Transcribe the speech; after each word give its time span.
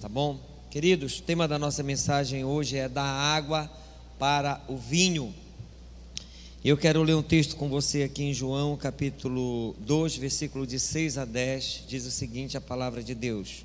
Tá 0.00 0.08
bom? 0.08 0.38
Queridos, 0.70 1.18
o 1.18 1.22
tema 1.22 1.48
da 1.48 1.58
nossa 1.58 1.82
mensagem 1.82 2.44
hoje 2.44 2.76
é 2.76 2.88
da 2.88 3.02
água 3.02 3.68
para 4.16 4.62
o 4.68 4.76
vinho. 4.76 5.34
Eu 6.64 6.76
quero 6.76 7.02
ler 7.02 7.16
um 7.16 7.22
texto 7.22 7.56
com 7.56 7.68
você 7.68 8.04
aqui 8.04 8.22
em 8.22 8.32
João, 8.32 8.76
capítulo 8.76 9.74
2, 9.80 10.16
versículo 10.16 10.64
de 10.64 10.78
6 10.78 11.18
a 11.18 11.24
10, 11.24 11.84
diz 11.88 12.06
o 12.06 12.12
seguinte: 12.12 12.56
a 12.56 12.60
palavra 12.60 13.02
de 13.02 13.12
Deus. 13.12 13.64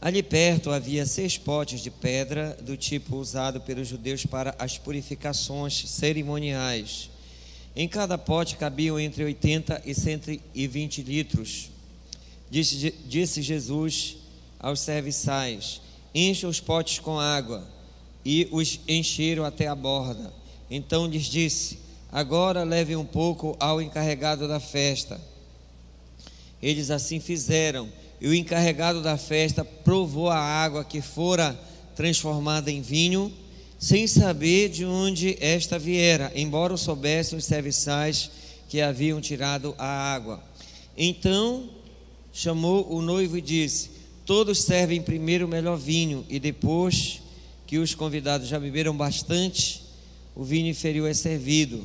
Ali 0.00 0.24
perto 0.24 0.72
havia 0.72 1.06
seis 1.06 1.38
potes 1.38 1.80
de 1.80 1.90
pedra, 1.90 2.58
do 2.60 2.76
tipo 2.76 3.16
usado 3.16 3.60
pelos 3.60 3.86
judeus 3.86 4.26
para 4.26 4.56
as 4.58 4.76
purificações 4.76 5.88
cerimoniais. 5.88 7.10
Em 7.76 7.86
cada 7.86 8.18
pote 8.18 8.56
cabiam 8.56 8.98
entre 8.98 9.22
80 9.22 9.82
e 9.86 9.94
120 9.94 11.02
litros. 11.02 11.70
Disse, 12.50 12.92
disse 13.06 13.40
Jesus 13.40 14.16
aos 14.62 14.80
serviçais: 14.80 15.82
Encha 16.14 16.46
os 16.46 16.60
potes 16.60 17.00
com 17.00 17.18
água. 17.18 17.66
E 18.24 18.48
os 18.52 18.78
encheram 18.86 19.44
até 19.44 19.66
a 19.66 19.74
borda. 19.74 20.32
Então 20.70 21.06
lhes 21.06 21.24
disse: 21.24 21.80
Agora 22.10 22.62
leve 22.62 22.94
um 22.94 23.04
pouco 23.04 23.56
ao 23.58 23.82
encarregado 23.82 24.46
da 24.46 24.60
festa. 24.60 25.20
Eles 26.62 26.90
assim 26.90 27.18
fizeram. 27.18 27.88
E 28.20 28.28
o 28.28 28.34
encarregado 28.34 29.02
da 29.02 29.18
festa 29.18 29.64
provou 29.64 30.30
a 30.30 30.38
água 30.38 30.84
que 30.84 31.00
fora 31.00 31.58
transformada 31.96 32.70
em 32.70 32.80
vinho, 32.80 33.32
sem 33.78 34.06
saber 34.06 34.68
de 34.68 34.84
onde 34.84 35.36
esta 35.40 35.76
viera, 35.76 36.30
embora 36.36 36.76
soubessem 36.76 37.36
os 37.36 37.44
serviçais 37.44 38.30
que 38.68 38.80
haviam 38.80 39.20
tirado 39.20 39.74
a 39.76 39.86
água. 39.86 40.40
Então 40.96 41.68
chamou 42.32 42.90
o 42.92 43.02
noivo 43.02 43.36
e 43.36 43.40
disse: 43.40 43.90
Todos 44.24 44.62
servem 44.62 45.02
primeiro 45.02 45.46
o 45.46 45.48
melhor 45.48 45.76
vinho, 45.76 46.24
e 46.28 46.38
depois 46.38 47.20
que 47.66 47.78
os 47.78 47.94
convidados 47.94 48.46
já 48.46 48.58
beberam 48.58 48.96
bastante, 48.96 49.82
o 50.34 50.44
vinho 50.44 50.68
inferior 50.68 51.10
é 51.10 51.14
servido, 51.14 51.84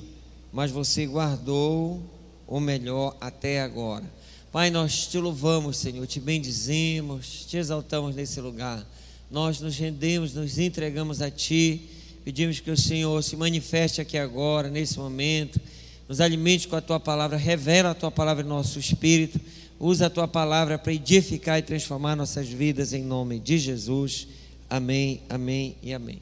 mas 0.53 0.69
você 0.69 1.07
guardou 1.07 1.99
o 2.45 2.59
melhor 2.59 3.17
até 3.19 3.61
agora. 3.61 4.03
Pai, 4.51 4.69
nós 4.69 5.07
te 5.07 5.17
louvamos, 5.17 5.77
Senhor, 5.77 6.05
te 6.05 6.19
bendizemos, 6.19 7.45
te 7.47 7.57
exaltamos 7.57 8.15
nesse 8.15 8.39
lugar. 8.39 8.87
Nós 9.31 9.59
nos 9.59 9.75
rendemos, 9.75 10.33
nos 10.33 10.57
entregamos 10.59 11.21
a 11.21 11.29
Ti, 11.29 11.81
pedimos 12.23 12.59
que 12.59 12.71
o 12.71 12.77
Senhor 12.77 13.21
se 13.23 13.35
manifeste 13.35 13.99
aqui 13.99 14.17
agora, 14.17 14.69
nesse 14.69 14.97
momento, 14.99 15.59
nos 16.07 16.21
alimente 16.21 16.67
com 16.67 16.75
a 16.75 16.81
Tua 16.81 16.99
palavra, 16.99 17.35
revela 17.35 17.91
a 17.91 17.95
Tua 17.95 18.11
palavra 18.11 18.43
em 18.43 18.47
nosso 18.47 18.79
espírito 18.79 19.39
Usa 19.79 20.07
a 20.07 20.09
tua 20.09 20.27
palavra 20.27 20.79
para 20.79 20.91
edificar 20.91 21.59
e 21.59 21.61
transformar 21.61 22.15
nossas 22.15 22.47
vidas 22.47 22.93
em 22.93 23.03
nome 23.03 23.39
de 23.39 23.59
Jesus. 23.59 24.27
Amém, 24.67 25.21
amém 25.29 25.75
e 25.83 25.93
amém. 25.93 26.19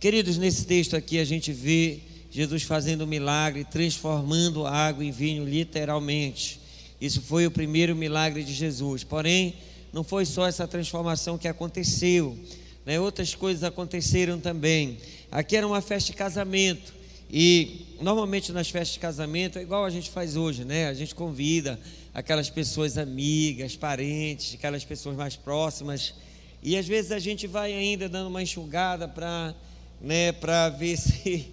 Queridos, 0.00 0.36
nesse 0.36 0.66
texto 0.66 0.96
aqui 0.96 1.20
a 1.20 1.24
gente 1.24 1.52
vê 1.52 2.00
Jesus 2.28 2.64
fazendo 2.64 3.04
um 3.04 3.06
milagre, 3.06 3.64
transformando 3.64 4.66
água 4.66 5.04
em 5.04 5.12
vinho, 5.12 5.44
literalmente. 5.44 6.58
Isso 7.00 7.22
foi 7.22 7.46
o 7.46 7.52
primeiro 7.52 7.94
milagre 7.94 8.42
de 8.42 8.52
Jesus. 8.52 9.04
Porém, 9.04 9.54
não 9.92 10.02
foi 10.02 10.26
só 10.26 10.48
essa 10.48 10.66
transformação 10.66 11.38
que 11.38 11.46
aconteceu, 11.46 12.36
né? 12.84 12.98
outras 12.98 13.32
coisas 13.32 13.62
aconteceram 13.62 14.40
também. 14.40 14.98
Aqui 15.30 15.56
era 15.56 15.64
uma 15.64 15.80
festa 15.80 16.10
de 16.10 16.16
casamento. 16.16 16.98
E 17.30 17.86
normalmente 18.00 18.50
nas 18.50 18.70
festas 18.70 18.94
de 18.94 19.00
casamento 19.00 19.58
é 19.58 19.62
igual 19.62 19.84
a 19.84 19.90
gente 19.90 20.10
faz 20.10 20.34
hoje, 20.34 20.64
né? 20.64 20.88
A 20.88 20.94
gente 20.94 21.14
convida 21.14 21.78
aquelas 22.18 22.50
pessoas 22.50 22.98
amigas, 22.98 23.76
parentes, 23.76 24.54
aquelas 24.54 24.84
pessoas 24.84 25.16
mais 25.16 25.36
próximas. 25.36 26.14
E 26.60 26.76
às 26.76 26.84
vezes 26.84 27.12
a 27.12 27.20
gente 27.20 27.46
vai 27.46 27.72
ainda 27.72 28.08
dando 28.08 28.26
uma 28.26 28.42
enxugada 28.42 29.06
para 29.06 29.54
né, 30.00 30.32
ver 30.76 30.96
se 30.98 31.46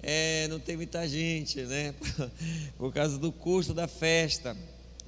é, 0.00 0.46
não 0.46 0.60
tem 0.60 0.76
muita 0.76 1.08
gente, 1.08 1.60
né? 1.62 1.92
Por 2.78 2.92
causa 2.92 3.18
do 3.18 3.32
custo 3.32 3.74
da 3.74 3.88
festa. 3.88 4.56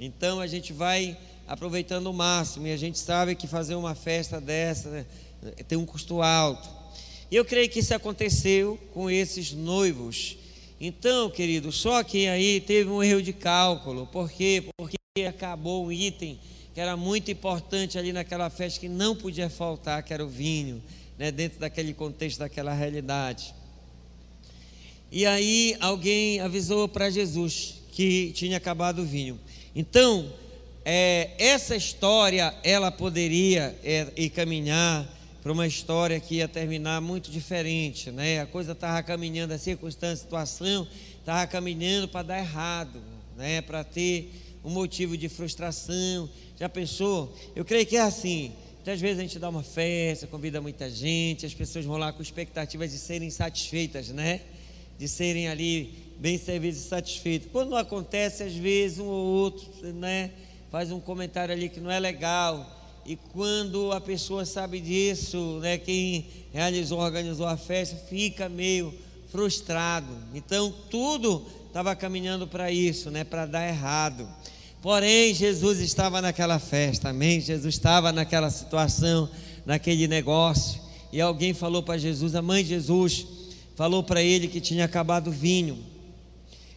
Então 0.00 0.40
a 0.40 0.48
gente 0.48 0.72
vai 0.72 1.16
aproveitando 1.46 2.08
o 2.08 2.12
máximo 2.12 2.66
e 2.66 2.72
a 2.72 2.76
gente 2.76 2.98
sabe 2.98 3.36
que 3.36 3.46
fazer 3.46 3.76
uma 3.76 3.94
festa 3.94 4.40
dessa 4.40 4.90
né, 4.90 5.06
tem 5.68 5.78
um 5.78 5.86
custo 5.86 6.22
alto. 6.22 6.68
E 7.30 7.36
eu 7.36 7.44
creio 7.44 7.68
que 7.70 7.78
isso 7.78 7.94
aconteceu 7.94 8.76
com 8.92 9.08
esses 9.08 9.52
noivos. 9.52 10.36
Então, 10.80 11.28
querido, 11.28 11.72
só 11.72 12.04
que 12.04 12.28
aí 12.28 12.60
teve 12.60 12.88
um 12.88 13.02
erro 13.02 13.20
de 13.20 13.32
cálculo. 13.32 14.06
Por 14.06 14.30
quê? 14.30 14.64
Porque 14.76 14.96
acabou 15.28 15.86
um 15.86 15.92
item 15.92 16.38
que 16.72 16.80
era 16.80 16.96
muito 16.96 17.30
importante 17.30 17.98
ali 17.98 18.12
naquela 18.12 18.48
festa 18.48 18.78
que 18.78 18.88
não 18.88 19.16
podia 19.16 19.50
faltar, 19.50 20.02
que 20.04 20.14
era 20.14 20.24
o 20.24 20.28
vinho, 20.28 20.80
né, 21.18 21.32
dentro 21.32 21.58
daquele 21.58 21.92
contexto, 21.92 22.38
daquela 22.38 22.72
realidade. 22.72 23.52
E 25.10 25.26
aí 25.26 25.76
alguém 25.80 26.38
avisou 26.38 26.86
para 26.86 27.10
Jesus 27.10 27.82
que 27.90 28.30
tinha 28.32 28.58
acabado 28.58 29.02
o 29.02 29.04
vinho. 29.04 29.40
Então, 29.74 30.32
é, 30.84 31.30
essa 31.38 31.74
história 31.74 32.54
ela 32.62 32.92
poderia 32.92 33.76
é, 33.82 34.06
ir 34.16 34.30
caminhar 34.30 35.17
para 35.42 35.52
uma 35.52 35.66
história 35.66 36.18
que 36.18 36.36
ia 36.36 36.48
terminar 36.48 37.00
muito 37.00 37.30
diferente, 37.30 38.10
né? 38.10 38.40
A 38.40 38.46
coisa 38.46 38.72
estava 38.72 39.02
caminhando, 39.02 39.52
a 39.52 39.58
circunstância, 39.58 40.14
a 40.14 40.24
situação 40.24 40.88
estava 41.18 41.46
caminhando 41.46 42.08
para 42.08 42.22
dar 42.22 42.38
errado, 42.38 43.00
né? 43.36 43.62
Para 43.62 43.84
ter 43.84 44.32
um 44.64 44.70
motivo 44.70 45.16
de 45.16 45.28
frustração. 45.28 46.28
Já 46.58 46.68
pensou? 46.68 47.34
Eu 47.54 47.64
creio 47.64 47.86
que 47.86 47.96
é 47.96 48.00
assim. 48.00 48.52
Muitas 48.76 49.00
vezes 49.00 49.18
a 49.18 49.22
gente 49.22 49.38
dá 49.38 49.48
uma 49.48 49.62
festa, 49.62 50.26
convida 50.26 50.60
muita 50.60 50.90
gente, 50.90 51.46
as 51.46 51.54
pessoas 51.54 51.84
vão 51.84 51.98
lá 51.98 52.12
com 52.12 52.22
expectativas 52.22 52.90
de 52.90 52.98
serem 52.98 53.30
satisfeitas, 53.30 54.08
né? 54.08 54.40
De 54.98 55.06
serem 55.06 55.48
ali 55.48 55.94
bem 56.18 56.36
servidas 56.36 56.80
e 56.80 56.88
satisfeitas. 56.88 57.48
Quando 57.52 57.70
não 57.70 57.76
acontece, 57.76 58.42
às 58.42 58.54
vezes 58.54 58.98
um 58.98 59.06
ou 59.06 59.26
outro, 59.26 59.68
né? 59.94 60.30
Faz 60.70 60.90
um 60.90 60.98
comentário 60.98 61.54
ali 61.54 61.68
que 61.68 61.80
não 61.80 61.90
é 61.90 62.00
legal 62.00 62.77
e 63.08 63.16
quando 63.32 63.90
a 63.90 64.02
pessoa 64.02 64.44
sabe 64.44 64.80
disso, 64.80 65.60
né, 65.62 65.78
quem 65.78 66.26
realizou, 66.52 66.98
organizou 66.98 67.46
a 67.46 67.56
festa, 67.56 67.96
fica 67.96 68.50
meio 68.50 68.92
frustrado. 69.32 70.14
Então 70.34 70.70
tudo 70.90 71.42
estava 71.66 71.96
caminhando 71.96 72.46
para 72.46 72.70
isso, 72.70 73.10
né, 73.10 73.24
para 73.24 73.46
dar 73.46 73.66
errado. 73.66 74.28
Porém, 74.82 75.32
Jesus 75.32 75.80
estava 75.80 76.20
naquela 76.20 76.58
festa, 76.58 77.08
amém? 77.08 77.40
Jesus 77.40 77.76
estava 77.76 78.12
naquela 78.12 78.50
situação, 78.50 79.26
naquele 79.64 80.06
negócio. 80.06 80.78
E 81.10 81.18
alguém 81.18 81.54
falou 81.54 81.82
para 81.82 81.96
Jesus, 81.96 82.34
a 82.34 82.42
mãe 82.42 82.62
de 82.62 82.68
Jesus 82.68 83.26
falou 83.74 84.02
para 84.02 84.22
ele 84.22 84.48
que 84.48 84.60
tinha 84.60 84.84
acabado 84.84 85.28
o 85.28 85.32
vinho. 85.32 85.78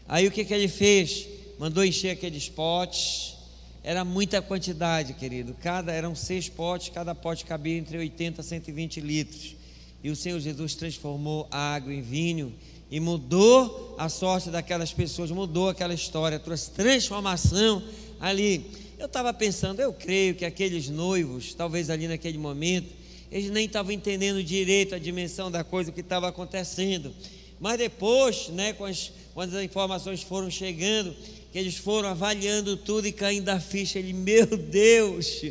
Aí 0.08 0.26
o 0.28 0.32
que, 0.32 0.46
que 0.46 0.54
ele 0.54 0.70
fez? 0.70 1.28
Mandou 1.60 1.84
encher 1.84 2.12
aqueles 2.12 2.48
potes 2.48 3.41
era 3.84 4.06
muita 4.06 4.42
quantidade, 4.42 5.14
querido. 5.14 5.56
Cada 5.62 5.92
eram 5.92 6.14
seis 6.16 6.48
potes, 6.48 6.90
cada 6.90 7.16
pote 7.16 7.46
cabia 7.46 7.78
entre 7.78 7.98
80 7.98 8.42
e 8.42 8.44
120 8.44 9.02
litros. 9.02 9.56
E 10.04 10.10
o 10.10 10.16
Senhor 10.16 10.40
Jesus 10.40 10.76
transformou 10.76 11.48
a 11.50 11.74
água 11.74 11.94
em 11.94 12.02
vinho 12.02 12.54
e 12.92 13.00
mudou 13.00 13.96
a 13.98 14.10
sorte 14.10 14.50
daquelas 14.50 14.94
pessoas, 14.94 15.32
mudou 15.32 15.70
aquela 15.70 15.94
história, 15.94 16.38
trouxe 16.38 16.72
transformação 16.72 17.82
ali. 18.20 18.66
Eu 19.00 19.08
estava 19.08 19.34
pensando, 19.34 19.80
eu 19.80 19.92
creio 19.94 20.36
que 20.36 20.46
aqueles 20.46 20.90
noivos, 20.90 21.56
talvez 21.56 21.90
ali 21.90 22.08
naquele 22.08 22.38
momento, 22.38 22.94
eles 23.32 23.50
nem 23.50 23.66
estavam 23.66 23.92
entendendo 23.92 24.44
direito 24.44 24.94
a 24.94 25.00
dimensão 25.00 25.50
da 25.50 25.64
coisa 25.64 25.90
o 25.90 25.94
que 25.94 26.02
estava 26.02 26.28
acontecendo. 26.28 27.14
Mas 27.60 27.78
depois, 27.78 28.50
né, 28.50 28.74
quando 28.74 28.92
as, 28.92 29.12
quando 29.34 29.56
as 29.56 29.64
informações 29.64 30.22
foram 30.22 30.50
chegando, 30.50 31.16
que 31.52 31.60
eles 31.60 31.78
foram 31.78 32.10
avaliando 32.10 32.78
tudo 32.78 33.08
e 33.08 33.12
caindo 33.12 33.46
da 33.46 33.60
ficha. 33.60 34.00
Ele, 34.00 34.14
meu 34.14 34.46
Deus, 34.46 35.44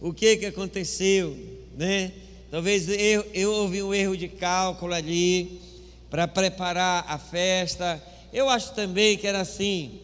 o 0.00 0.12
que 0.12 0.36
que 0.38 0.46
aconteceu, 0.46 1.36
né? 1.76 2.12
Talvez 2.50 2.88
eu, 2.88 3.24
eu 3.32 3.52
houve 3.52 3.82
um 3.82 3.94
erro 3.94 4.16
de 4.16 4.28
cálculo 4.28 4.92
ali 4.92 5.60
para 6.10 6.26
preparar 6.26 7.04
a 7.08 7.18
festa. 7.18 8.02
Eu 8.32 8.48
acho 8.48 8.74
também 8.74 9.16
que 9.16 9.26
era 9.26 9.40
assim. 9.40 10.00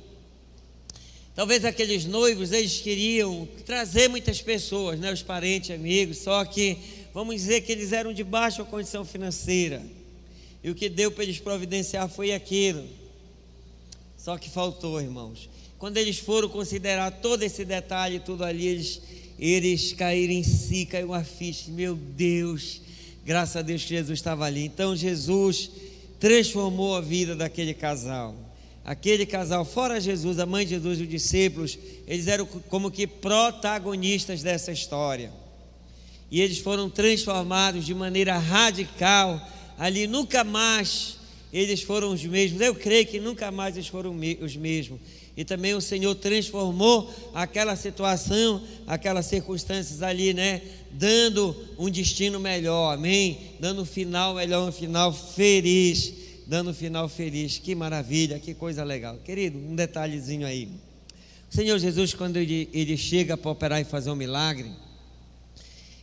Talvez 1.34 1.64
aqueles 1.64 2.04
noivos 2.04 2.52
eles 2.52 2.80
queriam 2.80 3.48
trazer 3.64 4.08
muitas 4.08 4.42
pessoas, 4.42 4.98
né, 4.98 5.12
os 5.12 5.22
parentes, 5.22 5.70
amigos, 5.70 6.18
só 6.18 6.44
que 6.44 6.76
vamos 7.14 7.36
dizer 7.36 7.60
que 7.60 7.70
eles 7.70 7.92
eram 7.92 8.12
de 8.12 8.24
baixa 8.24 8.64
condição 8.64 9.04
financeira. 9.04 9.80
E 10.64 10.70
o 10.70 10.74
que 10.74 10.88
deu 10.88 11.12
para 11.12 11.22
eles 11.22 11.38
providenciar 11.38 12.08
foi 12.08 12.32
aquilo. 12.32 12.84
Só 14.28 14.36
que 14.36 14.50
faltou, 14.50 15.00
irmãos. 15.00 15.48
Quando 15.78 15.96
eles 15.96 16.18
foram 16.18 16.50
considerar 16.50 17.10
todo 17.10 17.42
esse 17.42 17.64
detalhe, 17.64 18.20
tudo 18.20 18.44
ali, 18.44 18.66
eles, 18.66 19.00
eles 19.38 19.94
caíram 19.94 20.34
em 20.34 20.42
si, 20.42 20.84
caiu 20.84 21.06
uma 21.06 21.24
ficha. 21.24 21.70
Meu 21.70 21.96
Deus, 21.96 22.82
graças 23.24 23.56
a 23.56 23.62
Deus 23.62 23.84
que 23.84 23.88
Jesus 23.88 24.18
estava 24.18 24.44
ali. 24.44 24.66
Então 24.66 24.94
Jesus 24.94 25.70
transformou 26.20 26.94
a 26.94 27.00
vida 27.00 27.34
daquele 27.34 27.72
casal. 27.72 28.36
Aquele 28.84 29.24
casal, 29.24 29.64
fora 29.64 29.98
Jesus, 29.98 30.38
a 30.38 30.44
mãe 30.44 30.66
de 30.66 30.72
Jesus 30.72 30.98
e 30.98 31.04
os 31.04 31.08
discípulos, 31.08 31.78
eles 32.06 32.26
eram 32.26 32.44
como 32.44 32.90
que 32.90 33.06
protagonistas 33.06 34.42
dessa 34.42 34.70
história. 34.70 35.32
e 36.30 36.42
eles 36.42 36.58
foram 36.58 36.90
transformados 36.90 37.86
de 37.86 37.94
maneira 37.94 38.36
radical. 38.36 39.40
Ali 39.78 40.06
nunca 40.06 40.44
mais 40.44 41.17
eles 41.52 41.82
foram 41.82 42.12
os 42.12 42.24
mesmos. 42.24 42.60
Eu 42.60 42.74
creio 42.74 43.06
que 43.06 43.18
nunca 43.18 43.50
mais 43.50 43.76
eles 43.76 43.88
foram 43.88 44.14
os 44.40 44.56
mesmos. 44.56 45.00
E 45.36 45.44
também 45.44 45.72
o 45.74 45.80
Senhor 45.80 46.14
transformou 46.16 47.08
aquela 47.32 47.76
situação, 47.76 48.60
aquelas 48.86 49.26
circunstâncias 49.26 50.02
ali, 50.02 50.34
né? 50.34 50.60
Dando 50.90 51.56
um 51.78 51.88
destino 51.88 52.40
melhor, 52.40 52.94
amém? 52.94 53.38
Dando 53.60 53.82
um 53.82 53.86
final 53.86 54.34
melhor, 54.34 54.68
um 54.68 54.72
final 54.72 55.12
feliz. 55.12 56.12
Dando 56.46 56.70
um 56.70 56.74
final 56.74 57.08
feliz. 57.08 57.56
Que 57.58 57.74
maravilha, 57.74 58.38
que 58.38 58.52
coisa 58.52 58.82
legal. 58.82 59.16
Querido, 59.18 59.58
um 59.58 59.76
detalhezinho 59.76 60.46
aí. 60.46 60.68
O 61.50 61.54
Senhor 61.54 61.78
Jesus, 61.78 62.12
quando 62.12 62.36
ele, 62.36 62.68
ele 62.72 62.96
chega 62.96 63.36
para 63.36 63.50
operar 63.50 63.80
e 63.80 63.84
fazer 63.84 64.10
um 64.10 64.16
milagre, 64.16 64.70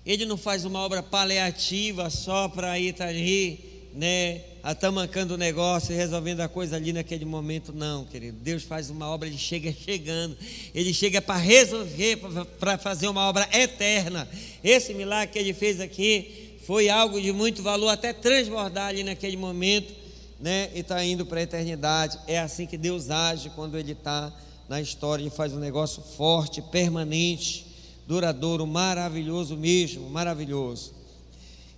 ele 0.05 0.25
não 0.25 0.37
faz 0.37 0.65
uma 0.65 0.79
obra 0.79 1.03
paliativa 1.03 2.09
só 2.09 2.47
para 2.47 2.79
ir 2.79 2.89
estar 2.89 3.05
tá 3.05 3.09
ali, 3.09 3.59
né, 3.93 4.41
atamancando 4.65 5.35
o 5.35 5.37
negócio 5.37 5.93
e 5.93 5.95
resolvendo 5.95 6.39
a 6.39 6.47
coisa 6.47 6.75
ali 6.75 6.91
naquele 6.91 7.23
momento, 7.23 7.71
não, 7.71 8.03
querido. 8.03 8.39
Deus 8.41 8.63
faz 8.63 8.89
uma 8.89 9.07
obra, 9.07 9.27
ele 9.27 9.37
chega 9.37 9.71
chegando, 9.71 10.35
ele 10.73 10.91
chega 10.91 11.21
para 11.21 11.37
resolver, 11.37 12.19
para 12.59 12.75
fazer 12.75 13.07
uma 13.07 13.29
obra 13.29 13.47
eterna. 13.53 14.27
Esse 14.63 14.91
milagre 14.95 15.33
que 15.33 15.37
ele 15.37 15.53
fez 15.53 15.79
aqui 15.79 16.57
foi 16.65 16.89
algo 16.89 17.21
de 17.21 17.31
muito 17.31 17.61
valor, 17.61 17.89
até 17.89 18.11
transbordar 18.11 18.87
ali 18.87 19.03
naquele 19.03 19.37
momento, 19.37 19.93
né, 20.39 20.71
e 20.73 20.79
está 20.79 21.05
indo 21.05 21.27
para 21.27 21.41
a 21.41 21.43
eternidade. 21.43 22.17
É 22.25 22.39
assim 22.39 22.65
que 22.65 22.75
Deus 22.75 23.11
age 23.11 23.51
quando 23.51 23.77
ele 23.77 23.91
está 23.91 24.33
na 24.67 24.81
história 24.81 25.23
e 25.23 25.29
faz 25.29 25.53
um 25.53 25.59
negócio 25.59 26.01
forte, 26.01 26.59
permanente, 26.59 27.67
duradouro, 28.07 28.65
maravilhoso 28.65 29.55
mesmo, 29.55 30.09
maravilhoso. 30.09 30.91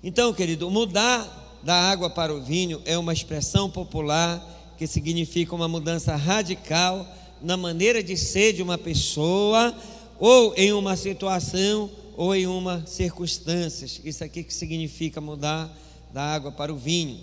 Então, 0.01 0.33
querido, 0.33 0.72
mudar 0.72 1.47
da 1.63 1.75
água 1.75 2.09
para 2.09 2.33
o 2.33 2.42
vinho 2.42 2.81
é 2.86 2.98
uma 2.98 3.13
expressão 3.13 3.69
popular 3.69 4.75
que 4.77 4.86
significa 4.86 5.56
uma 5.56 5.68
mudança 5.68 6.15
radical 6.15 7.07
na 7.42 7.57
maneira 7.57 8.04
de 8.04 8.15
ser 8.15 8.54
de 8.54 8.62
uma 8.62 8.77
pessoa 8.77 9.75
ou 10.19 10.54
em 10.56 10.71
uma 10.71 10.95
situação 10.95 11.89
ou 12.15 12.36
em 12.36 12.48
uma 12.48 12.86
circunstância. 12.86 13.88
Isso 14.04 14.24
aqui 14.24 14.44
que 14.44 14.54
significa 14.54 15.19
mudar 15.19 15.75
da 16.13 16.24
água 16.24 16.51
para 16.51 16.74
o 16.74 16.77
vinho. 16.77 17.19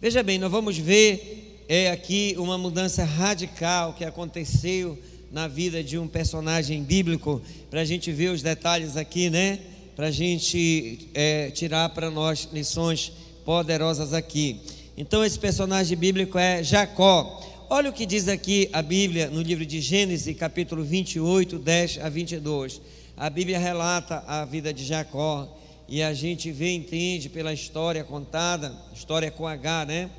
Veja 0.00 0.22
bem, 0.22 0.38
nós 0.38 0.50
vamos 0.50 0.76
ver 0.76 1.64
é 1.72 1.88
aqui 1.92 2.34
uma 2.36 2.58
mudança 2.58 3.04
radical 3.04 3.92
que 3.92 4.04
aconteceu 4.04 4.98
na 5.30 5.46
vida 5.46 5.84
de 5.84 5.96
um 5.96 6.08
personagem 6.08 6.82
bíblico, 6.82 7.40
para 7.70 7.82
a 7.82 7.84
gente 7.84 8.10
ver 8.10 8.30
os 8.30 8.42
detalhes 8.42 8.96
aqui, 8.96 9.30
né? 9.30 9.60
Para 9.94 10.08
a 10.08 10.10
gente 10.10 11.08
é, 11.14 11.48
tirar 11.50 11.90
para 11.90 12.10
nós 12.10 12.48
lições 12.52 13.12
poderosas 13.44 14.12
aqui. 14.12 14.60
Então, 14.96 15.24
esse 15.24 15.38
personagem 15.38 15.96
bíblico 15.96 16.38
é 16.38 16.62
Jacó. 16.62 17.40
Olha 17.68 17.90
o 17.90 17.92
que 17.92 18.04
diz 18.04 18.28
aqui 18.28 18.68
a 18.72 18.82
Bíblia 18.82 19.30
no 19.30 19.40
livro 19.40 19.64
de 19.64 19.80
Gênesis, 19.80 20.36
capítulo 20.36 20.84
28, 20.84 21.58
10 21.58 21.98
a 22.02 22.08
22. 22.08 22.80
A 23.16 23.30
Bíblia 23.30 23.58
relata 23.58 24.24
a 24.26 24.44
vida 24.44 24.72
de 24.72 24.84
Jacó 24.84 25.48
e 25.88 26.02
a 26.02 26.12
gente 26.12 26.50
vê, 26.52 26.72
entende 26.72 27.28
pela 27.28 27.52
história 27.52 28.04
contada, 28.04 28.74
história 28.94 29.30
com 29.30 29.46
H, 29.46 29.84
né? 29.86 30.10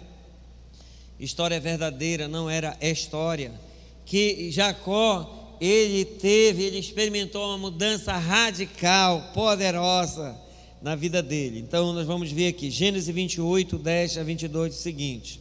história 1.20 1.60
verdadeira, 1.60 2.28
não 2.28 2.50
era 2.50 2.76
história, 2.82 3.52
que 4.06 4.50
Jacó, 4.52 5.58
ele 5.62 6.04
teve, 6.04 6.64
ele 6.64 6.80
experimentou 6.80 7.46
uma 7.46 7.58
mudança 7.58 8.14
radical, 8.14 9.32
poderosa 9.34 10.36
na 10.81 10.95
vida 10.95 11.22
dele. 11.22 11.60
Então 11.60 11.94
nós 11.94 12.07
vamos 12.07 12.31
ver 12.31 12.48
aqui, 12.48 12.72
Gênesis 12.72 13.13
28, 13.13 13.78
10 13.78 14.18
a 14.18 14.24
22, 14.24 14.74
o 14.74 14.78
seguinte: 14.78 15.39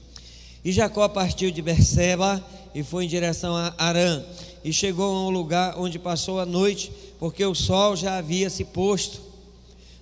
E 0.64 0.70
Jacó 0.70 1.08
partiu 1.08 1.50
de 1.50 1.62
Berseba 1.62 2.44
e 2.75 2.82
foi 2.82 3.04
em 3.04 3.08
direção 3.08 3.56
a 3.56 3.75
Arã, 3.78 4.22
e 4.62 4.72
chegou 4.72 5.14
a 5.14 5.28
um 5.28 5.31
lugar 5.31 5.78
onde 5.78 5.98
passou 5.98 6.38
a 6.38 6.46
noite, 6.46 6.92
porque 7.19 7.44
o 7.44 7.54
sol 7.54 7.96
já 7.96 8.19
havia 8.19 8.50
se 8.50 8.64
posto. 8.64 9.20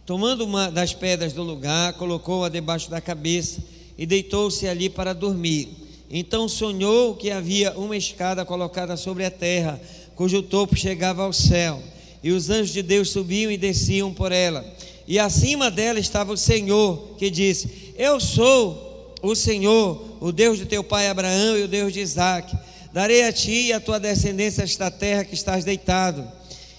Tomando 0.05 0.45
uma 0.45 0.71
das 0.71 0.95
pedras 0.95 1.33
do 1.33 1.43
lugar, 1.43 1.93
colocou-a 1.95 2.49
debaixo 2.49 2.91
da 2.91 3.01
cabeça 3.01 3.63
e 3.97 4.07
deitou-se 4.07 4.67
ali 4.67 4.89
para 4.89 5.13
dormir. 5.13 5.69
Então 6.11 6.49
sonhou 6.49 7.15
que 7.15 7.31
havia 7.31 7.73
uma 7.73 7.97
escada 7.97 8.45
colocada 8.45 8.97
sobre 8.97 9.25
a 9.25 9.31
terra, 9.31 9.79
cujo 10.17 10.43
topo 10.43 10.75
chegava 10.75 11.23
ao 11.23 11.33
céu, 11.33 11.83
e 12.25 12.33
os 12.33 12.49
anjos 12.49 12.73
de 12.73 12.83
Deus 12.83 13.11
subiam 13.11 13.53
e 13.53 13.59
desciam 13.59 14.13
por 14.13 14.33
ela. 14.33 14.65
E 15.09 15.19
acima 15.19 15.71
dela 15.71 15.99
estava 15.99 16.35
o 16.35 16.37
Senhor, 16.37 17.15
que 17.17 17.31
disse: 17.31 17.95
Eu 17.97 18.21
sou 18.21 19.15
o 19.23 19.35
Senhor, 19.35 20.19
o 20.21 20.31
Deus 20.31 20.59
de 20.59 20.67
teu 20.67 20.85
pai 20.85 21.09
Abraão 21.09 21.57
e 21.57 21.63
o 21.63 21.69
Deus 21.69 21.95
de 21.95 22.01
Isaac. 22.01 22.55
Darei 22.93 23.25
a 23.25 23.33
ti 23.33 23.69
e 23.69 23.73
a 23.73 23.81
tua 23.81 23.99
descendência 23.99 24.63
esta 24.63 24.91
terra 24.91 25.25
que 25.25 25.35
estás 25.35 25.65
deitado, 25.65 26.31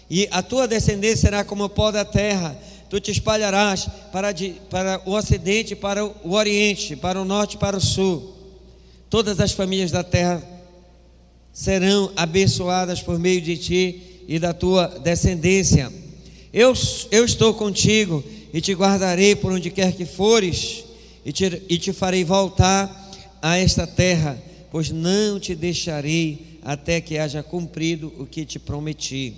e 0.07 0.27
a 0.29 0.43
tua 0.43 0.67
descendência 0.67 1.17
será 1.17 1.43
como 1.43 1.63
o 1.63 1.69
pó 1.69 1.91
da 1.91 2.05
terra 2.05 2.55
tu 2.87 2.99
te 2.99 3.11
espalharás 3.11 3.87
para, 4.11 4.31
de, 4.31 4.55
para 4.69 5.01
o 5.05 5.13
ocidente, 5.13 5.75
para 5.75 6.03
o 6.05 6.33
oriente, 6.33 6.95
para 6.95 7.21
o 7.21 7.25
norte 7.25 7.57
para 7.57 7.77
o 7.77 7.81
sul. 7.81 8.35
Todas 9.09 9.39
as 9.39 9.51
famílias 9.51 9.91
da 9.91 10.03
terra 10.03 10.43
serão 11.51 12.11
abençoadas 12.15 13.01
por 13.01 13.17
meio 13.19 13.41
de 13.41 13.57
ti 13.57 14.23
e 14.27 14.39
da 14.39 14.53
tua 14.53 14.87
descendência. 14.87 15.91
Eu, 16.53 16.73
eu 17.11 17.23
estou 17.25 17.53
contigo 17.53 18.23
e 18.51 18.59
te 18.59 18.73
guardarei 18.73 19.35
por 19.35 19.51
onde 19.51 19.69
quer 19.69 19.93
que 19.93 20.05
fores, 20.05 20.83
e 21.23 21.31
te, 21.31 21.61
e 21.69 21.77
te 21.77 21.93
farei 21.93 22.23
voltar 22.23 23.09
a 23.41 23.57
esta 23.57 23.85
terra, 23.85 24.41
pois 24.71 24.89
não 24.89 25.39
te 25.39 25.53
deixarei 25.53 26.59
até 26.63 26.99
que 26.99 27.17
haja 27.17 27.43
cumprido 27.43 28.11
o 28.17 28.25
que 28.25 28.45
te 28.45 28.57
prometi. 28.57 29.35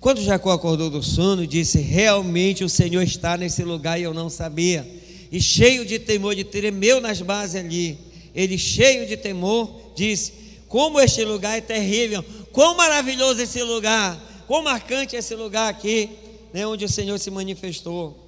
Quando 0.00 0.22
Jacó 0.22 0.50
acordou 0.50 0.90
do 0.90 1.02
sono, 1.02 1.46
disse: 1.46 1.78
Realmente 1.78 2.64
o 2.64 2.68
Senhor 2.68 3.02
está 3.02 3.36
nesse 3.36 3.62
lugar 3.62 4.00
e 4.00 4.02
eu 4.02 4.14
não 4.14 4.28
sabia. 4.28 4.88
E 5.30 5.40
cheio 5.40 5.84
de 5.84 5.98
temor, 5.98 6.34
de 6.34 6.44
tremeu 6.44 7.00
nas 7.00 7.22
bases 7.22 7.56
ali. 7.56 7.98
Ele, 8.34 8.58
cheio 8.58 9.06
de 9.06 9.16
temor, 9.16 9.92
disse: 9.94 10.32
Como 10.66 10.98
este 10.98 11.24
lugar 11.24 11.56
é 11.56 11.60
terrível, 11.60 12.24
quão 12.50 12.76
maravilhoso 12.76 13.40
esse 13.42 13.62
lugar, 13.62 14.20
quão 14.46 14.62
marcante 14.62 15.16
esse 15.16 15.34
lugar 15.34 15.68
aqui, 15.68 16.10
né, 16.52 16.66
onde 16.66 16.84
o 16.84 16.88
Senhor 16.88 17.18
se 17.18 17.30
manifestou. 17.30 18.18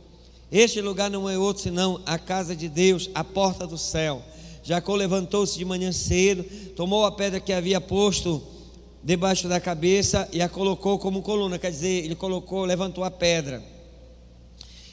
Este 0.50 0.81
lugar 0.81 1.11
não 1.11 1.28
é 1.28 1.37
outro 1.37 1.62
senão 1.62 2.00
a 2.06 2.19
casa 2.19 2.55
de 2.55 2.69
Deus, 2.69 3.10
a 3.15 3.24
porta 3.24 3.67
do 3.67 3.77
céu. 3.77 4.22
Jacó 4.62 4.94
levantou-se 4.94 5.58
de 5.58 5.65
manhã 5.65 5.93
cedo, 5.93 6.44
tomou 6.74 7.05
a 7.05 7.12
pedra 7.12 7.41
que 7.41 7.53
havia 7.53 7.81
posto 7.81 8.43
debaixo 9.03 9.46
da 9.46 9.60
cabeça 9.60 10.27
e 10.32 10.41
a 10.41 10.48
colocou 10.48 10.98
como 10.98 11.20
coluna, 11.20 11.58
quer 11.58 11.70
dizer, 11.70 12.05
ele 12.05 12.15
colocou, 12.15 12.65
levantou 12.65 13.05
a 13.05 13.10
pedra. 13.10 13.62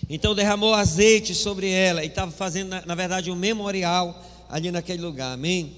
Então 0.09 0.35
derramou 0.35 0.73
azeite 0.73 1.33
sobre 1.33 1.69
ela 1.69 2.03
e 2.03 2.07
estava 2.07 2.31
fazendo, 2.31 2.69
na, 2.69 2.85
na 2.85 2.95
verdade, 2.95 3.31
um 3.31 3.35
memorial 3.35 4.21
ali 4.49 4.69
naquele 4.69 5.01
lugar, 5.01 5.31
amém? 5.31 5.71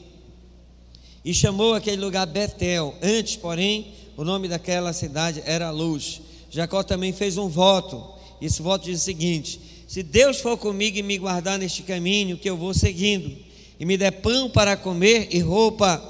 E 1.23 1.31
chamou 1.33 1.75
aquele 1.75 2.01
lugar 2.01 2.25
Betel. 2.25 2.95
Antes, 3.01 3.35
porém, 3.35 3.93
o 4.15 4.23
nome 4.23 4.47
daquela 4.47 4.93
cidade 4.93 5.41
era 5.45 5.71
Luz. 5.71 6.21
Jacó 6.49 6.83
também 6.83 7.11
fez 7.11 7.37
um 7.37 7.47
voto. 7.47 8.03
Esse 8.41 8.61
voto 8.61 8.85
diz 8.85 9.01
o 9.01 9.03
seguinte: 9.03 9.59
Se 9.87 10.03
Deus 10.03 10.39
for 10.39 10.57
comigo 10.57 10.97
e 10.97 11.03
me 11.03 11.17
guardar 11.17 11.57
neste 11.57 11.83
caminho 11.83 12.37
que 12.37 12.49
eu 12.49 12.55
vou 12.55 12.73
seguindo, 12.73 13.35
e 13.79 13.85
me 13.85 13.97
der 13.97 14.11
pão 14.11 14.49
para 14.49 14.77
comer 14.77 15.29
e 15.31 15.39
roupa 15.39 16.01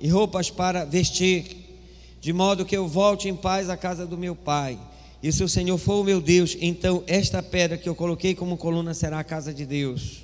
e 0.00 0.08
roupas 0.08 0.50
para 0.50 0.84
vestir, 0.84 1.44
de 2.20 2.32
modo 2.32 2.64
que 2.64 2.76
eu 2.76 2.88
volte 2.88 3.28
em 3.28 3.34
paz 3.34 3.70
à 3.70 3.76
casa 3.76 4.06
do 4.06 4.18
meu 4.18 4.34
pai. 4.34 4.78
E 5.22 5.32
se 5.32 5.42
o 5.42 5.48
Senhor 5.48 5.78
for 5.78 6.00
o 6.00 6.04
meu 6.04 6.20
Deus, 6.20 6.56
então 6.60 7.02
esta 7.06 7.42
pedra 7.42 7.78
que 7.78 7.88
eu 7.88 7.94
coloquei 7.94 8.34
como 8.34 8.56
coluna 8.56 8.92
será 8.92 9.20
a 9.20 9.24
casa 9.24 9.52
de 9.52 9.64
Deus. 9.64 10.18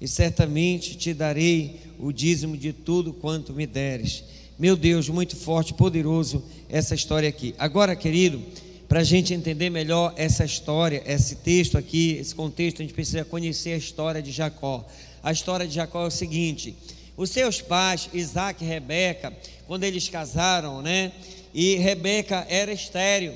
E 0.00 0.08
certamente 0.08 0.96
te 0.96 1.14
darei 1.14 1.80
o 1.98 2.12
dízimo 2.12 2.56
de 2.56 2.72
tudo 2.72 3.12
quanto 3.12 3.52
me 3.52 3.66
deres. 3.66 4.24
Meu 4.56 4.76
Deus, 4.76 5.08
muito 5.08 5.34
forte, 5.34 5.74
poderoso 5.74 6.44
essa 6.68 6.94
história 6.94 7.28
aqui. 7.28 7.56
Agora, 7.58 7.96
querido, 7.96 8.40
para 8.88 9.00
a 9.00 9.04
gente 9.04 9.34
entender 9.34 9.68
melhor 9.68 10.14
essa 10.16 10.44
história, 10.44 11.02
esse 11.04 11.34
texto 11.34 11.76
aqui, 11.76 12.18
esse 12.20 12.32
contexto, 12.36 12.80
a 12.80 12.84
gente 12.84 12.94
precisa 12.94 13.24
conhecer 13.24 13.72
a 13.72 13.76
história 13.76 14.22
de 14.22 14.30
Jacó. 14.30 14.86
A 15.24 15.32
história 15.32 15.66
de 15.66 15.74
Jacó 15.74 16.04
é 16.04 16.06
o 16.06 16.10
seguinte: 16.10 16.76
os 17.16 17.30
seus 17.30 17.60
pais, 17.60 18.08
Isaac 18.14 18.62
e 18.62 18.68
Rebeca, 18.68 19.32
quando 19.66 19.82
eles 19.82 20.08
casaram, 20.08 20.80
né? 20.80 21.10
E 21.52 21.74
Rebeca 21.74 22.46
era 22.48 22.72
estéril. 22.72 23.32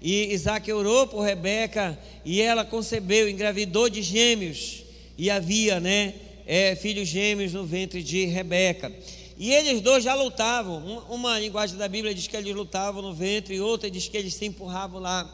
E 0.00 0.32
Isaac 0.32 0.70
orou 0.72 1.04
por 1.08 1.22
Rebeca 1.22 1.98
e 2.24 2.40
ela 2.40 2.64
concebeu, 2.64 3.28
engravidou 3.28 3.90
de 3.90 4.02
gêmeos. 4.02 4.84
E 5.18 5.30
havia, 5.30 5.80
né? 5.80 6.14
É, 6.46 6.76
filhos 6.76 7.08
gêmeos 7.08 7.52
no 7.52 7.66
ventre 7.66 8.04
de 8.04 8.24
Rebeca. 8.26 8.92
E 9.40 9.54
eles 9.54 9.80
dois 9.80 10.04
já 10.04 10.14
lutavam. 10.14 11.02
Uma 11.08 11.38
linguagem 11.38 11.74
da 11.78 11.88
Bíblia 11.88 12.14
diz 12.14 12.26
que 12.26 12.36
eles 12.36 12.54
lutavam 12.54 13.00
no 13.00 13.14
ventre, 13.14 13.54
e 13.54 13.60
outra 13.60 13.90
diz 13.90 14.06
que 14.06 14.14
eles 14.14 14.34
se 14.34 14.44
empurravam 14.44 15.00
lá. 15.00 15.26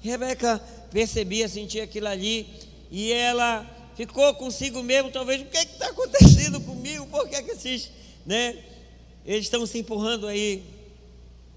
Rebeca 0.00 0.60
percebia, 0.90 1.48
sentia 1.48 1.84
aquilo 1.84 2.08
ali, 2.08 2.44
e 2.90 3.12
ela 3.12 3.64
ficou 3.94 4.34
consigo 4.34 4.82
mesmo, 4.82 5.12
talvez, 5.12 5.42
o 5.42 5.44
que 5.44 5.56
é 5.56 5.62
está 5.62 5.90
acontecendo 5.90 6.60
comigo? 6.60 7.06
Por 7.06 7.28
que, 7.28 7.36
é 7.36 7.42
que 7.42 7.52
esses, 7.52 7.88
né? 8.26 8.58
Eles 9.24 9.44
estão 9.44 9.64
se 9.64 9.78
empurrando 9.78 10.26
aí 10.26 10.64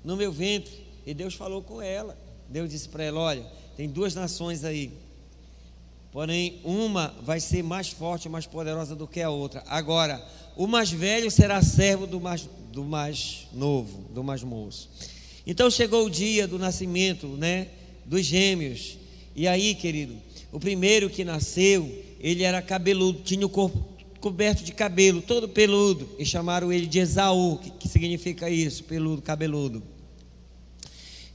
no 0.03 0.15
meu 0.15 0.31
ventre. 0.31 0.85
E 1.07 1.12
Deus 1.12 1.33
falou 1.33 1.63
com 1.63 1.81
ela. 1.81 2.15
Deus 2.47 2.69
disse 2.69 2.88
para 2.88 3.03
ela: 3.03 3.19
Olha, 3.19 3.51
tem 3.75 3.89
duas 3.89 4.13
nações 4.13 4.63
aí. 4.63 4.91
Porém, 6.12 6.62
uma 6.63 7.15
vai 7.24 7.39
ser 7.39 7.63
mais 7.63 7.89
forte, 7.89 8.29
mais 8.29 8.45
poderosa 8.45 8.95
do 8.95 9.07
que 9.07 9.21
a 9.21 9.31
outra. 9.31 9.63
Agora, 9.65 10.24
o 10.55 10.67
mais 10.67 10.91
velho 10.91 11.29
será 11.29 11.62
servo 11.62 12.07
do 12.07 12.19
mais, 12.19 12.47
do 12.71 12.83
mais 12.83 13.47
novo, 13.53 14.05
do 14.13 14.24
mais 14.24 14.43
moço. 14.43 14.89
Então 15.45 15.69
chegou 15.69 16.05
o 16.05 16.09
dia 16.09 16.47
do 16.47 16.57
nascimento, 16.57 17.27
né? 17.27 17.67
Dos 18.05 18.25
gêmeos. 18.25 18.97
E 19.35 19.47
aí, 19.47 19.75
querido, 19.75 20.15
o 20.51 20.59
primeiro 20.59 21.09
que 21.09 21.24
nasceu, 21.24 22.03
ele 22.19 22.43
era 22.43 22.62
cabeludo, 22.62 23.21
tinha 23.21 23.45
o 23.45 23.50
corpo 23.50 23.95
coberto 24.21 24.63
de 24.63 24.71
cabelo, 24.71 25.21
todo 25.21 25.47
peludo, 25.47 26.09
e 26.17 26.25
chamaram 26.25 26.74
ele 26.74 26.88
de 26.88 26.97
Esaú, 26.97 27.59
que, 27.59 27.69
que 27.69 27.88
significa 27.88 28.50
isso, 28.50 28.83
peludo, 28.83 29.21
cabeludo. 29.21 29.83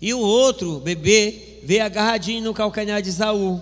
E 0.01 0.13
o 0.13 0.19
outro 0.19 0.81
bebê 0.81 1.61
veio 1.63 1.85
agarradinho 1.85 2.43
no 2.43 2.55
calcanhar 2.55 3.01
de 3.01 3.11
Esaú, 3.11 3.61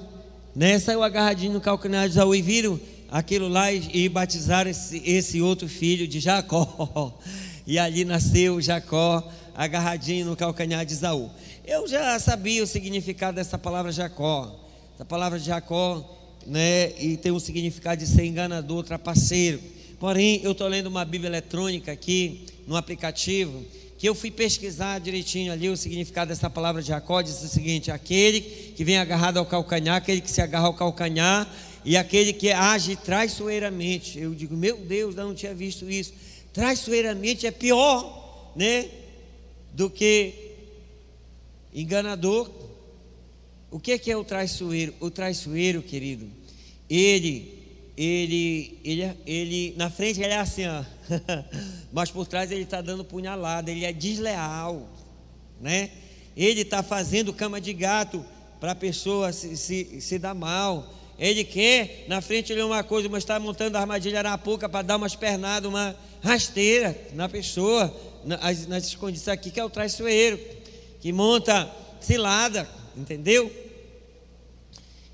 né? 0.57 0.79
Saiu 0.79 1.03
agarradinho 1.03 1.53
no 1.53 1.61
calcanhar 1.61 2.07
de 2.09 2.15
Esaú 2.15 2.35
e 2.35 2.41
viram 2.41 2.81
aquilo 3.11 3.49
lá 3.49 3.73
e, 3.73 4.09
batizaram 4.09 4.71
esse, 4.71 5.03
esse 5.05 5.41
outro 5.41 5.69
filho 5.69 6.07
de 6.07 6.21
Jacó. 6.21 7.19
E 7.71 7.79
ali 7.79 8.03
nasceu 8.03 8.63
Jacó 8.63 9.31
agarradinho 9.55 10.25
no 10.25 10.35
calcanhar 10.35 10.87
de 10.87 10.95
Esaú. 10.95 11.31
Eu 11.67 11.87
já 11.87 12.19
sabia 12.19 12.63
o 12.63 12.67
significado 12.67 13.37
dessa 13.37 13.59
palavra 13.59 13.93
Jacó. 13.93 14.59
Essa 14.95 15.05
palavra 15.05 15.39
Jacó 15.39 16.03
né, 16.47 16.99
e 16.99 17.19
tem 17.19 17.31
um 17.31 17.39
significado 17.39 18.03
de 18.03 18.07
ser 18.07 18.25
enganador, 18.25 18.83
trapaceiro. 18.85 19.61
Porém, 20.01 20.41
eu 20.43 20.53
estou 20.53 20.67
lendo 20.67 20.87
uma 20.87 21.05
Bíblia 21.05 21.29
eletrônica 21.29 21.93
aqui, 21.93 22.47
no 22.67 22.75
aplicativo, 22.75 23.63
que 23.99 24.09
eu 24.09 24.15
fui 24.15 24.31
pesquisar 24.31 25.01
direitinho 25.01 25.53
ali 25.53 25.69
o 25.69 25.77
significado 25.77 26.29
dessa 26.29 26.49
palavra 26.49 26.81
Jacó, 26.81 27.21
diz 27.21 27.43
o 27.43 27.49
seguinte: 27.49 27.91
aquele 27.91 28.41
que 28.41 28.85
vem 28.85 28.97
agarrado 28.97 29.39
ao 29.39 29.45
calcanhar, 29.45 29.97
aquele 29.97 30.21
que 30.21 30.31
se 30.31 30.41
agarra 30.41 30.69
ao 30.69 30.75
calcanhar, 30.75 31.47
e 31.89 31.97
aquele 31.97 32.35
que 32.35 32.53
age 32.53 32.97
traiçoeiramente. 32.97 34.19
Eu 34.19 34.35
digo, 34.35 34.55
meu 34.55 34.77
Deus, 34.77 35.17
eu 35.17 35.25
não 35.25 35.35
tinha 35.35 35.55
visto 35.55 35.89
isso. 35.89 36.13
Traiçoeiramente 36.53 37.47
é 37.47 37.51
pior, 37.51 38.53
né? 38.55 38.91
Do 39.73 39.89
que 39.89 40.35
enganador. 41.73 42.51
O 43.71 43.81
que 43.81 44.11
é 44.11 44.15
o 44.15 44.23
traiçoeiro? 44.23 44.93
O 45.01 45.11
traiçoeiro, 45.11 45.81
querido, 45.81 46.29
ele, 46.91 47.59
ele, 47.97 48.79
ele, 48.85 49.17
ele, 49.25 49.75
na 49.79 49.89
frente 49.89 50.21
ele 50.21 50.35
é 50.35 50.41
assim, 50.41 50.67
ó, 50.67 50.85
mas 51.91 52.11
por 52.11 52.27
trás 52.27 52.51
ele 52.51 52.65
está 52.65 52.83
dando 52.83 53.03
punhalada, 53.03 53.71
ele 53.71 53.87
é 53.87 53.95
desleal, 53.95 54.91
né? 55.59 55.91
Ele 56.37 56.61
está 56.61 56.83
fazendo 56.83 57.33
cama 57.33 57.59
de 57.59 57.73
gato 57.73 58.23
para 58.61 58.73
a 58.73 58.75
pessoa 58.75 59.33
se, 59.33 59.57
se, 59.57 60.03
se 60.03 60.19
dar 60.19 60.35
mal. 60.35 60.98
Ele 61.19 61.43
quer, 61.43 62.05
na 62.07 62.21
frente 62.21 62.53
ele 62.53 62.61
é 62.61 62.65
uma 62.65 62.85
coisa, 62.85 63.09
mas 63.09 63.25
está 63.25 63.41
montando 63.41 63.77
a 63.77 63.81
armadilha 63.81 64.19
arapuca 64.19 64.69
para 64.69 64.83
dar 64.83 64.97
umas 64.97 65.17
pernadas, 65.17 65.69
uma 65.69 65.97
rasteira 66.23 66.97
na 67.13 67.29
pessoa, 67.29 67.95
nas, 68.25 68.67
nas 68.67 68.95
condições 68.95 69.29
aqui, 69.35 69.51
que 69.51 69.59
é 69.59 69.65
o 69.65 69.71
traiçoeiro, 69.71 70.39
que 71.01 71.13
monta 71.13 71.69
cilada, 72.01 72.69
entendeu? 72.97 73.53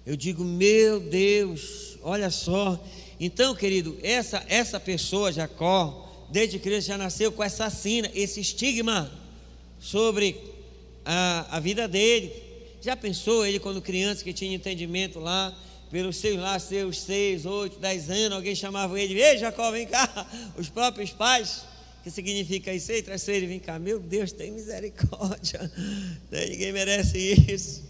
Eu 0.04 0.16
digo, 0.16 0.44
meu 0.44 1.00
Deus, 1.00 1.96
olha 2.02 2.30
só. 2.30 2.78
Então, 3.18 3.54
querido, 3.54 3.96
essa, 4.02 4.44
essa 4.48 4.78
pessoa, 4.78 5.32
Jacó, 5.32 6.26
desde 6.30 6.58
criança 6.58 6.88
já 6.88 6.98
nasceu 6.98 7.32
com 7.32 7.42
essa 7.42 7.70
sina, 7.70 8.10
esse 8.14 8.40
estigma 8.40 9.10
sobre 9.80 10.36
a, 11.04 11.56
a 11.56 11.60
vida 11.60 11.88
dele. 11.88 12.32
Já 12.82 12.94
pensou 12.94 13.46
ele 13.46 13.58
quando 13.58 13.80
criança 13.80 14.22
que 14.22 14.32
tinha 14.32 14.54
entendimento 14.54 15.18
lá, 15.18 15.56
pelos 15.94 16.16
seus 16.16 16.40
lá, 16.40 16.58
seus 16.58 17.02
seis, 17.02 17.46
oito, 17.46 17.78
dez 17.78 18.10
anos, 18.10 18.32
alguém 18.32 18.52
chamava 18.52 19.00
ele, 19.00 19.14
ei 19.22 19.38
Jacó, 19.38 19.70
vem 19.70 19.86
cá, 19.86 20.26
os 20.58 20.68
próprios 20.68 21.10
pais, 21.10 21.62
que 22.02 22.10
significa 22.10 22.74
isso? 22.74 22.90
Ei, 22.90 23.00
traz 23.00 23.28
ele, 23.28 23.46
vem 23.46 23.60
cá, 23.60 23.78
meu 23.78 24.00
Deus, 24.00 24.32
tem 24.32 24.50
misericórdia, 24.50 25.70
ninguém 26.50 26.72
merece 26.72 27.16
isso. 27.48 27.84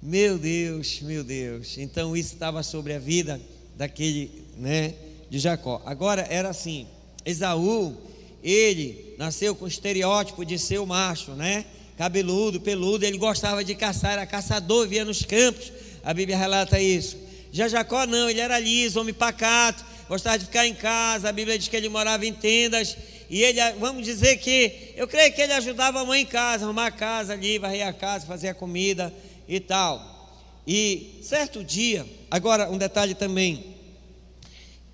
Meu 0.00 0.38
Deus, 0.38 1.00
meu 1.00 1.24
Deus. 1.24 1.76
Então 1.78 2.16
isso 2.16 2.34
estava 2.34 2.62
sobre 2.62 2.94
a 2.94 3.00
vida 3.00 3.40
daquele, 3.76 4.30
né, 4.56 4.94
de 5.28 5.40
Jacó. 5.40 5.82
Agora 5.84 6.28
era 6.30 6.50
assim, 6.50 6.86
Esaú, 7.26 7.96
ele 8.40 9.16
nasceu 9.18 9.52
com 9.56 9.64
o 9.64 9.68
estereótipo 9.68 10.44
de 10.44 10.56
ser 10.60 10.78
o 10.78 10.86
macho, 10.86 11.32
né? 11.32 11.64
Cabeludo, 11.96 12.60
peludo, 12.60 13.04
ele 13.04 13.18
gostava 13.18 13.64
de 13.64 13.74
caçar, 13.74 14.12
era 14.12 14.24
caçador, 14.24 14.86
via 14.86 15.04
nos 15.04 15.24
campos. 15.24 15.72
A 16.02 16.14
Bíblia 16.14 16.36
relata 16.36 16.80
isso. 16.80 17.16
Já 17.50 17.68
Jacó 17.68 18.06
não, 18.06 18.28
ele 18.28 18.40
era 18.40 18.58
liso, 18.58 19.00
homem 19.00 19.14
pacato, 19.14 19.84
gostava 20.08 20.38
de 20.38 20.46
ficar 20.46 20.66
em 20.66 20.74
casa. 20.74 21.28
A 21.28 21.32
Bíblia 21.32 21.58
diz 21.58 21.68
que 21.68 21.76
ele 21.76 21.88
morava 21.88 22.26
em 22.26 22.32
tendas 22.32 22.96
e 23.30 23.42
ele, 23.42 23.60
vamos 23.78 24.04
dizer 24.04 24.38
que, 24.38 24.94
eu 24.96 25.06
creio 25.06 25.32
que 25.32 25.40
ele 25.40 25.52
ajudava 25.52 26.00
a 26.00 26.04
mãe 26.04 26.22
em 26.22 26.26
casa, 26.26 26.64
arrumar 26.64 26.86
a 26.86 26.90
casa 26.90 27.34
ali, 27.34 27.58
varrer 27.58 27.86
a 27.86 27.92
casa, 27.92 28.26
fazer 28.26 28.48
a 28.48 28.54
comida 28.54 29.12
e 29.46 29.60
tal. 29.60 30.18
E 30.66 31.20
certo 31.22 31.62
dia, 31.62 32.06
agora 32.30 32.70
um 32.70 32.78
detalhe 32.78 33.14
também, 33.14 33.76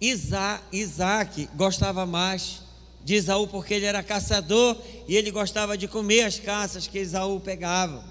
Isa, 0.01 0.61
Isaac 0.73 1.49
gostava 1.55 2.05
mais 2.05 2.63
de 3.05 3.15
Isaú 3.15 3.47
porque 3.47 3.75
ele 3.75 3.87
era 3.87 4.03
caçador 4.03 4.77
e 5.07 5.17
ele 5.17 5.31
gostava 5.31 5.77
de 5.79 5.87
comer 5.87 6.23
as 6.23 6.39
caças 6.39 6.87
que 6.87 6.99
Isaú 6.99 7.39
pegava. 7.39 8.05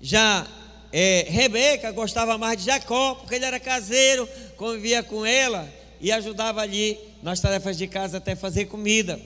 Já 0.00 0.46
é, 0.92 1.26
Rebeca 1.28 1.92
gostava 1.92 2.36
mais 2.36 2.58
de 2.58 2.64
Jacó 2.64 3.14
porque 3.14 3.36
ele 3.36 3.44
era 3.44 3.60
caseiro, 3.60 4.28
convivia 4.56 5.02
com 5.02 5.24
ela 5.24 5.68
e 6.00 6.10
ajudava 6.10 6.60
ali 6.60 6.98
nas 7.22 7.40
tarefas 7.40 7.76
de 7.76 7.86
casa 7.86 8.18
até 8.18 8.34
fazer 8.34 8.66
comida. 8.66 9.20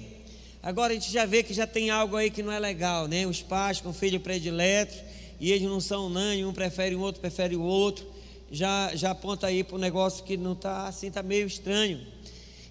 Agora 0.63 0.93
a 0.93 0.95
gente 0.95 1.11
já 1.11 1.25
vê 1.25 1.43
que 1.43 1.55
já 1.55 1.67
tem 1.67 1.91
algo 1.91 2.17
aí 2.17 2.31
que 2.31 2.43
não 2.43 2.53
é 2.53 2.59
legal, 2.59 3.07
né? 3.07 3.27
Os 3.27 3.43
pais 3.43 3.81
com 3.81 3.93
filho 3.93 4.21
predileto 4.21 4.95
e 5.41 5.53
eles 5.53 5.69
não 5.69 5.81
são 5.81 6.07
unânimes, 6.07 6.47
um 6.47 6.53
prefere 6.53 6.97
um 6.97 7.01
outro, 7.01 7.21
prefere 7.21 7.57
o 7.57 7.63
outro, 7.63 8.07
já, 8.51 8.91
já 8.95 9.11
aponta 9.11 9.47
aí 9.47 9.65
para 9.65 9.77
um 9.77 9.79
negócio 9.79 10.25
que 10.25 10.37
não 10.37 10.53
está 10.53 10.87
assim, 10.87 11.09
está 11.09 11.23
meio 11.23 11.47
estranho. 11.47 12.01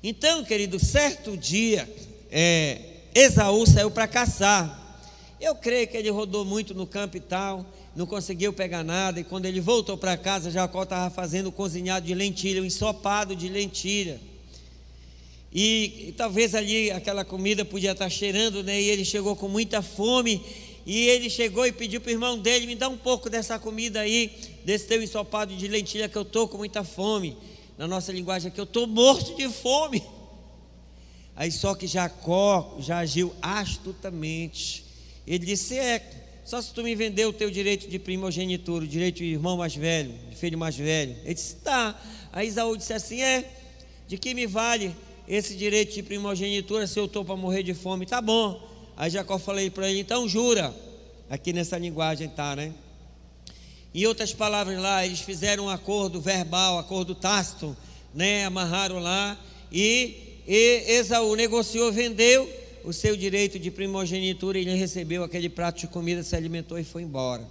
Então, 0.03 0.43
querido, 0.43 0.79
certo 0.79 1.37
dia, 1.37 1.89
é, 2.31 2.79
Esaú 3.13 3.65
saiu 3.65 3.91
para 3.91 4.07
caçar. 4.07 4.81
Eu 5.39 5.55
creio 5.55 5.87
que 5.87 5.97
ele 5.97 6.09
rodou 6.09 6.43
muito 6.43 6.73
no 6.73 6.87
campo 6.87 7.17
e 7.17 7.19
tal, 7.19 7.65
não 7.95 8.05
conseguiu 8.05 8.51
pegar 8.51 8.83
nada, 8.83 9.19
e 9.19 9.23
quando 9.23 9.45
ele 9.45 9.61
voltou 9.61 9.97
para 9.97 10.17
casa, 10.17 10.49
Jacó 10.49 10.83
estava 10.83 11.13
fazendo 11.13 11.51
cozinhado 11.51 12.07
de 12.07 12.13
lentilha, 12.13 12.61
um 12.61 12.65
ensopado 12.65 13.35
de 13.35 13.47
lentilha. 13.47 14.19
E, 15.53 16.07
e, 16.07 16.11
talvez 16.13 16.55
ali 16.55 16.89
aquela 16.89 17.23
comida 17.23 17.63
podia 17.63 17.91
estar 17.91 18.09
cheirando, 18.09 18.63
né? 18.63 18.81
E 18.81 18.89
ele 18.89 19.05
chegou 19.05 19.35
com 19.35 19.47
muita 19.47 19.83
fome 19.83 20.43
e 20.83 21.07
ele 21.07 21.29
chegou 21.29 21.65
e 21.67 21.71
pediu 21.71 22.01
para 22.01 22.09
o 22.09 22.11
irmão 22.11 22.39
dele: 22.39 22.65
me 22.65 22.75
dá 22.75 22.89
um 22.89 22.97
pouco 22.97 23.29
dessa 23.29 23.59
comida 23.59 23.99
aí, 23.99 24.35
desse 24.65 24.87
teu 24.87 25.01
ensopado 25.03 25.55
de 25.55 25.67
lentilha, 25.67 26.09
que 26.09 26.17
eu 26.17 26.23
estou 26.23 26.47
com 26.47 26.57
muita 26.57 26.83
fome. 26.83 27.37
Na 27.77 27.87
nossa 27.87 28.11
linguagem 28.11 28.49
aqui, 28.49 28.59
eu 28.59 28.65
estou 28.65 28.87
morto 28.87 29.35
de 29.35 29.47
fome. 29.49 30.03
Aí 31.35 31.51
só 31.51 31.75
que 31.75 31.85
Jacó 31.85 32.77
já 32.79 32.99
agiu 32.99 33.31
astutamente. 33.39 34.83
Ele 35.27 35.45
disse: 35.45 35.77
É, 35.77 36.22
só 36.45 36.61
se 36.61 36.73
tu 36.73 36.83
me 36.83 36.93
vender 36.93 37.25
o 37.25 37.31
teu 37.31 37.49
direito 37.49 37.87
de 37.87 37.97
primogenitura, 37.97 38.83
o 38.83 38.87
direito 38.87 39.17
de 39.17 39.25
irmão 39.25 39.57
mais 39.57 39.75
velho, 39.75 40.13
de 40.29 40.35
filho 40.35 40.57
mais 40.57 40.75
velho. 40.75 41.15
Ele 41.23 41.33
disse: 41.33 41.55
Tá. 41.57 41.99
Aí 42.33 42.47
Isaú 42.47 42.75
disse 42.75 42.93
assim: 42.93 43.21
É, 43.21 43.49
de 44.07 44.17
que 44.17 44.33
me 44.33 44.45
vale 44.45 44.93
esse 45.27 45.55
direito 45.55 45.93
de 45.93 46.03
primogenitura 46.03 46.85
se 46.85 46.99
eu 46.99 47.05
estou 47.05 47.23
para 47.23 47.37
morrer 47.37 47.63
de 47.63 47.73
fome? 47.73 48.05
Tá 48.05 48.21
bom. 48.21 48.61
Aí 48.97 49.09
Jacó 49.09 49.39
falei 49.39 49.69
para 49.69 49.89
ele, 49.89 49.99
então 49.99 50.27
jura. 50.27 50.73
Aqui 51.29 51.53
nessa 51.53 51.77
linguagem 51.77 52.27
tá, 52.27 52.55
né? 52.55 52.73
Em 53.95 54.05
outras 54.05 54.33
palavras 54.33 54.77
lá, 54.79 55.05
eles 55.05 55.21
fizeram 55.21 55.65
um 55.65 55.69
acordo 55.69 56.19
verbal, 56.19 56.77
acordo 56.77 57.15
tácito, 57.15 57.75
né? 58.13 58.45
Amarraram 58.45 58.99
lá 58.99 59.39
e, 59.71 60.41
e 60.45 60.83
Esaú 60.87 61.35
negociou, 61.35 61.91
vendeu 61.91 62.62
o 62.83 62.91
seu 62.93 63.15
direito 63.15 63.57
de 63.57 63.71
primogenitura, 63.71 64.59
ele 64.59 64.73
recebeu 64.75 65.23
aquele 65.23 65.49
prato 65.49 65.79
de 65.81 65.87
comida, 65.87 66.23
se 66.23 66.35
alimentou 66.35 66.77
e 66.77 66.83
foi 66.83 67.03
embora. 67.03 67.47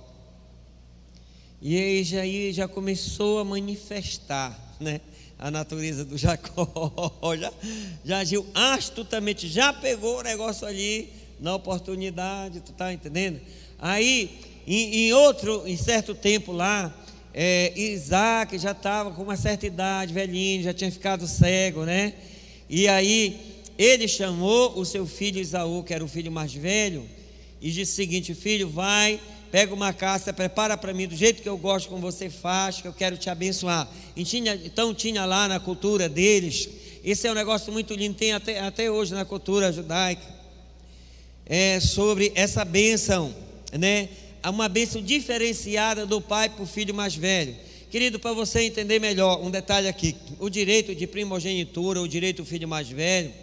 E 1.61 1.77
aí 1.77 2.05
já, 2.05 2.23
já 2.51 2.69
começou 2.69 3.39
a 3.39 3.45
manifestar, 3.45 4.77
né? 4.81 5.01
A 5.39 5.51
natureza 5.51 6.05
do 6.05 6.17
Jacó, 6.19 6.71
já, 7.39 7.53
já 8.05 8.19
agiu 8.19 8.47
astutamente, 8.55 9.49
já 9.49 9.73
pegou 9.73 10.19
o 10.19 10.23
negócio 10.23 10.67
ali, 10.67 11.09
na 11.43 11.55
oportunidade, 11.57 12.61
tu 12.61 12.71
está 12.71 12.93
entendendo? 12.93 13.41
Aí 13.79 14.39
em, 14.67 15.09
em 15.09 15.13
outro, 15.13 15.65
em 15.67 15.77
certo 15.77 16.15
tempo 16.15 16.53
lá, 16.53 16.95
é, 17.35 17.73
Isaac 17.77 18.57
já 18.59 18.71
estava 18.71 19.11
com 19.11 19.23
uma 19.23 19.37
certa 19.37 19.67
idade, 19.67 20.15
velhinho, 20.15 20.63
já 20.63 20.73
tinha 20.73 20.91
ficado 20.91 21.27
cego, 21.27 21.85
né? 21.85 22.15
E 22.71 22.87
aí 22.87 23.62
ele 23.83 24.07
chamou 24.07 24.79
o 24.79 24.85
seu 24.85 25.07
filho 25.07 25.41
Isaú, 25.41 25.83
que 25.83 25.93
era 25.93 26.05
o 26.05 26.09
filho 26.09 26.31
mais 26.31 26.55
velho, 26.55 27.05
e 27.61 27.71
disse 27.71 27.93
o 27.93 27.97
seguinte: 27.97 28.35
Filho, 28.35 28.69
vai, 28.69 29.19
pega 29.51 29.75
uma 29.75 29.93
caça, 29.93 30.33
prepara 30.33 30.77
para 30.77 30.95
mim 30.95 31.09
do 31.09 31.17
jeito 31.17 31.43
que 31.43 31.49
eu 31.49 31.59
gosto, 31.59 31.89
como 31.89 32.01
você 32.01 32.31
faz, 32.31 32.81
que 32.81 32.87
eu 32.87 32.93
quero 32.93 33.17
te 33.17 33.29
abençoar. 33.29 33.89
Tinha, 34.25 34.55
então 34.65 34.95
tinha 34.95 35.25
lá 35.25 35.49
na 35.49 35.59
cultura 35.59 36.09
deles, 36.09 36.69
esse 37.03 37.27
é 37.27 37.31
um 37.33 37.35
negócio 37.35 37.73
muito 37.73 37.93
lindo, 37.95 38.15
tem 38.15 38.33
até, 38.33 38.61
até 38.61 38.89
hoje 38.89 39.15
na 39.15 39.25
cultura 39.25 39.73
judaica, 39.73 40.23
é 41.45 41.81
sobre 41.81 42.31
essa 42.37 42.65
bênção, 42.65 43.35
né? 43.73 44.09
uma 44.49 44.69
bênção 44.69 45.03
diferenciada 45.03 46.07
do 46.07 46.21
pai 46.21 46.49
para 46.49 46.63
o 46.63 46.67
filho 46.67 46.95
mais 46.95 47.17
velho. 47.17 47.57
Querido, 47.91 48.19
para 48.19 48.33
você 48.33 48.63
entender 48.63 49.01
melhor, 49.01 49.45
um 49.45 49.51
detalhe 49.51 49.89
aqui: 49.89 50.17
o 50.39 50.49
direito 50.49 50.95
de 50.95 51.07
primogenitura, 51.07 52.01
o 52.01 52.09
direito 52.09 52.39
do 52.39 52.47
filho 52.47 52.67
mais 52.69 52.89
velho, 52.89 53.42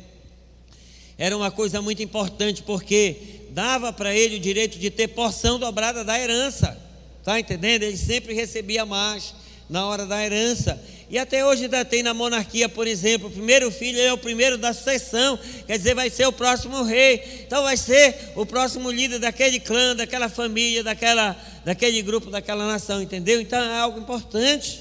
era 1.19 1.35
uma 1.35 1.51
coisa 1.51 1.81
muito 1.81 2.01
importante, 2.01 2.63
porque 2.63 3.17
dava 3.49 3.91
para 3.91 4.15
ele 4.15 4.38
o 4.38 4.39
direito 4.39 4.79
de 4.79 4.89
ter 4.89 5.09
porção 5.09 5.59
dobrada 5.59 6.01
da 6.01 6.17
herança. 6.17 6.81
Está 7.19 7.38
entendendo? 7.38 7.83
Ele 7.83 7.97
sempre 7.97 8.33
recebia 8.33 8.85
mais 8.85 9.35
na 9.69 9.85
hora 9.85 10.05
da 10.05 10.23
herança. 10.23 10.81
E 11.09 11.17
até 11.17 11.45
hoje 11.45 11.63
ainda 11.63 11.83
tem 11.83 12.01
na 12.01 12.13
monarquia, 12.13 12.69
por 12.69 12.88
exemplo, 12.88 13.27
o 13.27 13.31
primeiro 13.31 13.69
filho 13.69 13.99
é 13.99 14.13
o 14.13 14.17
primeiro 14.17 14.57
da 14.57 14.71
sucessão, 14.71 15.38
quer 15.67 15.77
dizer, 15.77 15.93
vai 15.93 16.09
ser 16.09 16.25
o 16.25 16.31
próximo 16.31 16.83
rei. 16.83 17.21
Então 17.45 17.63
vai 17.63 17.75
ser 17.75 18.31
o 18.38 18.45
próximo 18.45 18.89
líder 18.89 19.19
daquele 19.19 19.59
clã, 19.59 19.97
daquela 19.97 20.29
família, 20.29 20.83
daquela, 20.83 21.35
daquele 21.65 22.01
grupo, 22.01 22.31
daquela 22.31 22.65
nação, 22.65 23.01
entendeu? 23.01 23.41
Então 23.41 23.61
é 23.61 23.79
algo 23.79 23.99
importante. 23.99 24.79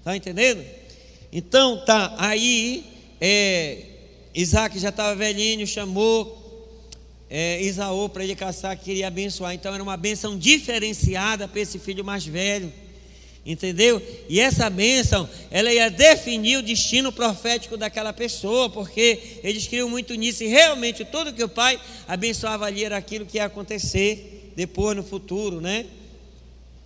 Está 0.00 0.14
entendendo? 0.14 0.62
Então 1.32 1.82
tá, 1.86 2.14
aí 2.18 2.84
é, 3.18 3.93
Isaac 4.34 4.78
já 4.78 4.88
estava 4.88 5.14
velhinho, 5.14 5.66
chamou 5.66 6.42
é, 7.30 7.62
Isaú 7.62 8.08
para 8.08 8.24
ele 8.24 8.34
caçar, 8.34 8.76
queria 8.76 9.06
abençoar. 9.06 9.54
Então 9.54 9.72
era 9.72 9.82
uma 9.82 9.96
benção 9.96 10.36
diferenciada 10.36 11.46
para 11.46 11.60
esse 11.60 11.78
filho 11.78 12.04
mais 12.04 12.26
velho. 12.26 12.72
Entendeu? 13.46 14.00
E 14.26 14.40
essa 14.40 14.70
bênção, 14.70 15.28
ela 15.50 15.70
ia 15.70 15.90
definir 15.90 16.56
o 16.56 16.62
destino 16.62 17.12
profético 17.12 17.76
daquela 17.76 18.10
pessoa, 18.10 18.70
porque 18.70 19.40
eles 19.42 19.68
criam 19.68 19.88
muito 19.88 20.14
nisso, 20.14 20.42
e 20.42 20.46
realmente 20.46 21.04
tudo 21.04 21.30
que 21.30 21.44
o 21.44 21.48
pai 21.48 21.78
abençoava 22.08 22.64
ali 22.64 22.84
era 22.84 22.96
aquilo 22.96 23.26
que 23.26 23.36
ia 23.36 23.44
acontecer 23.44 24.52
depois 24.56 24.96
no 24.96 25.02
futuro, 25.02 25.60
né? 25.60 25.84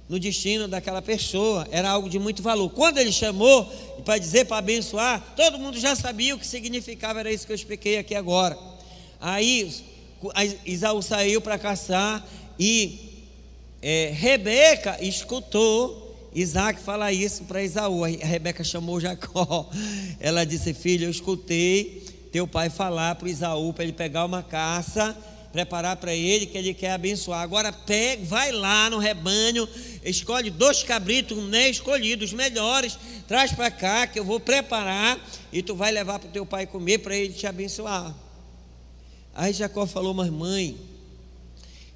No 0.08 0.18
destino 0.18 0.66
daquela 0.66 1.02
pessoa, 1.02 1.68
era 1.70 1.90
algo 1.90 2.08
de 2.08 2.18
muito 2.18 2.42
valor. 2.42 2.70
Quando 2.70 2.98
ele 2.98 3.12
chamou 3.12 3.64
para 4.04 4.16
dizer 4.16 4.46
para 4.46 4.58
abençoar, 4.58 5.34
todo 5.36 5.58
mundo 5.58 5.78
já 5.78 5.94
sabia 5.94 6.34
o 6.34 6.38
que 6.38 6.46
significava, 6.46 7.20
era 7.20 7.30
isso 7.30 7.46
que 7.46 7.52
eu 7.52 7.56
expliquei 7.56 7.98
aqui 7.98 8.14
agora. 8.14 8.58
Aí 9.20 9.70
Isaú 10.64 11.02
saiu 11.02 11.40
para 11.40 11.58
caçar 11.58 12.26
e 12.58 13.26
é, 13.82 14.10
Rebeca 14.14 14.96
escutou 15.00 16.08
Isaac 16.34 16.80
fala 16.80 17.12
isso 17.12 17.44
para 17.44 17.62
Isaú. 17.62 18.02
Rebeca 18.02 18.62
chamou 18.62 19.00
Jacó. 19.00 19.68
Ela 20.20 20.44
disse: 20.44 20.74
Filho, 20.74 21.06
eu 21.06 21.10
escutei 21.10 22.04
teu 22.30 22.46
pai 22.46 22.68
falar 22.68 23.14
para 23.14 23.28
Isaú 23.28 23.72
para 23.72 23.84
ele 23.84 23.92
pegar 23.92 24.24
uma 24.24 24.42
caça, 24.42 25.16
preparar 25.52 25.96
para 25.96 26.14
ele, 26.14 26.46
que 26.46 26.58
ele 26.58 26.74
quer 26.74 26.92
abençoar. 26.92 27.40
Agora 27.40 27.72
pega, 27.72 28.24
vai 28.24 28.52
lá 28.52 28.90
no 28.90 28.98
rebanho, 28.98 29.68
escolhe 30.04 30.50
dois 30.50 30.82
cabritos, 30.82 31.38
né, 31.48 31.68
escolhidos, 31.68 32.32
melhores, 32.32 32.98
traz 33.26 33.52
para 33.52 33.70
cá 33.70 34.06
que 34.06 34.18
eu 34.18 34.24
vou 34.24 34.38
preparar 34.38 35.18
e 35.52 35.62
tu 35.62 35.74
vai 35.74 35.90
levar 35.90 36.18
para 36.18 36.28
o 36.28 36.32
teu 36.32 36.46
pai 36.46 36.66
comer 36.66 36.98
para 36.98 37.16
ele 37.16 37.32
te 37.32 37.46
abençoar. 37.46 38.14
Aí 39.34 39.52
Jacó 39.52 39.86
falou: 39.86 40.12
Mas 40.12 40.30
mãe, 40.30 40.76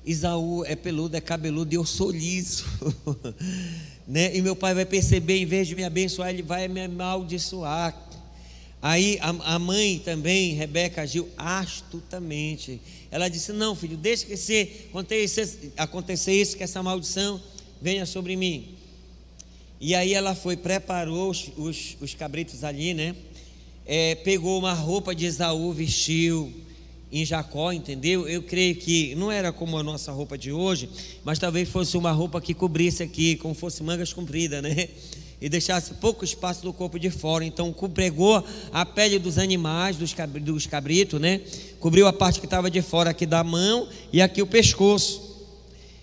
Isaú 0.05 0.65
é 0.65 0.75
peludo, 0.75 1.17
é 1.17 1.21
cabeludo 1.21 1.73
e 1.75 1.77
eu 1.77 1.85
sou 1.85 2.11
liso. 2.11 2.65
né? 4.07 4.35
E 4.35 4.41
meu 4.41 4.57
pai 4.57 4.75
vai 4.75 4.85
perceber, 4.85 5.39
em 5.39 5.47
vez 5.47 5.69
de 5.69 5.75
me 5.75 5.85
abençoar, 5.85 6.31
ele 6.31 6.43
vai 6.43 6.69
me 6.69 6.83
amaldiçoar. 6.83 7.97
Aí 8.83 9.17
a, 9.21 9.55
a 9.55 9.59
mãe 9.61 10.01
também, 10.05 10.55
Rebeca, 10.55 11.03
agiu 11.03 11.29
astutamente. 11.37 12.81
Ela 13.13 13.29
disse: 13.29 13.53
Não, 13.53 13.77
filho, 13.77 13.97
deixa 13.97 14.27
que 14.27 14.37
se 14.37 14.89
acontecer, 14.91 15.73
acontecer 15.77 16.33
isso, 16.33 16.57
que 16.57 16.65
essa 16.65 16.83
maldição 16.83 17.41
venha 17.81 18.05
sobre 18.05 18.35
mim. 18.35 18.75
E 19.81 19.95
aí 19.95 20.13
ela 20.13 20.35
foi, 20.35 20.57
preparou 20.57 21.31
os, 21.31 21.49
os, 21.57 21.97
os 22.01 22.15
cabritos 22.15 22.65
ali, 22.65 22.93
né? 22.93 23.15
É, 23.87 24.17
pegou 24.17 24.59
uma 24.59 24.73
roupa 24.73 25.15
de 25.15 25.27
Esaú, 25.27 25.73
vestiu 25.73 26.53
em 27.13 27.25
Jacó, 27.25 27.71
entendeu? 27.71 28.29
Eu 28.29 28.43
creio 28.43 28.75
que 28.75 29.15
não 29.15 29.31
era 29.31 29.53
como 29.53 29.77
a 29.79 29.83
nossa 29.83 30.11
roupa 30.11 30.37
de 30.37 30.51
hoje, 30.51 30.89
mas 31.23 31.39
talvez 31.39 31.69
fosse 31.69 31.97
uma 31.97 32.11
roupa 32.11 32.41
que 32.41 32.55
cobrisse 32.55 33.03
aqui, 33.03 33.37
como 33.37 33.55
fosse 33.55 33.83
mangas 33.83 34.13
compridas, 34.13 34.61
né? 34.61 34.89
E 35.43 35.49
deixasse 35.49 35.95
pouco 35.95 36.25
espaço 36.25 36.63
do 36.63 36.73
corpo 36.73 37.01
de 37.01 37.11
fora. 37.11 37.45
Então, 37.45 37.73
pregou 37.93 38.45
a 38.73 38.87
pele 38.87 39.19
dos 39.19 39.39
animais, 39.39 39.97
dos, 39.97 40.15
dos 40.41 40.67
cabritos, 40.67 41.21
né? 41.21 41.41
Cobriu 41.81 42.07
a 42.07 42.13
parte 42.13 42.39
que 42.39 42.47
estava 42.47 42.71
de 42.71 42.81
fora 42.81 43.11
aqui 43.11 43.27
da 43.27 43.43
mão 43.43 43.89
e 44.13 44.23
aqui 44.23 44.41
o 44.41 44.47
pescoço. 44.47 45.33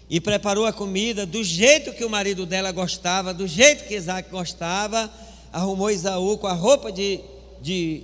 E 0.09 0.19
preparou 0.19 0.65
a 0.65 0.73
comida 0.73 1.25
do 1.25 1.41
jeito 1.41 1.93
que 1.93 2.03
o 2.03 2.09
marido 2.09 2.45
dela 2.45 2.73
gostava, 2.73 3.33
do 3.33 3.47
jeito 3.47 3.87
que 3.87 3.95
Isaac 3.95 4.29
gostava. 4.29 5.09
Arrumou 5.53 5.89
Isaú 5.89 6.37
com 6.37 6.47
a 6.47 6.53
roupa 6.53 6.91
de, 6.91 7.21
de, 7.61 8.03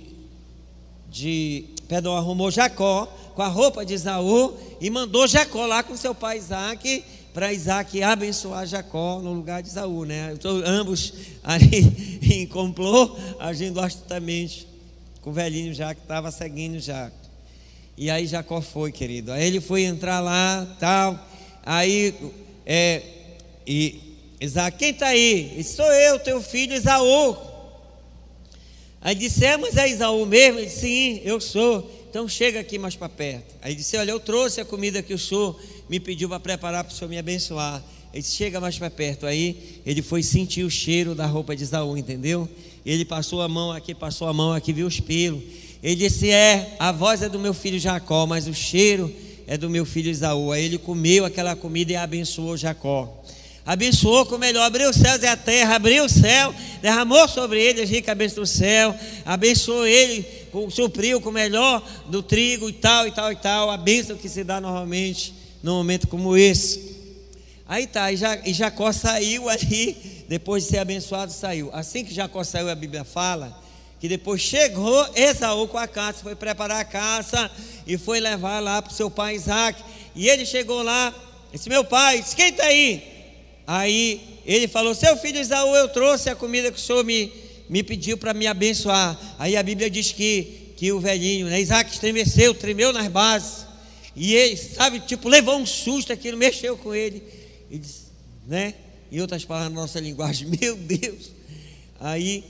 de 1.10 1.66
perdão, 1.86 2.16
arrumou 2.16 2.50
Jacó 2.50 3.06
com 3.34 3.42
a 3.42 3.48
roupa 3.48 3.84
de 3.84 3.92
Isaú 3.92 4.54
e 4.80 4.88
mandou 4.88 5.28
Jacó 5.28 5.66
lá 5.66 5.82
com 5.82 5.94
seu 5.98 6.14
pai 6.14 6.38
Isaac 6.38 7.04
para 7.36 7.52
Isaac 7.52 8.02
abençoar 8.02 8.66
Jacó 8.66 9.20
no 9.20 9.34
lugar 9.34 9.62
de 9.62 9.68
Isaú, 9.68 10.06
né? 10.06 10.30
Então, 10.32 10.62
ambos 10.64 11.12
ali 11.44 12.18
em 12.32 12.46
complô, 12.46 13.14
agindo 13.38 13.78
astutamente 13.78 14.66
com 15.20 15.28
o 15.28 15.32
velhinho 15.34 15.74
já 15.74 15.94
que 15.94 16.00
estava 16.00 16.30
seguindo 16.30 16.80
já. 16.80 17.12
E 17.94 18.08
aí 18.08 18.26
Jacó 18.26 18.62
foi, 18.62 18.90
querido. 18.90 19.32
Aí 19.32 19.46
ele 19.46 19.60
foi 19.60 19.82
entrar 19.82 20.20
lá, 20.20 20.66
tal. 20.80 21.28
Aí, 21.62 22.14
é, 22.64 23.02
e 23.66 24.00
Isaac, 24.40 24.78
quem 24.78 24.92
está 24.92 25.08
aí? 25.08 25.62
Sou 25.62 25.92
eu, 25.92 26.18
teu 26.18 26.40
filho 26.40 26.72
Isaú. 26.72 27.36
Aí 29.02 29.14
disse: 29.14 29.44
É, 29.44 29.58
mas 29.58 29.76
é 29.76 29.86
Isaú 29.86 30.24
mesmo? 30.24 30.60
Ele 30.60 30.68
disse: 30.68 30.80
Sim, 30.80 31.20
eu 31.22 31.38
sou. 31.38 31.95
Então 32.16 32.26
chega 32.26 32.60
aqui 32.60 32.78
mais 32.78 32.96
para 32.96 33.10
perto. 33.10 33.54
Aí 33.60 33.74
disse: 33.74 33.94
Olha, 33.98 34.10
eu 34.10 34.18
trouxe 34.18 34.58
a 34.58 34.64
comida 34.64 35.02
que 35.02 35.12
o 35.12 35.18
senhor 35.18 35.54
me 35.86 36.00
pediu 36.00 36.30
para 36.30 36.40
preparar 36.40 36.82
para 36.82 36.90
o 36.90 36.96
senhor 36.96 37.10
me 37.10 37.18
abençoar. 37.18 37.84
Ele 38.10 38.22
disse: 38.22 38.36
Chega 38.36 38.58
mais 38.58 38.78
para 38.78 38.88
perto. 38.88 39.26
Aí 39.26 39.82
ele 39.84 40.00
foi 40.00 40.22
sentir 40.22 40.64
o 40.64 40.70
cheiro 40.70 41.14
da 41.14 41.26
roupa 41.26 41.54
de 41.54 41.64
Isaú, 41.64 41.94
entendeu? 41.94 42.48
Ele 42.86 43.04
passou 43.04 43.42
a 43.42 43.48
mão 43.48 43.70
aqui, 43.70 43.94
passou 43.94 44.28
a 44.28 44.32
mão 44.32 44.54
aqui, 44.54 44.72
viu 44.72 44.86
os 44.86 44.98
pelos. 44.98 45.42
Ele 45.82 45.94
disse: 45.94 46.30
É, 46.30 46.74
a 46.78 46.90
voz 46.90 47.20
é 47.20 47.28
do 47.28 47.38
meu 47.38 47.52
filho 47.52 47.78
Jacó, 47.78 48.24
mas 48.24 48.48
o 48.48 48.54
cheiro 48.54 49.12
é 49.46 49.58
do 49.58 49.68
meu 49.68 49.84
filho 49.84 50.10
Isaú. 50.10 50.52
Aí 50.52 50.64
ele 50.64 50.78
comeu 50.78 51.26
aquela 51.26 51.54
comida 51.54 51.92
e 51.92 51.96
abençoou 51.96 52.56
Jacó 52.56 53.22
abençoou 53.66 54.24
com 54.24 54.36
o 54.36 54.38
melhor, 54.38 54.62
abriu 54.62 54.88
os 54.88 54.96
céus 54.96 55.20
e 55.22 55.26
a 55.26 55.36
terra, 55.36 55.74
abriu 55.74 56.04
o 56.04 56.08
céu, 56.08 56.54
derramou 56.80 57.26
sobre 57.28 57.60
ele 57.60 57.82
as 57.82 57.90
ricas 57.90 58.16
bênçãos 58.16 58.48
do 58.48 58.56
céu, 58.56 58.94
abençoou 59.24 59.84
ele, 59.84 60.24
supriu 60.70 61.20
com 61.20 61.30
o 61.30 61.32
melhor 61.32 61.82
do 62.06 62.22
trigo 62.22 62.68
e 62.68 62.72
tal, 62.72 63.08
e 63.08 63.10
tal, 63.10 63.32
e 63.32 63.36
tal, 63.36 63.70
a 63.70 63.76
bênção 63.76 64.16
que 64.16 64.28
se 64.28 64.44
dá 64.44 64.60
normalmente 64.60 65.34
num 65.62 65.74
momento 65.74 66.06
como 66.06 66.36
esse. 66.36 66.94
Aí 67.68 67.88
tá, 67.88 68.12
e 68.12 68.54
Jacó 68.54 68.92
saiu 68.92 69.48
ali, 69.50 70.24
depois 70.28 70.62
de 70.62 70.70
ser 70.70 70.78
abençoado, 70.78 71.32
saiu. 71.32 71.68
Assim 71.72 72.04
que 72.04 72.14
Jacó 72.14 72.44
saiu, 72.44 72.70
a 72.70 72.74
Bíblia 72.74 73.02
fala 73.02 73.66
que 73.98 74.08
depois 74.08 74.40
chegou 74.40 75.08
Esaú 75.16 75.66
com 75.66 75.78
a 75.78 75.88
caça, 75.88 76.22
foi 76.22 76.36
preparar 76.36 76.80
a 76.80 76.84
caça 76.84 77.50
e 77.86 77.96
foi 77.96 78.20
levar 78.20 78.60
lá 78.60 78.80
para 78.80 78.92
o 78.92 78.94
seu 78.94 79.10
pai 79.10 79.34
Isaac. 79.34 79.82
E 80.14 80.28
ele 80.28 80.46
chegou 80.46 80.82
lá, 80.82 81.12
disse: 81.52 81.68
Meu 81.68 81.82
pai, 81.84 82.20
disse, 82.20 82.36
quem 82.36 82.50
está 82.50 82.66
aí? 82.66 83.15
Aí 83.66 84.40
ele 84.44 84.68
falou: 84.68 84.94
Seu 84.94 85.16
filho 85.16 85.40
Isaú, 85.40 85.74
eu 85.74 85.88
trouxe 85.88 86.30
a 86.30 86.36
comida 86.36 86.70
que 86.70 86.78
o 86.78 86.82
senhor 86.82 87.04
me, 87.04 87.32
me 87.68 87.82
pediu 87.82 88.16
para 88.16 88.32
me 88.32 88.46
abençoar. 88.46 89.18
Aí 89.38 89.56
a 89.56 89.62
Bíblia 89.62 89.90
diz 89.90 90.12
que, 90.12 90.72
que 90.76 90.92
o 90.92 91.00
velhinho, 91.00 91.46
né, 91.46 91.60
Isaac 91.60 91.90
estremeceu, 91.90 92.54
tremeu 92.54 92.92
nas 92.92 93.08
bases. 93.08 93.66
E 94.14 94.34
ele, 94.34 94.56
sabe, 94.56 95.00
tipo, 95.00 95.28
levou 95.28 95.56
um 95.56 95.66
susto, 95.66 96.12
aquilo 96.12 96.38
mexeu 96.38 96.76
com 96.76 96.94
ele. 96.94 97.22
E 97.70 97.78
disse, 97.78 98.06
né? 98.46 98.74
Em 99.10 99.20
outras 99.20 99.44
palavras, 99.44 99.72
na 99.74 99.80
nossa 99.80 100.00
linguagem, 100.00 100.48
meu 100.60 100.76
Deus. 100.76 101.32
Aí, 102.00 102.44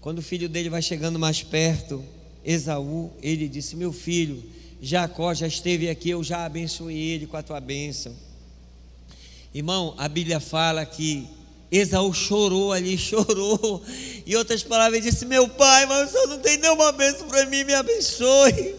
quando 0.00 0.18
o 0.18 0.22
filho 0.22 0.48
dele 0.48 0.68
vai 0.68 0.82
chegando 0.82 1.18
mais 1.18 1.42
perto, 1.42 2.04
Esaú, 2.44 3.10
ele 3.22 3.48
disse: 3.48 3.76
Meu 3.76 3.92
filho, 3.92 4.42
Jacó 4.80 5.32
já 5.34 5.46
esteve 5.46 5.88
aqui, 5.88 6.10
eu 6.10 6.22
já 6.22 6.44
abençoei 6.44 6.96
ele 6.96 7.26
com 7.26 7.36
a 7.36 7.42
tua 7.42 7.60
bênção. 7.60 8.14
Irmão, 9.54 9.94
a 9.96 10.08
Bíblia 10.08 10.40
fala 10.40 10.84
que 10.84 11.28
Esaú 11.70 12.12
chorou 12.12 12.72
ali, 12.72 12.96
chorou. 12.98 13.82
E 14.26 14.36
outras 14.36 14.62
palavras, 14.62 15.02
disse: 15.02 15.24
Meu 15.24 15.48
pai, 15.48 15.86
mas 15.86 16.08
o 16.08 16.12
senhor 16.12 16.26
não 16.28 16.38
tem 16.38 16.58
nenhuma 16.58 16.92
bênção 16.92 17.28
para 17.28 17.46
mim, 17.46 17.64
me 17.64 17.74
abençoe. 17.74 18.76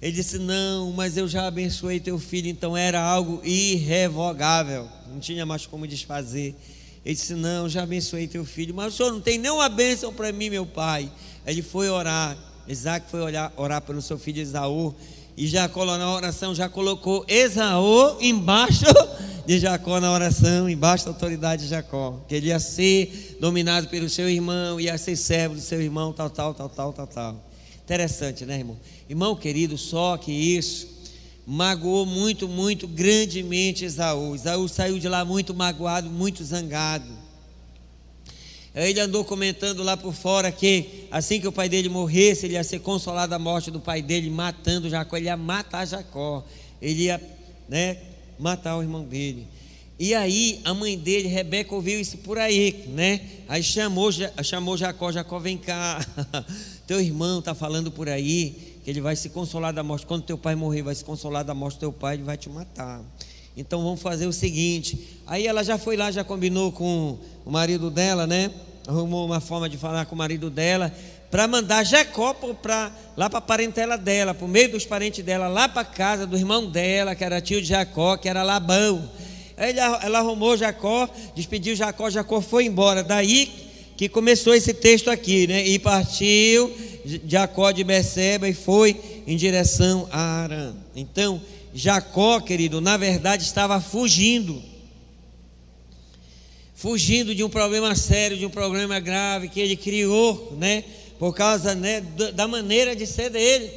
Ele 0.00 0.12
disse: 0.12 0.38
Não, 0.38 0.92
mas 0.92 1.16
eu 1.16 1.26
já 1.28 1.46
abençoei 1.46 2.00
teu 2.00 2.18
filho, 2.18 2.48
então 2.48 2.76
era 2.76 3.00
algo 3.00 3.40
irrevogável, 3.44 4.88
não 5.08 5.18
tinha 5.18 5.46
mais 5.46 5.66
como 5.66 5.86
desfazer. 5.86 6.54
Ele 7.04 7.14
disse: 7.14 7.34
Não, 7.34 7.68
já 7.68 7.82
abençoei 7.82 8.26
teu 8.26 8.44
filho, 8.44 8.74
mas 8.74 8.94
o 8.94 8.96
senhor 8.96 9.12
não 9.12 9.20
tem 9.20 9.38
nenhuma 9.38 9.68
bênção 9.68 10.12
para 10.12 10.32
mim, 10.32 10.50
meu 10.50 10.66
pai. 10.66 11.10
Ele 11.46 11.62
foi 11.62 11.88
orar, 11.88 12.36
Isaac 12.66 13.08
foi 13.10 13.20
orar, 13.20 13.52
orar 13.56 13.80
pelo 13.80 14.02
seu 14.02 14.18
filho 14.18 14.42
Esaú, 14.42 14.94
e 15.36 15.46
Jacó 15.46 15.84
na 15.84 16.12
oração 16.12 16.54
já 16.54 16.68
colocou 16.68 17.24
Esaú 17.28 18.16
embaixo 18.20 18.84
de 19.46 19.60
Jacó 19.60 20.00
na 20.00 20.12
oração, 20.12 20.68
embaixo 20.68 21.04
da 21.04 21.12
autoridade 21.12 21.62
de 21.62 21.68
Jacó, 21.68 22.20
que 22.26 22.34
ele 22.34 22.48
ia 22.48 22.58
ser 22.58 23.36
dominado 23.40 23.88
pelo 23.88 24.08
seu 24.08 24.28
irmão, 24.28 24.80
ia 24.80 24.98
ser 24.98 25.16
servo 25.16 25.54
do 25.54 25.60
seu 25.60 25.80
irmão, 25.80 26.12
tal, 26.12 26.28
tal, 26.28 26.52
tal, 26.52 26.68
tal, 26.68 26.92
tal, 26.92 27.06
tal. 27.06 27.44
Interessante, 27.84 28.44
né, 28.44 28.58
irmão? 28.58 28.76
Irmão 29.08 29.36
querido, 29.36 29.78
só 29.78 30.16
que 30.16 30.32
isso 30.32 30.88
magoou 31.46 32.04
muito, 32.04 32.48
muito 32.48 32.88
grandemente 32.88 33.84
Esaú. 33.84 34.34
Esaú 34.34 34.68
saiu 34.68 34.98
de 34.98 35.08
lá 35.08 35.24
muito 35.24 35.54
magoado, 35.54 36.10
muito 36.10 36.42
zangado. 36.42 37.26
Ele 38.74 39.00
andou 39.00 39.24
comentando 39.24 39.82
lá 39.82 39.96
por 39.96 40.12
fora 40.12 40.50
que 40.50 41.06
assim 41.10 41.40
que 41.40 41.46
o 41.48 41.52
pai 41.52 41.68
dele 41.68 41.88
morresse, 41.88 42.44
ele 42.44 42.54
ia 42.54 42.64
ser 42.64 42.80
consolado 42.80 43.30
da 43.30 43.38
morte 43.38 43.70
do 43.70 43.80
pai 43.80 44.02
dele, 44.02 44.28
matando 44.28 44.90
Jacó. 44.90 45.16
Ele 45.16 45.26
ia 45.26 45.36
matar 45.36 45.86
Jacó. 45.86 46.44
Ele 46.82 47.04
ia 47.04 47.22
né, 47.68 47.96
matar 48.38 48.76
o 48.76 48.82
irmão 48.82 49.04
dele. 49.04 49.46
E 49.98 50.14
aí 50.14 50.60
a 50.64 50.74
mãe 50.74 50.98
dele, 50.98 51.26
Rebeca, 51.26 51.74
ouviu 51.74 51.98
isso 51.98 52.18
por 52.18 52.38
aí, 52.38 52.84
né? 52.88 53.20
Aí 53.48 53.62
chamou, 53.62 54.10
chamou 54.42 54.76
Jacó, 54.76 55.10
Jacó, 55.10 55.38
vem 55.38 55.56
cá. 55.56 56.04
Teu 56.86 57.00
irmão 57.00 57.38
está 57.38 57.54
falando 57.54 57.90
por 57.90 58.08
aí 58.08 58.76
que 58.84 58.90
ele 58.90 59.00
vai 59.00 59.16
se 59.16 59.30
consolar 59.30 59.72
da 59.72 59.82
morte. 59.82 60.06
Quando 60.06 60.22
teu 60.22 60.38
pai 60.38 60.54
morrer, 60.54 60.82
vai 60.82 60.94
se 60.94 61.04
consolar 61.04 61.42
da 61.42 61.52
morte 61.52 61.74
do 61.74 61.80
teu 61.80 61.92
pai, 61.92 62.14
ele 62.14 62.22
vai 62.22 62.36
te 62.36 62.48
matar. 62.48 63.02
Então 63.56 63.82
vamos 63.82 64.00
fazer 64.00 64.28
o 64.28 64.32
seguinte. 64.32 65.18
Aí 65.26 65.44
ela 65.44 65.64
já 65.64 65.76
foi 65.76 65.96
lá, 65.96 66.12
já 66.12 66.22
combinou 66.22 66.70
com 66.70 67.18
o 67.44 67.50
marido 67.50 67.90
dela, 67.90 68.28
né? 68.28 68.52
Arrumou 68.86 69.26
uma 69.26 69.40
forma 69.40 69.68
de 69.68 69.76
falar 69.76 70.06
com 70.06 70.14
o 70.14 70.18
marido 70.18 70.48
dela 70.48 70.94
para 71.30 71.48
mandar 71.48 71.84
Jacó 71.84 72.34
pra, 72.34 72.92
lá 73.16 73.28
para 73.28 73.38
a 73.38 73.42
parentela 73.42 73.96
dela, 73.98 74.34
por 74.34 74.48
meio 74.48 74.70
dos 74.70 74.84
parentes 74.84 75.24
dela, 75.24 75.48
lá 75.48 75.68
para 75.68 75.82
a 75.82 75.84
casa 75.84 76.26
do 76.26 76.36
irmão 76.36 76.70
dela, 76.70 77.14
que 77.14 77.24
era 77.24 77.40
tio 77.40 77.60
de 77.60 77.68
Jacó, 77.68 78.16
que 78.16 78.28
era 78.28 78.42
Labão. 78.42 79.10
Aí 79.56 79.76
ela 79.76 80.18
arrumou 80.18 80.56
Jacó, 80.56 81.08
despediu 81.34 81.74
Jacó, 81.74 82.10
Jacó 82.10 82.40
foi 82.40 82.66
embora. 82.66 83.02
Daí 83.02 83.50
que 83.96 84.08
começou 84.08 84.54
esse 84.54 84.74
texto 84.74 85.10
aqui, 85.10 85.46
né? 85.46 85.66
E 85.66 85.78
partiu 85.78 86.70
Jacó 87.26 87.70
de 87.70 87.82
Beceba 87.82 88.48
e 88.48 88.52
foi 88.52 89.00
em 89.26 89.36
direção 89.36 90.06
a 90.12 90.42
Arã. 90.42 90.74
Então, 90.94 91.40
Jacó, 91.74 92.40
querido, 92.40 92.80
na 92.80 92.96
verdade 92.96 93.42
estava 93.42 93.80
fugindo. 93.80 94.62
Fugindo 96.74 97.34
de 97.34 97.42
um 97.42 97.48
problema 97.48 97.94
sério, 97.94 98.36
de 98.36 98.44
um 98.44 98.50
problema 98.50 99.00
grave 99.00 99.48
que 99.48 99.60
ele 99.60 99.76
criou, 99.76 100.54
né? 100.58 100.84
Por 101.18 101.34
causa 101.34 101.74
né, 101.74 102.00
da 102.34 102.46
maneira 102.46 102.94
de 102.94 103.06
ser 103.06 103.30
dele. 103.30 103.70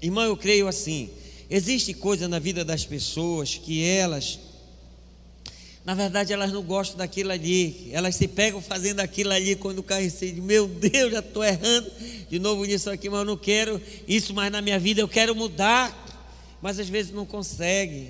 Irmão, 0.00 0.24
eu 0.24 0.36
creio 0.36 0.68
assim: 0.68 1.10
existe 1.48 1.94
coisa 1.94 2.28
na 2.28 2.38
vida 2.38 2.64
das 2.64 2.84
pessoas 2.84 3.56
que 3.56 3.84
elas 3.84 4.38
na 5.84 5.94
verdade, 5.94 6.32
elas 6.32 6.50
não 6.50 6.62
gostam 6.62 6.96
daquilo 6.96 7.30
ali. 7.30 7.90
Elas 7.92 8.16
se 8.16 8.26
pegam 8.26 8.60
fazendo 8.62 9.00
aquilo 9.00 9.32
ali 9.32 9.54
quando 9.54 9.82
cai 9.82 10.10
em 10.22 10.32
Meu 10.40 10.66
Deus, 10.66 11.12
já 11.12 11.18
estou 11.18 11.44
errando 11.44 11.90
de 12.30 12.38
novo 12.38 12.64
nisso 12.64 12.88
aqui, 12.88 13.10
mas 13.10 13.18
eu 13.18 13.24
não 13.26 13.36
quero 13.36 13.80
isso 14.08 14.32
mais 14.32 14.50
na 14.50 14.62
minha 14.62 14.78
vida. 14.78 15.02
Eu 15.02 15.08
quero 15.08 15.36
mudar, 15.36 15.94
mas 16.62 16.78
às 16.78 16.88
vezes 16.88 17.12
não 17.12 17.26
consegue. 17.26 18.08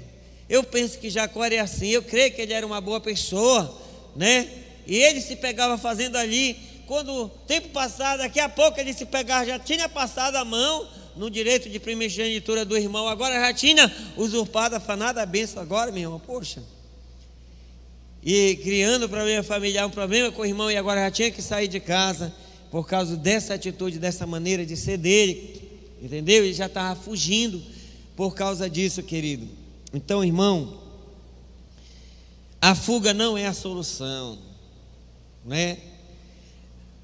Eu 0.48 0.62
penso 0.62 0.98
que 0.98 1.10
Jacó 1.10 1.44
era 1.44 1.60
assim. 1.62 1.88
Eu 1.88 2.02
creio 2.02 2.32
que 2.32 2.40
ele 2.40 2.52
era 2.52 2.64
uma 2.64 2.80
boa 2.80 3.00
pessoa, 3.00 3.76
né? 4.14 4.48
E 4.86 4.96
ele 4.96 5.20
se 5.20 5.34
pegava 5.34 5.76
fazendo 5.76 6.14
ali. 6.16 6.56
Quando 6.86 7.24
o 7.24 7.28
tempo 7.28 7.68
passado, 7.70 8.18
daqui 8.18 8.40
a 8.40 8.48
pouco 8.48 8.78
ele 8.78 8.92
se 8.92 9.06
pegava, 9.06 9.46
já 9.46 9.58
tinha 9.58 9.88
passado 9.88 10.36
a 10.36 10.44
mão 10.44 10.86
no 11.16 11.30
direito 11.30 11.68
de 11.68 11.78
primogenitura 11.78 12.64
do 12.64 12.76
irmão. 12.76 13.08
Agora 13.08 13.34
já 13.34 13.52
tinha 13.54 13.92
usurpado 14.16 14.76
a 14.76 14.80
fanada 14.80 15.24
benção 15.24 15.62
agora, 15.62 15.90
meu 15.90 16.02
irmão. 16.02 16.20
Poxa 16.20 16.62
e 18.24 18.56
criando 18.62 19.06
problema 19.06 19.42
familiar, 19.42 19.86
um 19.86 19.90
problema 19.90 20.32
com 20.32 20.40
o 20.40 20.46
irmão, 20.46 20.70
e 20.70 20.76
agora 20.76 21.02
já 21.02 21.10
tinha 21.10 21.30
que 21.30 21.42
sair 21.42 21.68
de 21.68 21.78
casa 21.78 22.32
por 22.70 22.88
causa 22.88 23.16
dessa 23.16 23.52
atitude, 23.52 23.98
dessa 23.98 24.26
maneira 24.26 24.64
de 24.64 24.76
ser 24.78 24.96
dele, 24.96 25.60
entendeu? 26.00 26.42
Ele 26.42 26.54
já 26.54 26.64
estava 26.66 26.98
fugindo 26.98 27.62
por 28.16 28.34
causa 28.34 28.68
disso, 28.68 29.02
querido. 29.02 29.46
Então, 29.92 30.24
irmão, 30.24 30.80
a 32.62 32.74
fuga 32.74 33.12
não 33.12 33.36
é 33.36 33.46
a 33.46 33.52
solução, 33.52 34.38
né? 35.44 35.76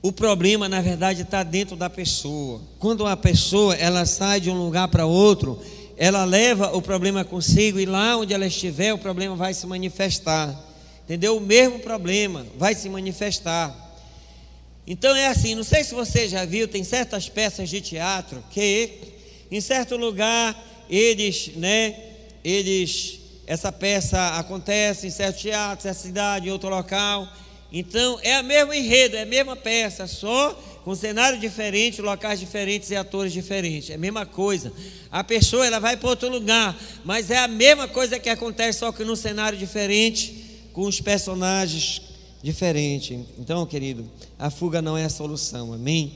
O 0.03 0.13
problema, 0.13 0.69
na 0.69 0.81
verdade, 0.81 1.23
está 1.23 1.43
dentro 1.43 1.77
da 1.77 1.91
pessoa. 1.91 2.61
Quando 2.79 3.03
uma 3.03 3.17
pessoa 3.17 3.75
ela 3.75 4.07
sai 4.07 4.41
de 4.41 4.51
um 4.51 4.65
lugar 4.65 4.89
para 4.89 5.07
outro, 5.07 5.61
ela 5.97 6.25
leva 6.25 6.75
o 6.75 6.81
problema 6.81 7.25
consigo 7.25 7.79
e 7.79 7.87
lá 7.87 8.17
onde 8.17 8.33
ela 8.33 8.47
estiver, 8.47 8.95
o 8.95 8.99
problema 8.99 9.37
vai 9.37 9.53
se 9.53 9.67
manifestar 9.67 10.71
entendeu? 11.11 11.37
O 11.37 11.41
mesmo 11.41 11.81
problema 11.81 12.47
vai 12.57 12.73
se 12.73 12.89
manifestar. 12.89 13.75
Então 14.87 15.15
é 15.17 15.27
assim, 15.27 15.57
não 15.57 15.65
sei 15.65 15.83
se 15.83 15.93
você 15.93 16.29
já 16.29 16.45
viu, 16.45 16.69
tem 16.69 16.85
certas 16.85 17.29
peças 17.29 17.69
de 17.69 17.81
teatro 17.81 18.41
que 18.49 18.91
em 19.51 19.61
certo 19.61 19.97
lugar 19.97 20.57
eles, 20.89 21.51
né, 21.57 21.97
eles 22.45 23.19
essa 23.45 23.73
peça 23.73 24.39
acontece 24.39 25.09
em 25.09 25.11
certo 25.11 25.39
teatro, 25.39 25.83
certa 25.83 26.01
cidade, 26.01 26.47
em 26.47 26.53
outro 26.53 26.69
local. 26.69 27.27
Então 27.73 28.19
é 28.23 28.35
a 28.35 28.43
mesma 28.43 28.77
enredo, 28.77 29.17
é 29.17 29.23
a 29.23 29.27
mesma 29.27 29.55
peça, 29.55 30.07
só 30.07 30.53
com 30.85 30.95
cenário 30.95 31.39
diferente, 31.39 32.01
locais 32.01 32.41
diferentes 32.41 32.91
e 32.91 32.97
atores 32.97 33.33
diferentes. 33.33 33.91
É 33.91 33.95
a 33.95 33.99
mesma 33.99 34.27
coisa. 34.27 34.73
A 35.11 35.23
pessoa 35.23 35.67
ela 35.67 35.79
vai 35.79 35.97
para 35.97 36.09
outro 36.09 36.29
lugar, 36.29 36.77
mas 37.05 37.31
é 37.31 37.39
a 37.39 37.49
mesma 37.49 37.87
coisa 37.87 38.19
que 38.19 38.29
acontece 38.29 38.81
só 38.81 38.91
que 38.91 39.05
num 39.05 39.17
cenário 39.17 39.59
diferente 39.59 40.69
com 40.73 40.87
os 40.87 41.01
personagens 41.01 42.03
diferentes. 42.43 43.19
Então, 43.39 43.65
querido, 43.67 44.11
a 44.39 44.51
fuga 44.51 44.81
não 44.81 44.97
é 44.97 45.05
a 45.05 45.11
solução, 45.11 45.73
amém? 45.73 46.13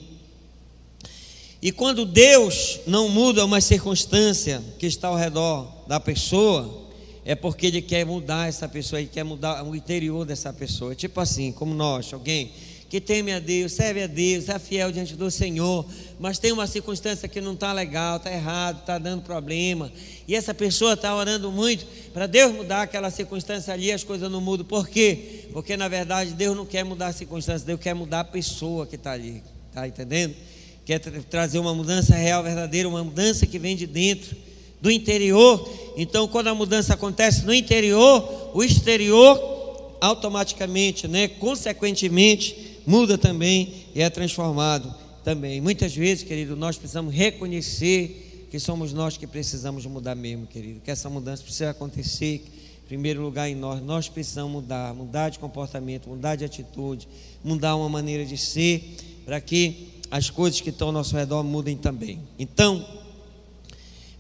E 1.61 1.73
quando 1.73 2.05
Deus 2.05 2.81
não 2.87 3.09
muda 3.09 3.45
uma 3.45 3.61
circunstância 3.61 4.62
que 4.79 4.87
está 4.87 5.09
ao 5.09 5.17
redor 5.17 5.67
da 5.87 5.99
pessoa, 5.99 6.84
é 7.25 7.35
porque 7.35 7.67
Ele 7.67 7.83
quer 7.83 8.05
mudar 8.05 8.49
essa 8.49 8.69
pessoa, 8.69 9.01
Ele 9.01 9.11
quer 9.13 9.25
mudar 9.25 9.65
o 9.65 9.75
interior 9.75 10.25
dessa 10.25 10.53
pessoa. 10.53 10.95
Tipo 10.95 11.21
assim, 11.21 11.53
como 11.53 11.75
nós, 11.75 12.13
alguém 12.13 12.53
que 12.95 13.01
teme 13.01 13.33
a 13.33 13.41
Deus, 13.41 13.73
serve 13.73 14.05
a 14.05 14.07
Deus, 14.07 14.49
é 14.49 14.57
fiel 14.57 14.93
diante 14.93 15.17
do 15.17 15.29
Senhor, 15.29 15.85
mas 16.17 16.39
tem 16.39 16.53
uma 16.53 16.65
circunstância 16.65 17.27
que 17.27 17.41
não 17.41 17.55
está 17.55 17.73
legal, 17.73 18.19
está 18.19 18.33
errado, 18.33 18.81
está 18.81 18.99
dando 18.99 19.23
problema, 19.23 19.91
e 20.29 20.35
essa 20.37 20.55
pessoa 20.55 20.93
está 20.93 21.13
orando 21.13 21.51
muito 21.51 21.85
para 22.13 22.29
Deus 22.29 22.53
mudar 22.53 22.83
aquela 22.83 23.11
circunstância 23.11 23.75
ali, 23.75 23.91
as 23.91 24.05
coisas 24.05 24.31
não 24.31 24.41
mudam. 24.41 24.65
Por 24.65 24.89
quê? 24.89 25.49
Porque 25.53 25.77
na 25.77 25.89
verdade 25.89 26.35
Deus 26.35 26.57
não 26.57 26.65
quer 26.65 26.85
mudar 26.85 27.09
a 27.09 27.13
circunstância, 27.13 27.67
Deus 27.67 27.81
quer 27.81 27.95
mudar 27.95 28.21
a 28.21 28.25
pessoa 28.25 28.87
que 28.87 28.95
está 28.95 29.11
ali, 29.11 29.43
está 29.71 29.89
entendendo? 29.89 30.37
Quer 30.85 31.01
trazer 31.01 31.59
uma 31.59 31.75
mudança 31.75 32.15
real, 32.15 32.45
verdadeira, 32.45 32.89
uma 32.89 33.03
mudança 33.03 33.45
que 33.45 33.59
vem 33.59 33.75
de 33.75 33.89
dentro, 33.89 34.37
do 34.85 34.90
interior. 34.90 35.66
Então, 35.97 36.29
quando 36.29 36.49
a 36.49 36.55
mudança 36.55 36.92
acontece 36.92 37.47
no 37.47 37.55
interior, 37.55 38.51
o 38.53 38.62
exterior 38.62 39.97
automaticamente, 39.99 41.09
né, 41.09 41.27
consequentemente, 41.27 42.83
muda 42.87 43.16
também 43.16 43.73
e 43.94 44.03
é 44.03 44.11
transformado 44.11 44.94
também. 45.25 45.59
Muitas 45.59 45.97
vezes, 45.97 46.23
querido, 46.23 46.55
nós 46.55 46.77
precisamos 46.77 47.14
reconhecer 47.14 48.47
que 48.51 48.61
somos 48.61 48.92
nós 48.92 49.16
que 49.16 49.27
precisamos 49.27 49.87
mudar 49.87 50.14
mesmo, 50.14 50.47
querido. 50.47 50.81
Que 50.85 50.90
essa 50.90 51.09
mudança 51.09 51.42
precisa 51.42 51.70
acontecer, 51.70 52.44
em 52.85 52.87
primeiro 52.87 53.23
lugar, 53.23 53.49
em 53.49 53.55
nós. 53.55 53.83
Nós 53.83 54.07
precisamos 54.07 54.53
mudar, 54.53 54.92
mudar 54.92 55.31
de 55.31 55.38
comportamento, 55.38 56.11
mudar 56.11 56.37
de 56.37 56.44
atitude, 56.44 57.09
mudar 57.42 57.75
uma 57.75 57.88
maneira 57.88 58.27
de 58.27 58.37
ser, 58.37 58.99
para 59.25 59.40
que 59.40 59.88
as 60.11 60.29
coisas 60.29 60.61
que 60.61 60.68
estão 60.68 60.88
ao 60.88 60.92
nosso 60.92 61.16
redor 61.16 61.42
mudem 61.42 61.75
também. 61.75 62.20
Então, 62.38 62.87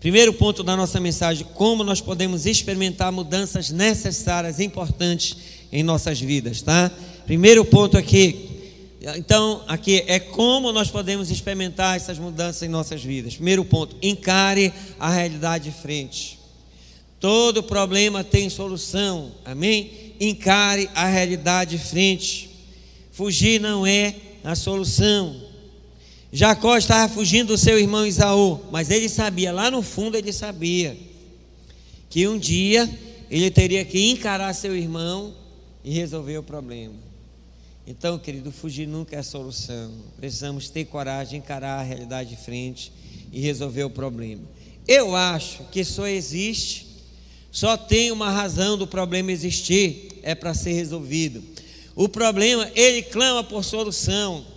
primeiro 0.04 0.34
ponto 0.34 0.62
da 0.62 0.76
nossa 0.76 1.00
mensagem: 1.00 1.46
como 1.54 1.82
nós 1.82 1.98
podemos 1.98 2.44
experimentar 2.44 3.10
mudanças 3.10 3.70
necessárias, 3.70 4.60
importantes 4.60 5.34
em 5.72 5.82
nossas 5.82 6.20
vidas, 6.20 6.60
tá? 6.60 6.90
Primeiro 7.24 7.64
ponto 7.64 7.96
aqui, 7.96 8.50
então, 9.16 9.62
aqui 9.66 10.04
é 10.06 10.20
como 10.20 10.72
nós 10.72 10.90
podemos 10.90 11.30
experimentar 11.30 11.96
essas 11.96 12.18
mudanças 12.18 12.62
em 12.62 12.68
nossas 12.68 13.02
vidas. 13.02 13.36
Primeiro 13.36 13.64
ponto, 13.64 13.96
encare 14.02 14.74
a 15.00 15.08
realidade 15.08 15.70
de 15.70 15.76
frente. 15.80 16.38
Todo 17.18 17.62
problema 17.62 18.22
tem 18.22 18.50
solução, 18.50 19.32
amém? 19.42 20.12
Encare 20.20 20.86
a 20.94 21.06
realidade 21.06 21.78
de 21.78 21.82
frente. 21.82 22.50
Fugir 23.10 23.58
não 23.58 23.86
é 23.86 24.14
a 24.44 24.54
solução. 24.54 25.43
Jacó 26.36 26.76
estava 26.76 27.08
fugindo 27.08 27.52
do 27.52 27.56
seu 27.56 27.78
irmão 27.78 28.04
Isaú, 28.04 28.60
mas 28.72 28.90
ele 28.90 29.08
sabia, 29.08 29.52
lá 29.52 29.70
no 29.70 29.82
fundo 29.82 30.16
ele 30.16 30.32
sabia, 30.32 30.96
que 32.10 32.26
um 32.26 32.36
dia 32.36 32.90
ele 33.30 33.52
teria 33.52 33.84
que 33.84 34.10
encarar 34.10 34.52
seu 34.52 34.76
irmão 34.76 35.32
e 35.84 35.92
resolver 35.92 36.36
o 36.36 36.42
problema. 36.42 36.96
Então, 37.86 38.18
querido, 38.18 38.50
fugir 38.50 38.84
nunca 38.84 39.14
é 39.14 39.20
a 39.20 39.22
solução. 39.22 39.92
Precisamos 40.16 40.68
ter 40.68 40.86
coragem 40.86 41.38
de 41.38 41.44
encarar 41.44 41.78
a 41.78 41.84
realidade 41.84 42.30
de 42.30 42.36
frente 42.36 42.90
e 43.32 43.40
resolver 43.40 43.84
o 43.84 43.90
problema. 43.90 44.42
Eu 44.88 45.14
acho 45.14 45.62
que 45.70 45.84
só 45.84 46.08
existe, 46.08 46.88
só 47.52 47.76
tem 47.76 48.10
uma 48.10 48.30
razão 48.32 48.76
do 48.76 48.88
problema 48.88 49.30
existir, 49.30 50.08
é 50.20 50.34
para 50.34 50.52
ser 50.52 50.72
resolvido. 50.72 51.44
O 51.94 52.08
problema, 52.08 52.68
ele 52.74 53.02
clama 53.02 53.44
por 53.44 53.62
solução. 53.62 54.52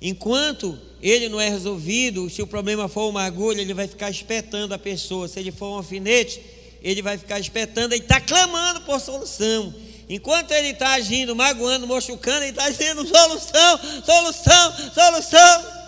Enquanto 0.00 0.78
ele 1.02 1.28
não 1.28 1.40
é 1.40 1.48
resolvido, 1.48 2.28
se 2.30 2.40
o 2.42 2.46
problema 2.46 2.88
for 2.88 3.08
uma 3.08 3.22
agulha, 3.24 3.60
ele 3.60 3.74
vai 3.74 3.88
ficar 3.88 4.10
espetando 4.10 4.74
a 4.74 4.78
pessoa. 4.78 5.28
Se 5.28 5.38
ele 5.38 5.50
for 5.50 5.70
um 5.70 5.74
alfinete, 5.74 6.40
ele 6.82 7.02
vai 7.02 7.18
ficar 7.18 7.38
espetando 7.40 7.94
e 7.94 7.98
está 7.98 8.20
clamando 8.20 8.82
por 8.82 9.00
solução. 9.00 9.74
Enquanto 10.08 10.52
ele 10.52 10.68
está 10.68 10.94
agindo, 10.94 11.36
magoando, 11.36 11.86
machucando, 11.86 12.44
ele 12.44 12.50
está 12.50 12.68
dizendo 12.70 13.06
solução, 13.06 13.80
solução, 14.04 14.92
solução. 14.94 15.78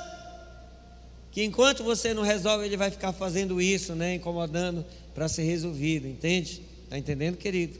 Que 1.32 1.44
enquanto 1.44 1.82
você 1.82 2.12
não 2.12 2.22
resolve, 2.22 2.66
ele 2.66 2.76
vai 2.76 2.90
ficar 2.90 3.12
fazendo 3.12 3.60
isso, 3.60 3.94
né? 3.94 4.16
Incomodando 4.16 4.84
para 5.14 5.28
ser 5.28 5.44
resolvido, 5.44 6.06
entende? 6.06 6.60
Está 6.84 6.98
entendendo, 6.98 7.36
querido? 7.36 7.78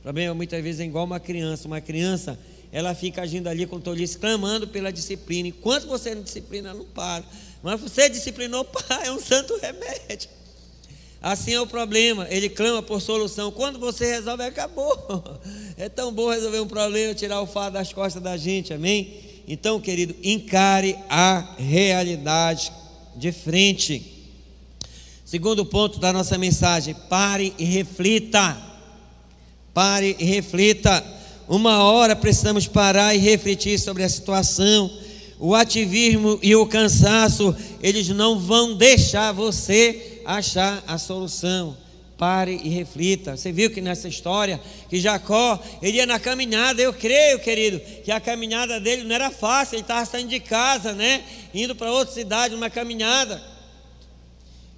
O 0.00 0.02
problema 0.02 0.34
muitas 0.34 0.62
vezes 0.62 0.80
é 0.80 0.84
igual 0.84 1.04
uma 1.04 1.20
criança. 1.20 1.68
Uma 1.68 1.80
criança, 1.80 2.38
ela 2.76 2.94
fica 2.94 3.22
agindo 3.22 3.48
ali 3.48 3.64
com 3.64 3.80
tolice, 3.80 4.18
clamando 4.18 4.68
pela 4.68 4.92
disciplina. 4.92 5.48
Enquanto 5.48 5.86
você 5.86 6.14
não 6.14 6.22
disciplina, 6.22 6.74
não 6.74 6.84
para. 6.84 7.24
Mas 7.62 7.80
você 7.80 8.06
disciplinou, 8.06 8.66
pá, 8.68 9.00
é 9.02 9.10
um 9.10 9.18
santo 9.18 9.56
remédio. 9.56 10.28
Assim 11.22 11.54
é 11.54 11.60
o 11.60 11.66
problema, 11.66 12.26
ele 12.28 12.50
clama 12.50 12.82
por 12.82 13.00
solução. 13.00 13.50
Quando 13.50 13.78
você 13.78 14.04
resolve, 14.04 14.42
acabou. 14.42 14.94
É 15.78 15.88
tão 15.88 16.12
bom 16.12 16.30
resolver 16.30 16.60
um 16.60 16.66
problema, 16.66 17.14
tirar 17.14 17.40
o 17.40 17.46
fardo 17.46 17.78
das 17.78 17.92
costas 17.92 18.22
da 18.22 18.36
gente, 18.36 18.72
amém? 18.72 19.42
Então, 19.46 19.80
querido, 19.80 20.14
encare 20.22 20.98
a 21.08 21.54
realidade 21.58 22.72
de 23.14 23.30
frente. 23.30 24.26
Segundo 25.24 25.64
ponto 25.64 25.98
da 25.98 26.12
nossa 26.12 26.36
mensagem: 26.36 26.94
pare 27.08 27.54
e 27.58 27.64
reflita. 27.64 28.56
Pare 29.72 30.16
e 30.18 30.24
reflita. 30.24 31.15
Uma 31.48 31.84
hora 31.84 32.16
precisamos 32.16 32.66
parar 32.66 33.14
e 33.14 33.18
refletir 33.18 33.78
sobre 33.78 34.02
a 34.02 34.08
situação. 34.08 34.90
O 35.38 35.54
ativismo 35.54 36.40
e 36.42 36.56
o 36.56 36.66
cansaço, 36.66 37.54
eles 37.80 38.08
não 38.08 38.38
vão 38.38 38.74
deixar 38.74 39.32
você 39.32 40.22
achar 40.24 40.82
a 40.88 40.98
solução. 40.98 41.76
Pare 42.18 42.60
e 42.64 42.68
reflita. 42.68 43.36
Você 43.36 43.52
viu 43.52 43.70
que 43.70 43.80
nessa 43.80 44.08
história 44.08 44.60
que 44.88 44.98
Jacó, 44.98 45.62
ele 45.80 45.98
ia 45.98 46.06
na 46.06 46.18
caminhada, 46.18 46.82
eu 46.82 46.92
creio, 46.92 47.38
querido, 47.38 47.78
que 48.02 48.10
a 48.10 48.18
caminhada 48.18 48.80
dele 48.80 49.04
não 49.04 49.14
era 49.14 49.30
fácil, 49.30 49.76
ele 49.76 49.82
estava 49.82 50.04
saindo 50.04 50.30
de 50.30 50.40
casa, 50.40 50.94
né? 50.94 51.22
Indo 51.54 51.76
para 51.76 51.92
outra 51.92 52.12
cidade, 52.12 52.54
numa 52.54 52.70
caminhada. 52.70 53.40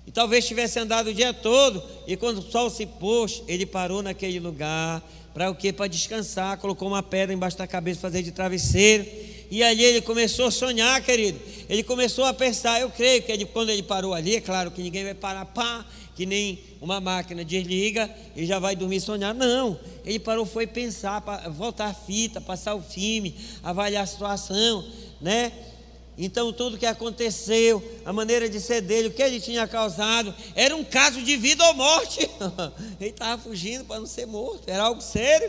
E 0.07 0.11
talvez 0.11 0.47
tivesse 0.47 0.79
andado 0.79 1.09
o 1.09 1.15
dia 1.15 1.33
todo, 1.33 1.83
e 2.07 2.17
quando 2.17 2.39
o 2.39 2.51
sol 2.51 2.69
se 2.71 2.87
pôs, 2.87 3.43
ele 3.47 3.65
parou 3.65 4.03
naquele 4.03 4.41
lugar, 4.41 5.03
para 5.39 5.53
o 5.53 5.55
quê? 5.55 5.73
Para 5.73 5.87
descansar, 5.87 6.59
colocou 6.59 6.89
uma 6.89 7.01
pedra 7.01 7.33
embaixo 7.33 7.57
da 7.57 7.65
cabeça, 7.65 8.01
fazer 8.01 8.25
de 8.25 8.33
travesseiro. 8.33 9.07
E 9.49 9.63
ali 9.63 9.85
ele 9.85 10.01
começou 10.01 10.47
a 10.47 10.51
sonhar, 10.51 11.01
querido. 11.01 11.39
Ele 11.69 11.85
começou 11.85 12.25
a 12.25 12.35
pensar. 12.35 12.81
Eu 12.81 12.91
creio 12.91 13.23
que 13.23 13.31
ele, 13.31 13.45
quando 13.45 13.69
ele 13.69 13.85
parou 13.85 14.15
ali, 14.15 14.35
é 14.35 14.41
claro 14.41 14.73
que 14.73 14.83
ninguém 14.83 15.05
vai 15.05 15.15
parar, 15.15 15.45
pá, 15.45 15.87
que 16.17 16.27
nem 16.27 16.59
uma 16.81 17.01
máquina 17.01 17.45
desliga 17.45 18.11
e 18.35 18.45
já 18.47 18.59
vai 18.59 18.75
dormir 18.75 19.01
sonhar. 19.01 19.33
Não. 19.33 19.79
Ele 20.05 20.19
parou, 20.19 20.45
foi 20.45 20.67
pensar, 20.67 21.23
voltar 21.51 21.87
a 21.87 21.95
fita, 21.95 22.41
passar 22.41 22.75
o 22.75 22.83
filme, 22.83 23.33
avaliar 23.63 24.03
a 24.03 24.07
situação, 24.07 24.85
né? 25.21 25.53
Então, 26.21 26.53
tudo 26.53 26.77
que 26.77 26.85
aconteceu, 26.85 27.81
a 28.05 28.13
maneira 28.13 28.49
de 28.49 28.61
ser 28.61 28.81
dele, 28.81 29.07
o 29.07 29.13
que 29.13 29.23
ele 29.23 29.41
tinha 29.41 29.69
causado, 29.69 30.35
era 30.57 30.75
um 30.75 30.83
caso 30.83 31.23
de 31.23 31.37
vida 31.37 31.65
ou 31.65 31.75
morte. 31.75 32.29
ele 33.01 33.11
estava 33.11 33.41
fugindo 33.41 33.85
para 33.85 34.01
não 34.01 34.07
ser 34.07 34.27
morto, 34.27 34.69
era 34.69 34.83
algo 34.83 35.01
sério. 35.01 35.49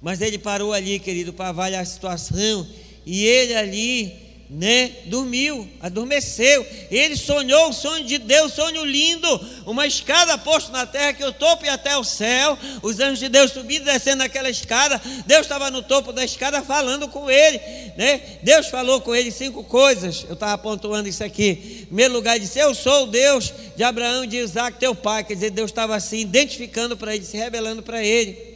Mas 0.00 0.22
ele 0.22 0.38
parou 0.38 0.72
ali, 0.72 0.98
querido, 0.98 1.34
para 1.34 1.50
avaliar 1.50 1.82
a 1.82 1.84
situação. 1.84 2.66
E 3.04 3.26
ele 3.26 3.54
ali, 3.54 4.21
né, 4.52 4.96
dormiu, 5.06 5.66
adormeceu. 5.80 6.66
Ele 6.90 7.16
sonhou 7.16 7.70
o 7.70 7.72
sonho 7.72 8.04
de 8.04 8.18
Deus, 8.18 8.52
sonho 8.52 8.84
lindo. 8.84 9.40
Uma 9.64 9.86
escada 9.86 10.36
posta 10.36 10.70
na 10.70 10.84
terra 10.84 11.14
que 11.14 11.24
o 11.24 11.32
topo 11.32 11.64
ia 11.64 11.72
até 11.72 11.96
o 11.96 12.04
céu. 12.04 12.58
Os 12.82 13.00
anjos 13.00 13.18
de 13.18 13.30
Deus 13.30 13.50
subindo 13.50 13.82
e 13.82 13.92
descendo 13.92 14.22
aquela 14.22 14.50
escada. 14.50 15.00
Deus 15.26 15.42
estava 15.42 15.70
no 15.70 15.82
topo 15.82 16.12
da 16.12 16.22
escada 16.22 16.60
falando 16.60 17.08
com 17.08 17.30
ele, 17.30 17.58
né? 17.96 18.20
Deus 18.42 18.66
falou 18.66 19.00
com 19.00 19.16
ele 19.16 19.30
cinco 19.30 19.64
coisas. 19.64 20.26
Eu 20.28 20.34
estava 20.34 20.58
pontuando 20.58 21.08
isso 21.08 21.24
aqui. 21.24 21.78
Em 21.82 21.86
primeiro 21.86 22.12
lugar, 22.12 22.38
disse: 22.38 22.58
Eu 22.58 22.74
sou 22.74 23.04
o 23.04 23.06
Deus 23.06 23.54
de 23.74 23.82
Abraão 23.82 24.26
de 24.26 24.36
Isaac, 24.36 24.78
teu 24.78 24.94
pai. 24.94 25.24
Quer 25.24 25.34
dizer, 25.34 25.50
Deus 25.50 25.70
estava 25.70 25.96
assim, 25.96 26.20
identificando 26.20 26.94
para 26.94 27.14
ele, 27.14 27.24
se 27.24 27.38
revelando 27.38 27.82
para 27.82 28.04
ele. 28.04 28.52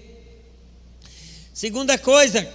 Segunda 1.55 1.97
coisa, 1.97 2.47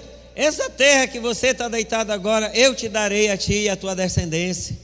essa 0.44 0.70
terra 0.70 1.06
que 1.06 1.20
você 1.20 1.48
está 1.48 1.68
deitado 1.68 2.12
agora, 2.12 2.52
eu 2.56 2.74
te 2.74 2.90
darei 2.90 3.30
a 3.30 3.38
ti 3.38 3.54
e 3.54 3.70
a 3.70 3.76
tua 3.76 3.96
descendência. 3.96 4.76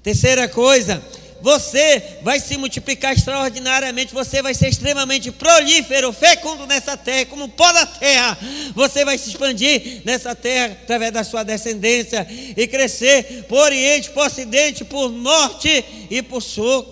Terceira 0.00 0.46
coisa, 0.48 1.02
você 1.42 2.20
vai 2.22 2.38
se 2.38 2.56
multiplicar 2.56 3.12
extraordinariamente, 3.12 4.14
você 4.14 4.40
vai 4.40 4.54
ser 4.54 4.68
extremamente 4.68 5.32
prolífero, 5.32 6.12
fecundo 6.12 6.66
nessa 6.66 6.96
terra, 6.96 7.26
como 7.26 7.48
pó 7.48 7.72
da 7.72 7.84
terra. 7.84 8.38
Você 8.76 9.04
vai 9.04 9.18
se 9.18 9.30
expandir 9.30 10.02
nessa 10.04 10.36
terra 10.36 10.78
através 10.80 11.12
da 11.12 11.24
sua 11.24 11.42
descendência 11.42 12.24
e 12.56 12.66
crescer 12.68 13.44
por 13.48 13.58
oriente, 13.58 14.10
por 14.10 14.24
ocidente, 14.26 14.84
por 14.84 15.10
norte 15.10 15.84
e 16.08 16.22
por 16.22 16.40
sul. 16.40 16.86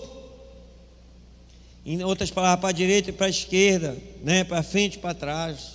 Em 1.87 2.03
outras 2.03 2.31
palavras, 2.31 2.61
para 2.61 2.71
a 2.71 2.73
direita 2.73 3.11
e 3.11 3.13
para 3.13 3.27
a 3.27 3.31
esquerda, 3.31 3.97
né? 4.23 4.43
para 4.43 4.65
frente 4.65 4.95
e 4.95 4.99
para 4.99 5.15
trás. 5.15 5.74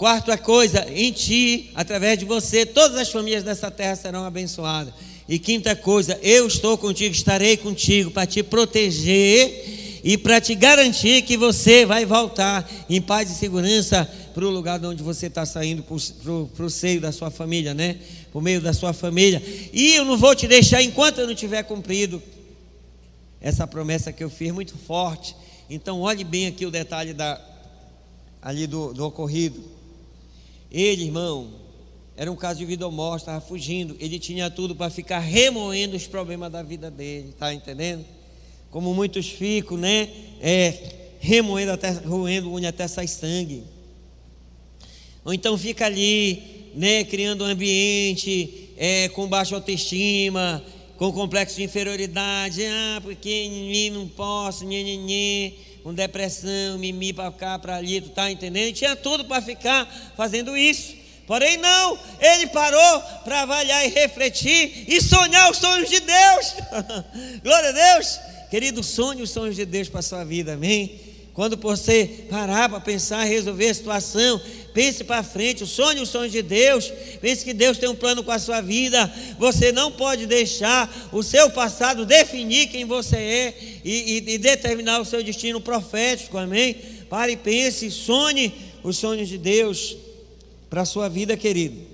Quarta 0.00 0.38
coisa, 0.38 0.86
em 0.90 1.12
ti, 1.12 1.70
através 1.74 2.18
de 2.18 2.24
você, 2.24 2.64
todas 2.64 2.96
as 2.96 3.10
famílias 3.10 3.44
dessa 3.44 3.70
terra 3.70 3.94
serão 3.94 4.24
abençoadas. 4.24 4.94
E 5.28 5.38
quinta 5.38 5.76
coisa, 5.76 6.18
eu 6.22 6.46
estou 6.46 6.78
contigo, 6.78 7.14
estarei 7.14 7.54
contigo 7.58 8.10
para 8.10 8.24
te 8.24 8.42
proteger 8.42 10.00
e 10.02 10.16
para 10.16 10.40
te 10.40 10.54
garantir 10.54 11.20
que 11.20 11.36
você 11.36 11.84
vai 11.84 12.06
voltar 12.06 12.66
em 12.88 12.98
paz 12.98 13.30
e 13.30 13.34
segurança 13.34 14.10
para 14.32 14.42
o 14.42 14.48
lugar 14.48 14.78
de 14.78 14.86
onde 14.86 15.02
você 15.02 15.26
está 15.26 15.44
saindo, 15.44 15.82
para 15.82 16.64
o 16.64 16.70
seio 16.70 17.02
da 17.02 17.12
sua 17.12 17.30
família, 17.30 17.74
né? 17.74 17.98
Por 18.32 18.40
meio 18.40 18.62
da 18.62 18.72
sua 18.72 18.94
família. 18.94 19.42
E 19.70 19.96
eu 19.96 20.06
não 20.06 20.16
vou 20.16 20.34
te 20.34 20.48
deixar 20.48 20.82
enquanto 20.82 21.18
eu 21.18 21.26
não 21.26 21.34
tiver 21.34 21.62
cumprido 21.64 22.22
essa 23.38 23.66
promessa 23.66 24.14
que 24.14 24.24
eu 24.24 24.30
fiz, 24.30 24.50
muito 24.50 24.78
forte. 24.78 25.36
Então, 25.68 26.00
olhe 26.00 26.24
bem 26.24 26.46
aqui 26.46 26.64
o 26.64 26.70
detalhe 26.70 27.12
da, 27.12 27.38
ali 28.40 28.66
do, 28.66 28.94
do 28.94 29.04
ocorrido. 29.04 29.78
Ele, 30.70 31.04
irmão, 31.04 31.48
era 32.16 32.30
um 32.30 32.36
caso 32.36 32.58
de 32.58 32.66
vida 32.66 32.86
ou 32.86 32.92
morte, 32.92 33.22
estava 33.22 33.40
fugindo. 33.40 33.96
Ele 33.98 34.18
tinha 34.18 34.50
tudo 34.50 34.76
para 34.76 34.90
ficar 34.90 35.18
remoendo 35.18 35.96
os 35.96 36.06
problemas 36.06 36.52
da 36.52 36.62
vida 36.62 36.90
dele, 36.90 37.34
tá 37.38 37.52
entendendo? 37.52 38.04
Como 38.70 38.94
muitos 38.94 39.28
ficam, 39.28 39.76
né? 39.76 40.08
É, 40.40 41.16
remoendo 41.18 41.72
até, 41.72 41.90
roendo 41.90 42.52
unha 42.52 42.68
até 42.68 42.86
sair 42.86 43.08
sangue. 43.08 43.64
Ou 45.24 45.34
então 45.34 45.56
fica 45.58 45.86
ali, 45.86 46.70
né? 46.74 47.04
Criando 47.04 47.42
um 47.42 47.46
ambiente 47.46 48.70
é, 48.76 49.08
com 49.08 49.26
baixa 49.26 49.54
autoestima, 49.54 50.62
com 50.96 51.10
complexo 51.12 51.56
de 51.56 51.64
inferioridade. 51.64 52.62
Ah, 52.64 53.00
porque 53.02 53.90
não 53.92 54.06
posso, 54.06 54.64
nhê 54.64 55.52
com 55.82 55.94
depressão, 55.94 56.78
mimi 56.78 57.12
para 57.12 57.30
cá, 57.32 57.58
para 57.58 57.76
ali, 57.76 58.00
tu 58.00 58.10
tá 58.10 58.30
entendendo? 58.30 58.74
Tinha 58.74 58.94
tudo 58.94 59.24
para 59.24 59.40
ficar 59.40 59.86
fazendo 60.16 60.56
isso. 60.56 60.94
Porém, 61.26 61.56
não, 61.58 61.98
ele 62.20 62.48
parou 62.48 63.00
para 63.24 63.42
avaliar 63.42 63.86
e 63.86 63.88
refletir 63.88 64.84
e 64.88 65.00
sonhar 65.00 65.50
os 65.50 65.58
sonhos 65.58 65.88
de 65.88 66.00
Deus. 66.00 66.54
Glória 67.42 67.68
a 67.68 67.72
Deus. 67.72 68.18
Querido, 68.50 68.82
sonhe 68.82 69.22
os 69.22 69.30
sonhos 69.30 69.54
de 69.54 69.64
Deus 69.64 69.88
para 69.88 70.00
a 70.00 70.02
sua 70.02 70.24
vida, 70.24 70.54
amém? 70.54 70.98
Quando 71.32 71.56
você 71.56 72.26
parar 72.28 72.68
para 72.68 72.80
pensar, 72.80 73.22
resolver 73.22 73.68
a 73.68 73.74
situação, 73.74 74.40
pense 74.72 75.04
para 75.04 75.22
frente, 75.22 75.66
sonhe 75.66 76.00
os 76.00 76.08
sonhos 76.08 76.32
de 76.32 76.42
Deus, 76.42 76.92
pense 77.20 77.44
que 77.44 77.52
Deus 77.52 77.78
tem 77.78 77.88
um 77.88 77.94
plano 77.94 78.22
com 78.22 78.30
a 78.30 78.38
sua 78.38 78.60
vida. 78.60 79.12
Você 79.38 79.72
não 79.72 79.90
pode 79.92 80.26
deixar 80.26 81.10
o 81.12 81.22
seu 81.22 81.50
passado 81.50 82.06
definir 82.06 82.68
quem 82.68 82.84
você 82.84 83.16
é 83.16 83.58
e, 83.84 83.92
e, 83.92 84.34
e 84.34 84.38
determinar 84.38 85.00
o 85.00 85.04
seu 85.04 85.22
destino 85.22 85.60
profético, 85.60 86.38
amém? 86.38 86.74
Pare 87.08 87.32
e 87.32 87.36
pense, 87.36 87.90
sonhe 87.90 88.52
os 88.82 88.96
sonhos 88.96 89.28
de 89.28 89.38
Deus 89.38 89.96
para 90.68 90.82
a 90.82 90.86
sua 90.86 91.08
vida, 91.08 91.36
querido. 91.36 91.90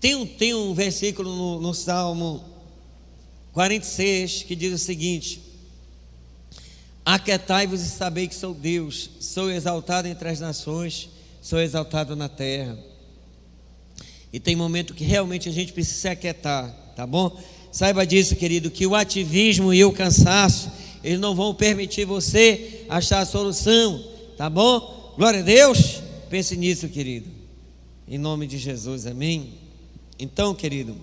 Tem 0.00 0.16
um, 0.16 0.26
tem 0.26 0.54
um 0.54 0.74
versículo 0.74 1.30
no, 1.30 1.60
no 1.60 1.74
Salmo 1.74 2.44
46 3.52 4.42
que 4.42 4.56
diz 4.56 4.72
o 4.72 4.78
seguinte: 4.78 5.40
Aquetai-vos 7.04 7.82
e 7.82 7.88
sabei 7.88 8.26
que 8.26 8.34
sou 8.34 8.54
Deus, 8.54 9.10
sou 9.20 9.50
exaltado 9.50 10.08
entre 10.08 10.28
as 10.28 10.40
nações, 10.40 11.08
sou 11.42 11.60
exaltado 11.60 12.14
na 12.14 12.28
terra. 12.28 12.78
E 14.32 14.40
tem 14.40 14.56
momento 14.56 14.94
que 14.94 15.04
realmente 15.04 15.48
a 15.48 15.52
gente 15.52 15.72
precisa 15.72 16.00
se 16.00 16.08
aquietar, 16.08 16.70
tá 16.96 17.06
bom? 17.06 17.38
Saiba 17.70 18.06
disso, 18.06 18.36
querido, 18.36 18.70
que 18.70 18.86
o 18.86 18.94
ativismo 18.94 19.74
e 19.74 19.84
o 19.84 19.92
cansaço, 19.92 20.70
eles 21.02 21.18
não 21.18 21.34
vão 21.34 21.52
permitir 21.52 22.06
você 22.06 22.86
achar 22.88 23.20
a 23.20 23.26
solução, 23.26 24.02
tá 24.38 24.48
bom? 24.48 25.14
Glória 25.18 25.40
a 25.40 25.42
Deus. 25.42 26.00
Pense 26.30 26.56
nisso, 26.56 26.88
querido. 26.88 27.28
Em 28.08 28.16
nome 28.16 28.46
de 28.46 28.56
Jesus, 28.56 29.06
amém. 29.06 29.54
Então, 30.18 30.54
querido, 30.54 30.96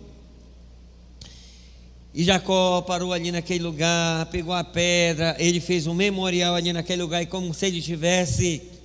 e 2.13 2.23
Jacó 2.23 2.81
parou 2.81 3.13
ali 3.13 3.31
naquele 3.31 3.63
lugar, 3.63 4.25
pegou 4.27 4.53
a 4.53 4.63
pedra, 4.63 5.35
ele 5.37 5.59
fez 5.59 5.85
um 5.85 5.93
memorial 5.93 6.55
ali 6.55 6.73
naquele 6.73 7.01
lugar, 7.01 7.21
e 7.21 7.25
como 7.27 7.53
se 7.53 7.67
ele 7.67 7.79
estivesse 7.79 8.78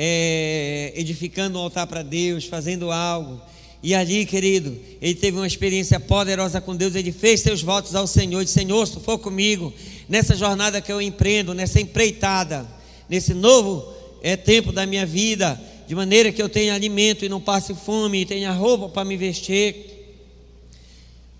é, 0.00 0.92
edificando 0.94 1.58
um 1.58 1.62
altar 1.62 1.88
para 1.88 2.04
Deus, 2.04 2.44
fazendo 2.44 2.92
algo. 2.92 3.42
E 3.82 3.94
ali, 3.94 4.24
querido, 4.24 4.78
ele 5.02 5.16
teve 5.16 5.36
uma 5.36 5.46
experiência 5.46 5.98
poderosa 5.98 6.60
com 6.60 6.76
Deus. 6.76 6.94
Ele 6.94 7.10
fez 7.10 7.40
seus 7.40 7.60
votos 7.60 7.96
ao 7.96 8.06
Senhor. 8.06 8.44
Disse: 8.44 8.60
Senhor, 8.60 8.86
se 8.86 9.00
for 9.00 9.18
comigo 9.18 9.72
nessa 10.08 10.36
jornada 10.36 10.80
que 10.80 10.92
eu 10.92 11.02
empreendo, 11.02 11.52
nessa 11.52 11.80
empreitada, 11.80 12.64
nesse 13.08 13.34
novo 13.34 13.92
é, 14.22 14.36
tempo 14.36 14.70
da 14.70 14.86
minha 14.86 15.04
vida, 15.04 15.60
de 15.88 15.94
maneira 15.96 16.30
que 16.30 16.40
eu 16.40 16.48
tenha 16.48 16.74
alimento 16.74 17.24
e 17.24 17.28
não 17.28 17.40
passe 17.40 17.74
fome, 17.74 18.20
e 18.20 18.26
tenha 18.26 18.52
roupa 18.52 18.88
para 18.88 19.04
me 19.04 19.16
vestir 19.16 19.98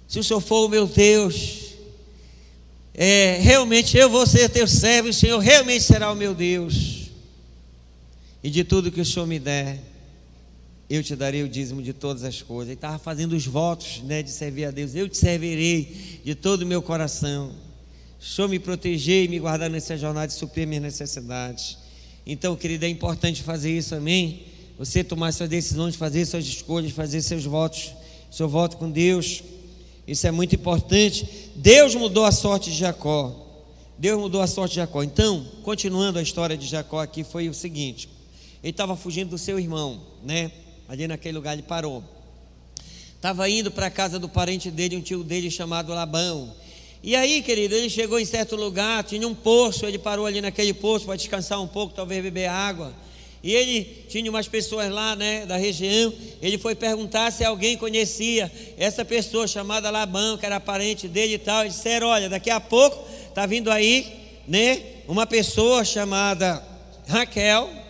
se 0.09 0.19
o 0.19 0.25
Senhor 0.25 0.41
for 0.41 0.65
o 0.65 0.69
meu 0.71 0.87
Deus, 0.87 1.75
é, 2.95 3.39
realmente 3.43 3.97
eu 3.97 4.09
vou 4.09 4.27
ser 4.27 4.49
teu 4.49 4.67
servo, 4.67 5.09
e 5.09 5.11
o 5.11 5.15
Senhor 5.15 5.39
realmente 5.39 5.85
será 5.85 6.11
o 6.11 6.17
meu 6.17 6.35
Deus. 6.35 6.98
E 8.43 8.51
de 8.51 8.63
tudo 8.65 8.93
que 8.93 9.01
o 9.01 9.05
Senhor 9.05 9.27
me 9.27 9.39
der, 9.39 9.81
eu 10.89 11.03
te 11.03 11.15
darei 11.15 11.43
o 11.43 11.49
dízimo 11.49 11.83
de 11.83 11.93
todas 11.93 12.25
as 12.25 12.41
coisas. 12.41 12.69
Ele 12.69 12.75
estava 12.75 12.99
fazendo 12.99 13.35
os 13.35 13.47
votos 13.47 14.01
né, 14.05 14.23
de 14.23 14.31
servir 14.31 14.65
a 14.65 14.71
Deus. 14.71 14.95
Eu 14.95 15.09
te 15.09 15.19
servirei 15.19 16.21
de 16.25 16.35
todo 16.35 16.63
o 16.63 16.67
meu 16.67 16.81
coração. 16.81 17.53
O 18.21 18.25
Senhor 18.25 18.49
me 18.49 18.59
proteger 18.59 19.25
e 19.25 19.29
me 19.29 19.39
guardar 19.39 19.69
nessa 19.69 19.97
jornada 19.97 20.33
e 20.33 20.35
suprir 20.35 20.67
minhas 20.67 20.83
necessidades. 20.83 21.79
Então, 22.27 22.57
querido, 22.57 22.85
é 22.85 22.89
importante 22.89 23.43
fazer 23.43 23.77
isso, 23.77 23.95
amém? 23.95 24.43
Você 24.79 25.05
tomar 25.05 25.33
suas 25.33 25.49
decisões, 25.49 25.95
fazer 25.95 26.25
suas 26.25 26.47
escolhas, 26.47 26.93
fazer 26.93 27.21
seus 27.21 27.45
votos, 27.45 27.93
seu 28.31 28.49
voto 28.49 28.77
com 28.77 28.91
Deus. 28.91 29.43
Isso 30.07 30.27
é 30.27 30.31
muito 30.31 30.55
importante. 30.55 31.51
Deus 31.55 31.95
mudou 31.95 32.25
a 32.25 32.33
sorte 32.33 32.71
de 32.71 32.77
Jacó. 32.77 33.47
Deus 33.99 34.19
mudou 34.19 34.41
a 34.41 34.47
sorte 34.47 34.73
de 34.73 34.77
Jacó. 34.77 35.03
Então, 35.03 35.45
continuando 35.63 36.19
a 36.19 36.23
história 36.23 36.57
de 36.57 36.67
Jacó 36.67 37.01
aqui, 37.01 37.25
foi 37.25 37.49
o 37.49 37.55
seguinte: 37.55 38.09
ele 38.63 38.71
estava 38.71 38.97
fugindo 38.97 39.31
do 39.31 39.39
seu 39.39 39.59
irmão, 39.59 40.01
né? 40.23 40.51
Ali 40.89 41.07
naquele 41.07 41.37
lugar 41.37 41.53
ele 41.53 41.63
parou. 41.63 42.03
Estava 43.15 43.49
indo 43.49 43.71
para 43.71 43.87
a 43.87 43.91
casa 43.91 44.19
do 44.19 44.29
parente 44.29 44.71
dele, 44.71 44.97
um 44.97 45.01
tio 45.01 45.25
dele 45.25 45.51
chamado 45.51 45.93
Labão. 45.93 46.55
E 47.03 47.15
aí, 47.15 47.43
querido, 47.43 47.75
ele 47.75 47.89
chegou 47.89 48.19
em 48.19 48.25
certo 48.25 48.57
lugar, 48.57 49.05
tinha 49.05 49.27
um 49.27 49.35
poço, 49.35 49.87
ele 49.87 49.99
parou 49.99 50.27
ali 50.27 50.41
naquele 50.41 50.73
poço 50.73 51.07
para 51.07 51.17
descansar 51.17 51.61
um 51.61 51.69
pouco, 51.69 51.95
talvez 51.95 52.23
beber 52.23 52.49
água. 52.49 52.93
E 53.43 53.55
ele 53.55 54.05
tinha 54.09 54.29
umas 54.29 54.49
pessoas 54.49 54.91
lá, 54.91 55.15
né, 55.15 55.47
da 55.47 55.57
região. 55.57 56.13
Ele 56.43 56.59
foi 56.59 56.75
perguntar 56.75 57.31
se 57.31 57.45
alguém 57.45 57.77
conhecia 57.77 58.51
essa 58.77 59.05
pessoa 59.05 59.47
chamada 59.47 59.91
Labão, 59.91 60.37
que 60.37 60.45
era 60.45 60.59
parente 60.59 61.07
dele 61.07 61.35
e 61.35 61.39
tal. 61.39 61.65
E 61.65 61.69
disseram: 61.69 62.09
Olha, 62.09 62.29
daqui 62.29 62.51
a 62.51 62.59
pouco 62.61 63.09
está 63.29 63.47
vindo 63.47 63.71
aí, 63.71 64.07
né, 64.47 64.83
uma 65.07 65.27
pessoa 65.27 65.85
chamada 65.85 66.63
Raquel. 67.07 67.88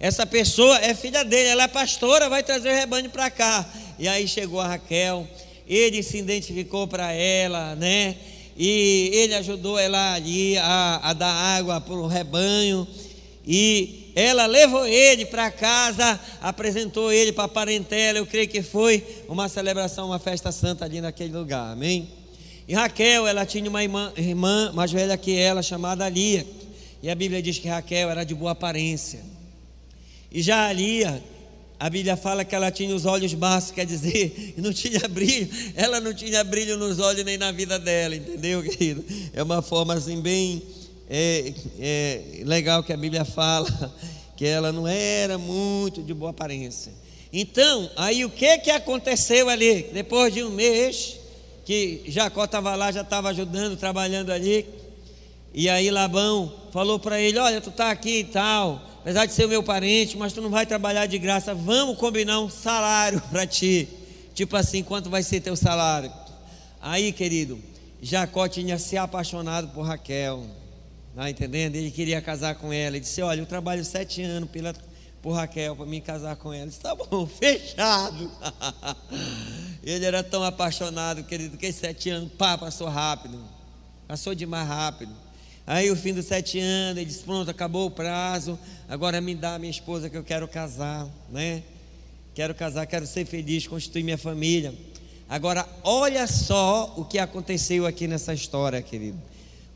Essa 0.00 0.24
pessoa 0.24 0.78
é 0.78 0.94
filha 0.94 1.24
dele, 1.24 1.48
ela 1.48 1.64
é 1.64 1.68
pastora, 1.68 2.28
vai 2.28 2.42
trazer 2.42 2.70
o 2.70 2.74
rebanho 2.74 3.10
para 3.10 3.30
cá. 3.30 3.68
E 3.98 4.06
aí 4.06 4.28
chegou 4.28 4.60
a 4.60 4.68
Raquel, 4.68 5.26
ele 5.66 6.02
se 6.04 6.18
identificou 6.18 6.86
para 6.86 7.12
ela, 7.12 7.74
né? 7.74 8.16
E 8.56 9.10
ele 9.12 9.34
ajudou 9.34 9.78
ela 9.78 10.14
ali 10.14 10.56
a, 10.58 11.00
a 11.02 11.12
dar 11.12 11.32
água 11.32 11.80
para 11.80 11.94
o 11.94 12.06
rebanho. 12.06 12.86
E 13.44 14.12
ela 14.14 14.46
levou 14.46 14.86
ele 14.86 15.24
para 15.24 15.50
casa, 15.50 16.20
apresentou 16.40 17.12
ele 17.12 17.32
para 17.32 17.44
a 17.44 17.48
parentela. 17.48 18.18
Eu 18.18 18.26
creio 18.26 18.48
que 18.48 18.62
foi 18.62 19.04
uma 19.28 19.48
celebração, 19.48 20.08
uma 20.08 20.18
festa 20.18 20.52
santa 20.52 20.84
ali 20.84 21.00
naquele 21.00 21.36
lugar. 21.36 21.72
Amém? 21.72 22.08
E 22.68 22.74
Raquel, 22.74 23.26
ela 23.26 23.46
tinha 23.46 23.68
uma 23.68 23.82
irmã, 23.82 24.12
irmã 24.16 24.70
mais 24.72 24.92
velha 24.92 25.16
que 25.16 25.36
ela, 25.36 25.62
chamada 25.62 26.08
Lia. 26.08 26.46
E 27.02 27.10
a 27.10 27.14
Bíblia 27.14 27.40
diz 27.40 27.58
que 27.58 27.68
Raquel 27.68 28.10
era 28.10 28.24
de 28.24 28.34
boa 28.34 28.52
aparência. 28.52 29.37
E 30.30 30.42
já 30.42 30.68
a 30.68 30.72
Lia, 30.72 31.22
a 31.80 31.88
Bíblia 31.88 32.16
fala 32.16 32.44
que 32.44 32.54
ela 32.54 32.70
tinha 32.70 32.94
os 32.94 33.06
olhos 33.06 33.32
baços, 33.34 33.70
quer 33.70 33.86
dizer, 33.86 34.54
não 34.58 34.72
tinha 34.72 35.06
brilho. 35.08 35.48
Ela 35.74 36.00
não 36.00 36.12
tinha 36.12 36.42
brilho 36.44 36.76
nos 36.76 36.98
olhos 36.98 37.24
nem 37.24 37.38
na 37.38 37.52
vida 37.52 37.78
dela, 37.78 38.16
entendeu, 38.16 38.62
querido? 38.68 39.04
É 39.32 39.42
uma 39.42 39.62
forma 39.62 39.94
assim 39.94 40.20
bem 40.20 40.62
é, 41.08 41.54
é 41.80 42.22
legal 42.44 42.82
que 42.82 42.92
a 42.92 42.96
Bíblia 42.96 43.24
fala 43.24 43.94
que 44.36 44.44
ela 44.44 44.70
não 44.70 44.86
era 44.86 45.38
muito 45.38 46.02
de 46.02 46.12
boa 46.12 46.30
aparência. 46.30 46.92
Então, 47.32 47.90
aí 47.96 48.24
o 48.24 48.30
que 48.30 48.58
que 48.58 48.70
aconteceu 48.70 49.48
ali? 49.48 49.84
Depois 49.92 50.32
de 50.32 50.42
um 50.42 50.50
mês 50.50 51.16
que 51.64 52.02
Jacó 52.06 52.44
estava 52.44 52.74
lá, 52.74 52.90
já 52.90 53.02
estava 53.02 53.28
ajudando, 53.30 53.76
trabalhando 53.76 54.30
ali, 54.30 54.66
e 55.52 55.68
aí 55.68 55.90
Labão 55.90 56.52
falou 56.72 56.98
para 56.98 57.20
ele: 57.20 57.38
Olha, 57.38 57.60
tu 57.60 57.70
está 57.70 57.90
aqui 57.90 58.20
e 58.20 58.24
tal, 58.24 58.97
apesar 59.08 59.24
de 59.24 59.32
ser 59.32 59.48
meu 59.48 59.62
parente, 59.62 60.18
mas 60.18 60.34
tu 60.34 60.42
não 60.42 60.50
vai 60.50 60.66
trabalhar 60.66 61.06
de 61.06 61.18
graça, 61.18 61.54
vamos 61.54 61.96
combinar 61.96 62.40
um 62.40 62.50
salário 62.50 63.18
para 63.32 63.46
ti. 63.46 63.88
Tipo 64.34 64.54
assim, 64.54 64.82
quanto 64.82 65.08
vai 65.08 65.22
ser 65.22 65.40
teu 65.40 65.56
salário? 65.56 66.12
Aí, 66.78 67.10
querido, 67.10 67.58
Jacó 68.02 68.46
tinha 68.46 68.78
se 68.78 68.98
apaixonado 68.98 69.68
por 69.68 69.86
Raquel. 69.86 70.44
Tá 71.16 71.30
entendendo? 71.30 71.76
Ele 71.76 71.90
queria 71.90 72.20
casar 72.20 72.56
com 72.56 72.70
ela. 72.70 72.96
Ele 72.96 73.00
disse: 73.00 73.22
Olha, 73.22 73.40
eu 73.40 73.46
trabalho 73.46 73.82
sete 73.82 74.22
anos 74.22 74.50
pela, 74.50 74.74
por 75.22 75.32
Raquel 75.32 75.74
para 75.74 75.86
me 75.86 76.02
casar 76.02 76.36
com 76.36 76.52
ela. 76.52 76.64
Ele 76.64 76.68
disse: 76.68 76.80
Tá 76.80 76.94
bom, 76.94 77.24
fechado. 77.40 78.30
ele 79.82 80.04
era 80.04 80.22
tão 80.22 80.44
apaixonado, 80.44 81.24
querido, 81.24 81.56
que 81.56 81.72
sete 81.72 82.10
anos, 82.10 82.30
pá, 82.36 82.58
passou 82.58 82.88
rápido. 82.88 83.42
Passou 84.06 84.34
demais 84.34 84.68
rápido. 84.68 85.27
Aí, 85.70 85.90
o 85.90 85.96
fim 85.96 86.14
dos 86.14 86.24
sete 86.24 86.58
anos, 86.58 86.96
ele 86.96 87.04
disse: 87.04 87.22
Pronto, 87.22 87.50
acabou 87.50 87.88
o 87.88 87.90
prazo. 87.90 88.58
Agora 88.88 89.20
me 89.20 89.34
dá 89.34 89.56
a 89.56 89.58
minha 89.58 89.70
esposa 89.70 90.08
que 90.08 90.16
eu 90.16 90.24
quero 90.24 90.48
casar, 90.48 91.06
né? 91.30 91.62
Quero 92.34 92.54
casar, 92.54 92.86
quero 92.86 93.06
ser 93.06 93.26
feliz, 93.26 93.66
constituir 93.66 94.02
minha 94.02 94.16
família. 94.16 94.72
Agora, 95.28 95.68
olha 95.84 96.26
só 96.26 96.94
o 96.96 97.04
que 97.04 97.18
aconteceu 97.18 97.84
aqui 97.84 98.08
nessa 98.08 98.32
história, 98.32 98.80
querido. 98.80 99.18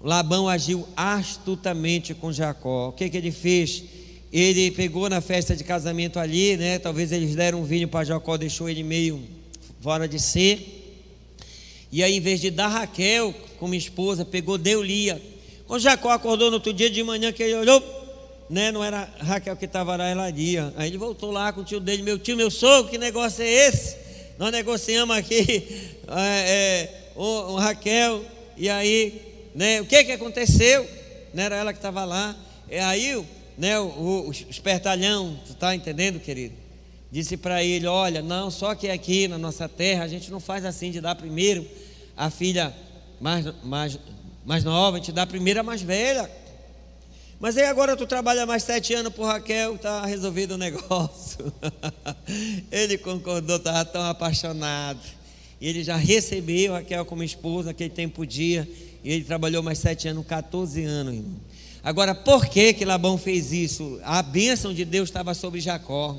Labão 0.01 0.49
agiu 0.49 0.89
astutamente 0.97 2.15
com 2.15 2.33
Jacó. 2.33 2.89
O 2.89 2.93
que, 2.93 3.11
que 3.11 3.17
ele 3.19 3.31
fez? 3.31 3.85
Ele 4.33 4.71
pegou 4.71 5.11
na 5.11 5.21
festa 5.21 5.55
de 5.55 5.63
casamento 5.63 6.19
ali, 6.19 6.57
né? 6.57 6.79
Talvez 6.79 7.13
eles 7.13 7.37
deram 7.37 7.61
um 7.61 7.65
vinho 7.65 7.87
para 7.87 8.03
Jacó, 8.03 8.39
deixou 8.39 8.67
ele 8.67 8.83
meio 8.83 9.23
fora 9.83 10.09
de 10.09 10.19
ser. 10.19 11.05
E 11.93 12.03
aí, 12.03 12.17
em 12.17 12.21
vez 12.21 12.41
de 12.41 12.51
dar 12.51 12.69
Raquel 12.69 13.35
como 13.59 13.75
esposa, 13.75 14.25
pegou, 14.25 14.57
deu 14.57 14.83
Lia. 14.83 15.21
Quando 15.73 15.81
Jacó 15.81 16.11
acordou 16.11 16.51
no 16.51 16.57
outro 16.57 16.71
dia 16.71 16.91
de 16.91 17.03
manhã, 17.03 17.33
que 17.33 17.43
ele 17.43 17.55
olhou, 17.55 17.83
né? 18.51 18.71
Não 18.71 18.85
era 18.85 19.09
Raquel 19.19 19.57
que 19.57 19.65
estava 19.65 19.97
lá, 19.97 20.05
era 20.05 20.29
Lia. 20.29 20.71
Aí 20.77 20.91
ele 20.91 20.99
voltou 20.99 21.31
lá 21.31 21.51
com 21.51 21.63
o 21.63 21.65
tio 21.65 21.81
dele, 21.81 22.03
meu 22.03 22.19
tio, 22.19 22.37
meu 22.37 22.51
sogro, 22.51 22.91
que 22.91 22.99
negócio 22.99 23.43
é 23.43 23.49
esse? 23.49 23.97
Nós 24.39 24.53
negociamos 24.53 25.17
aqui 25.17 25.41
é, 26.09 26.29
é, 26.47 27.13
o, 27.17 27.25
o 27.25 27.57
Raquel, 27.57 28.23
e 28.55 28.69
aí 28.69 29.49
né? 29.55 29.81
O 29.81 29.87
que 29.87 30.05
que 30.05 30.13
aconteceu? 30.13 30.87
Não 31.33 31.43
era 31.43 31.57
ela 31.57 31.73
que 31.73 31.79
estava 31.79 32.05
lá. 32.05 32.37
E 32.71 32.77
aí, 32.77 33.25
né, 33.57 33.81
o, 33.81 33.85
o, 33.87 34.29
o 34.29 34.31
espertalhão, 34.31 35.41
tu 35.47 35.53
está 35.53 35.75
entendendo, 35.75 36.21
querido? 36.21 36.55
Disse 37.11 37.39
para 37.39 37.65
ele: 37.65 37.87
Olha, 37.87 38.21
não, 38.21 38.51
só 38.51 38.75
que 38.75 38.91
aqui 38.91 39.27
na 39.27 39.39
nossa 39.39 39.67
terra 39.71 40.05
a 40.05 40.09
gente 40.09 40.31
não 40.31 40.39
faz 40.39 40.67
assim 40.67 40.91
de 40.91 41.01
dar 41.01 41.15
primeiro 41.15 41.67
a 42.15 42.29
filha 42.29 42.75
mais, 43.19 43.47
mais, 43.65 43.99
mais 44.45 44.65
nova, 44.65 44.97
a 44.97 45.01
gente 45.01 45.13
dá 45.13 45.23
a 45.23 45.63
mais 45.63 45.83
velha. 45.83 46.31
Mas 47.39 47.57
aí 47.57 47.65
agora 47.65 47.97
tu 47.97 48.07
trabalha 48.07 48.47
mais 48.47 48.63
sete 48.63 48.95
anos 48.95 49.13
por 49.13 49.27
Raquel, 49.27 49.77
tá 49.77 50.07
resolvido 50.07 50.53
o 50.53 50.59
negócio. 50.59 51.53
ele 52.71 52.97
concordou, 52.99 53.57
estava 53.57 53.85
tão 53.85 54.03
apaixonado. 54.03 55.01
E 55.61 55.69
ele 55.69 55.83
já 55.83 55.97
recebeu 55.97 56.73
Raquel 56.73 57.05
como 57.05 57.23
esposa, 57.23 57.69
naquele 57.69 57.91
tempo 57.91 58.17
podia. 58.17 58.69
E 59.03 59.13
ele 59.13 59.25
trabalhou 59.25 59.63
mais 59.63 59.79
sete 59.79 60.07
anos, 60.09 60.25
14 60.27 60.85
anos, 60.85 61.15
irmão. 61.15 61.41
Agora, 61.85 62.15
por 62.15 62.47
que 62.47 62.73
que 62.75 62.85
Labão 62.85 63.19
fez 63.19 63.53
isso? 63.53 64.01
A 64.05 64.23
bênção 64.23 64.73
de 64.73 64.85
Deus 64.85 65.09
estava 65.09 65.35
sobre 65.35 65.61
Jacó. 65.61 66.17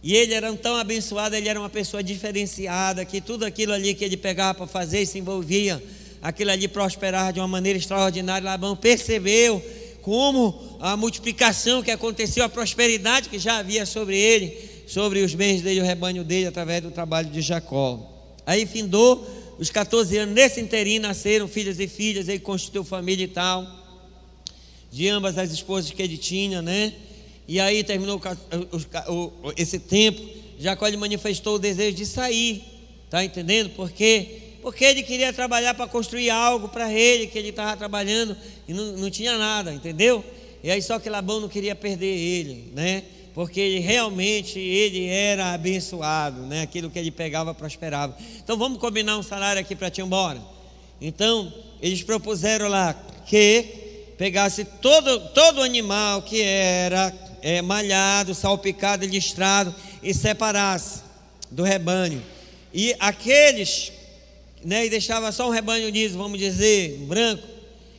E 0.00 0.14
ele 0.14 0.32
era 0.32 0.52
tão 0.54 0.76
abençoado, 0.76 1.34
ele 1.34 1.48
era 1.48 1.58
uma 1.58 1.68
pessoa 1.68 2.04
diferenciada, 2.04 3.04
que 3.04 3.20
tudo 3.20 3.44
aquilo 3.44 3.72
ali 3.72 3.94
que 3.94 4.04
ele 4.04 4.16
pegava 4.16 4.54
para 4.54 4.66
fazer 4.68 5.02
e 5.02 5.06
se 5.06 5.18
envolvia, 5.18 5.82
aquilo 6.22 6.50
ali 6.50 6.68
prosperava 6.68 7.32
de 7.32 7.40
uma 7.40 7.48
maneira 7.48 7.78
extraordinária. 7.78 8.48
Labão 8.48 8.76
percebeu 8.76 9.62
como 10.02 10.78
a 10.80 10.96
multiplicação 10.96 11.82
que 11.82 11.90
aconteceu, 11.90 12.44
a 12.44 12.48
prosperidade 12.48 13.28
que 13.28 13.38
já 13.38 13.58
havia 13.58 13.84
sobre 13.84 14.16
ele, 14.16 14.56
sobre 14.86 15.20
os 15.20 15.34
bens 15.34 15.62
dele, 15.62 15.80
o 15.80 15.84
rebanho 15.84 16.22
dele, 16.22 16.46
através 16.46 16.80
do 16.82 16.90
trabalho 16.90 17.28
de 17.28 17.40
Jacó. 17.40 18.00
Aí 18.46 18.66
findou 18.66 19.26
os 19.58 19.70
14 19.70 20.16
anos, 20.18 20.34
nesse 20.34 20.60
inteirinho 20.60 21.02
nasceram 21.02 21.48
filhos 21.48 21.80
e 21.80 21.88
filhas, 21.88 22.28
ele 22.28 22.38
constituiu 22.38 22.84
família 22.84 23.24
e 23.24 23.28
tal, 23.28 23.66
de 24.92 25.08
ambas 25.08 25.36
as 25.38 25.50
esposas 25.50 25.90
que 25.90 26.00
ele 26.00 26.16
tinha, 26.16 26.62
né? 26.62 26.92
E 27.48 27.58
aí 27.58 27.82
terminou 27.82 28.20
esse 29.56 29.78
tempo, 29.78 30.20
Jacó 30.58 30.86
lhe 30.86 30.96
manifestou 30.96 31.56
o 31.56 31.58
desejo 31.58 31.96
de 31.96 32.06
sair, 32.06 32.62
tá 33.10 33.24
entendendo? 33.24 33.70
Porque 33.70 34.45
porque 34.66 34.84
ele 34.84 35.04
queria 35.04 35.32
trabalhar 35.32 35.74
para 35.74 35.86
construir 35.86 36.28
algo 36.28 36.68
para 36.68 36.92
ele, 36.92 37.28
que 37.28 37.38
ele 37.38 37.50
estava 37.50 37.76
trabalhando 37.76 38.36
e 38.66 38.74
não, 38.74 38.96
não 38.96 39.08
tinha 39.08 39.38
nada, 39.38 39.72
entendeu? 39.72 40.24
E 40.60 40.68
aí 40.68 40.82
só 40.82 40.98
que 40.98 41.08
Labão 41.08 41.38
não 41.38 41.48
queria 41.48 41.72
perder 41.72 42.12
ele, 42.12 42.72
né? 42.74 43.04
Porque 43.32 43.60
ele 43.60 43.78
realmente 43.78 44.58
ele 44.58 45.06
era 45.06 45.54
abençoado, 45.54 46.40
né? 46.46 46.62
Aquilo 46.62 46.90
que 46.90 46.98
ele 46.98 47.12
pegava 47.12 47.54
prosperava. 47.54 48.16
Então 48.42 48.58
vamos 48.58 48.80
combinar 48.80 49.16
um 49.16 49.22
salário 49.22 49.60
aqui 49.60 49.76
para 49.76 49.88
te 49.88 50.00
ir 50.00 50.04
embora. 50.04 50.42
Então 51.00 51.54
eles 51.80 52.02
propuseram 52.02 52.66
lá 52.66 52.92
que 53.24 54.14
pegasse 54.18 54.64
todo 54.64 55.28
todo 55.28 55.62
animal 55.62 56.22
que 56.22 56.42
era 56.42 57.14
é, 57.40 57.62
malhado, 57.62 58.34
salpicado 58.34 59.06
listrado 59.06 59.72
e 60.02 60.12
separasse 60.12 61.02
do 61.52 61.62
rebanho. 61.62 62.20
E 62.74 62.96
aqueles, 62.98 63.92
né, 64.64 64.86
e 64.86 64.90
deixava 64.90 65.30
só 65.32 65.48
um 65.48 65.52
rebanho 65.52 65.88
liso, 65.88 66.18
vamos 66.18 66.38
dizer, 66.38 66.98
branco. 67.06 67.46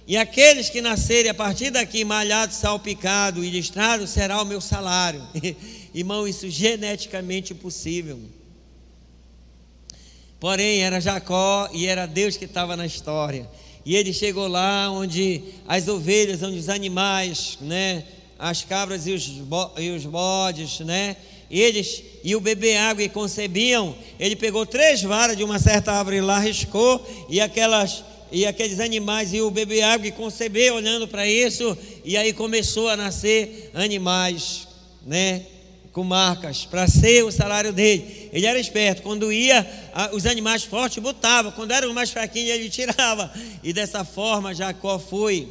E 0.08 0.16
aqueles 0.16 0.70
que 0.70 0.82
nascerem 0.82 1.30
a 1.30 1.34
partir 1.34 1.70
daqui 1.70 2.06
malhado, 2.06 2.54
salpicado 2.54 3.44
e 3.44 3.50
listrado 3.50 4.08
será 4.08 4.42
o 4.42 4.46
meu 4.46 4.62
salário. 4.62 5.22
Irmão, 5.94 6.28
isso 6.28 6.50
geneticamente 6.50 7.52
impossível. 7.52 8.20
Porém, 10.40 10.82
era 10.82 11.02
Jacó 11.02 11.70
e 11.74 11.88
era 11.88 12.06
Deus 12.06 12.38
que 12.38 12.46
estava 12.46 12.78
na 12.78 12.86
história. 12.86 13.50
E 13.86 13.96
ele 13.96 14.14
chegou 14.14 14.48
lá 14.48 14.90
onde 14.92 15.42
as 15.68 15.88
ovelhas, 15.88 16.44
onde 16.44 16.58
os 16.58 16.70
animais, 16.70 17.58
né, 17.60 18.04
as 18.38 18.64
cabras 18.64 19.08
e 19.08 19.12
os, 19.12 19.42
e 19.78 19.90
os 19.92 20.06
bodes, 20.06 20.80
né? 20.82 21.18
Eles 21.50 22.04
e 22.24 22.36
o 22.36 22.42
beber 22.42 22.78
água 22.78 23.04
e 23.04 23.10
concebiam. 23.10 23.96
Ele 24.20 24.36
pegou 24.36 24.66
três 24.66 25.02
varas 25.02 25.38
de 25.38 25.44
uma 25.44 25.60
certa 25.60 25.94
árvore 25.94 26.22
lá, 26.22 26.40
riscou 26.40 27.06
e 27.30 27.40
aquelas 27.40 28.04
e 28.30 28.46
aqueles 28.46 28.82
animais 28.82 29.34
o 29.34 29.50
beber 29.50 29.84
água 29.84 30.08
e 30.08 30.12
conceber 30.12 30.74
olhando 30.74 31.08
para 31.08 31.26
isso 31.26 31.78
e 32.04 32.18
aí 32.18 32.34
começou 32.34 32.90
a 32.90 32.98
nascer 32.98 33.72
animais, 33.74 34.68
né? 35.06 35.44
Com 35.94 36.04
marcas 36.04 36.66
para 36.66 36.88
ser 36.88 37.24
o 37.24 37.32
salário 37.32 37.72
dele. 37.72 38.30
Ele 38.34 38.46
era 38.46 38.60
esperto. 38.60 39.02
Quando 39.02 39.32
ia 39.32 39.66
os 40.12 40.26
animais 40.26 40.64
fortes 40.64 41.02
botava, 41.02 41.52
quando 41.52 41.72
eram 41.72 41.94
mais 41.94 42.12
fraquinhos 42.12 42.50
ele 42.50 42.70
tirava. 42.70 43.32
E 43.64 43.72
dessa 43.72 44.04
forma 44.04 44.54
Jacó 44.54 45.00
foi 45.00 45.48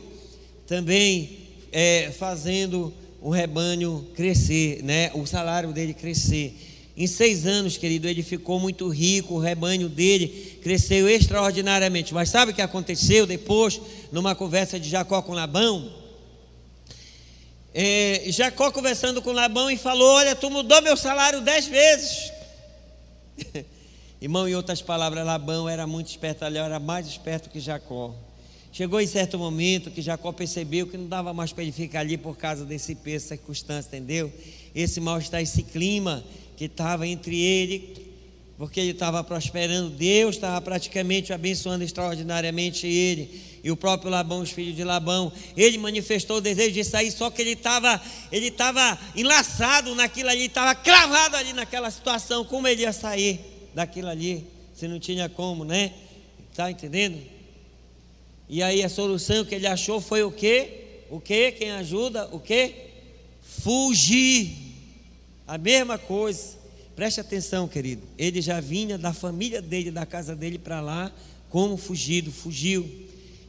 também 0.66 1.38
é, 1.72 2.12
fazendo 2.18 2.92
o 3.26 3.30
rebanho 3.30 4.06
crescer, 4.14 4.84
né? 4.84 5.10
o 5.12 5.26
salário 5.26 5.72
dele 5.72 5.92
crescer. 5.92 6.56
Em 6.96 7.08
seis 7.08 7.44
anos, 7.44 7.76
querido, 7.76 8.06
ele 8.06 8.22
ficou 8.22 8.60
muito 8.60 8.88
rico, 8.88 9.34
o 9.34 9.40
rebanho 9.40 9.88
dele 9.88 10.60
cresceu 10.62 11.08
extraordinariamente. 11.08 12.14
Mas 12.14 12.28
sabe 12.28 12.52
o 12.52 12.54
que 12.54 12.62
aconteceu 12.62 13.26
depois, 13.26 13.80
numa 14.12 14.36
conversa 14.36 14.78
de 14.78 14.88
Jacó 14.88 15.20
com 15.22 15.32
Labão? 15.32 15.92
É, 17.74 18.22
Jacó 18.28 18.70
conversando 18.70 19.20
com 19.20 19.32
Labão 19.32 19.68
e 19.72 19.76
falou: 19.76 20.08
Olha, 20.08 20.36
tu 20.36 20.48
mudou 20.48 20.80
meu 20.80 20.96
salário 20.96 21.40
dez 21.40 21.66
vezes. 21.66 22.30
Irmão, 24.22 24.48
em 24.48 24.54
outras 24.54 24.80
palavras, 24.80 25.26
Labão 25.26 25.68
era 25.68 25.84
muito 25.84 26.06
esperto, 26.06 26.44
ele 26.44 26.58
era 26.58 26.78
mais 26.78 27.08
esperto 27.08 27.50
que 27.50 27.58
Jacó. 27.58 28.14
Chegou 28.76 29.00
em 29.00 29.06
certo 29.06 29.38
momento 29.38 29.90
que 29.90 30.02
Jacó 30.02 30.30
percebeu 30.32 30.86
que 30.86 30.98
não 30.98 31.08
dava 31.08 31.32
mais 31.32 31.50
para 31.50 31.62
ele 31.62 31.72
ficar 31.72 32.00
ali 32.00 32.18
por 32.18 32.36
causa 32.36 32.62
desse 32.62 32.94
peso, 32.94 33.28
circunstância, 33.28 33.88
entendeu? 33.88 34.30
Esse 34.74 35.00
mal-estar, 35.00 35.40
esse 35.40 35.62
clima 35.62 36.22
que 36.58 36.66
estava 36.66 37.08
entre 37.08 37.40
ele, 37.40 37.96
porque 38.58 38.78
ele 38.78 38.90
estava 38.90 39.24
prosperando, 39.24 39.88
Deus 39.88 40.34
estava 40.34 40.60
praticamente 40.60 41.32
abençoando 41.32 41.84
extraordinariamente 41.84 42.86
ele. 42.86 43.40
E 43.64 43.70
o 43.70 43.78
próprio 43.78 44.10
Labão, 44.10 44.42
os 44.42 44.50
filhos 44.50 44.76
de 44.76 44.84
Labão, 44.84 45.32
ele 45.56 45.78
manifestou 45.78 46.36
o 46.36 46.40
desejo 46.42 46.72
de 46.72 46.84
sair, 46.84 47.10
só 47.10 47.30
que 47.30 47.40
ele 47.40 47.52
estava 47.52 47.98
ele 48.30 48.48
estava 48.48 48.98
enlaçado 49.16 49.94
naquilo 49.94 50.28
ali, 50.28 50.44
estava 50.44 50.74
cravado 50.74 51.34
ali 51.36 51.54
naquela 51.54 51.90
situação. 51.90 52.44
Como 52.44 52.68
ele 52.68 52.82
ia 52.82 52.92
sair 52.92 53.40
daquilo 53.74 54.10
ali? 54.10 54.46
Se 54.74 54.86
não 54.86 55.00
tinha 55.00 55.30
como, 55.30 55.64
né? 55.64 55.94
Está 56.52 56.70
entendendo? 56.70 57.35
E 58.48 58.62
aí 58.62 58.82
a 58.82 58.88
solução 58.88 59.44
que 59.44 59.54
ele 59.54 59.66
achou 59.66 60.00
foi 60.00 60.22
o 60.22 60.30
quê? 60.30 60.86
O 61.10 61.20
quê? 61.20 61.52
Quem 61.52 61.72
ajuda? 61.72 62.28
O 62.32 62.38
quê? 62.38 62.74
Fugir. 63.42 64.52
A 65.46 65.58
mesma 65.58 65.98
coisa. 65.98 66.56
Preste 66.94 67.20
atenção, 67.20 67.66
querido. 67.66 68.02
Ele 68.16 68.40
já 68.40 68.60
vinha 68.60 68.96
da 68.96 69.12
família 69.12 69.60
dele, 69.60 69.90
da 69.90 70.06
casa 70.06 70.34
dele 70.34 70.58
para 70.58 70.80
lá, 70.80 71.12
como 71.50 71.76
fugido, 71.76 72.30
fugiu. 72.30 72.88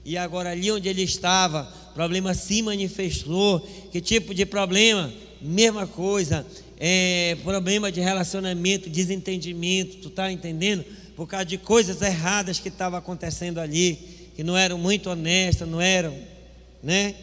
E 0.03 0.17
agora 0.17 0.51
ali 0.51 0.71
onde 0.71 0.89
ele 0.89 1.03
estava, 1.03 1.63
problema 1.93 2.33
se 2.33 2.61
manifestou. 2.61 3.59
Que 3.91 4.01
tipo 4.01 4.33
de 4.33 4.45
problema? 4.45 5.13
Mesma 5.41 5.85
coisa. 5.85 6.45
É, 6.79 7.37
problema 7.43 7.91
de 7.91 7.99
relacionamento, 7.99 8.89
desentendimento, 8.89 9.97
tu 9.97 10.07
está 10.09 10.31
entendendo? 10.31 10.83
Por 11.15 11.27
causa 11.27 11.45
de 11.45 11.57
coisas 11.57 12.01
erradas 12.01 12.59
que 12.59 12.69
estavam 12.69 12.99
acontecendo 12.99 13.59
ali 13.59 14.16
que 14.37 14.43
não 14.43 14.55
eram 14.55 14.77
muito 14.77 15.09
honestas, 15.09 15.67
não 15.67 15.81
eram, 15.81 16.15
né? 16.83 17.15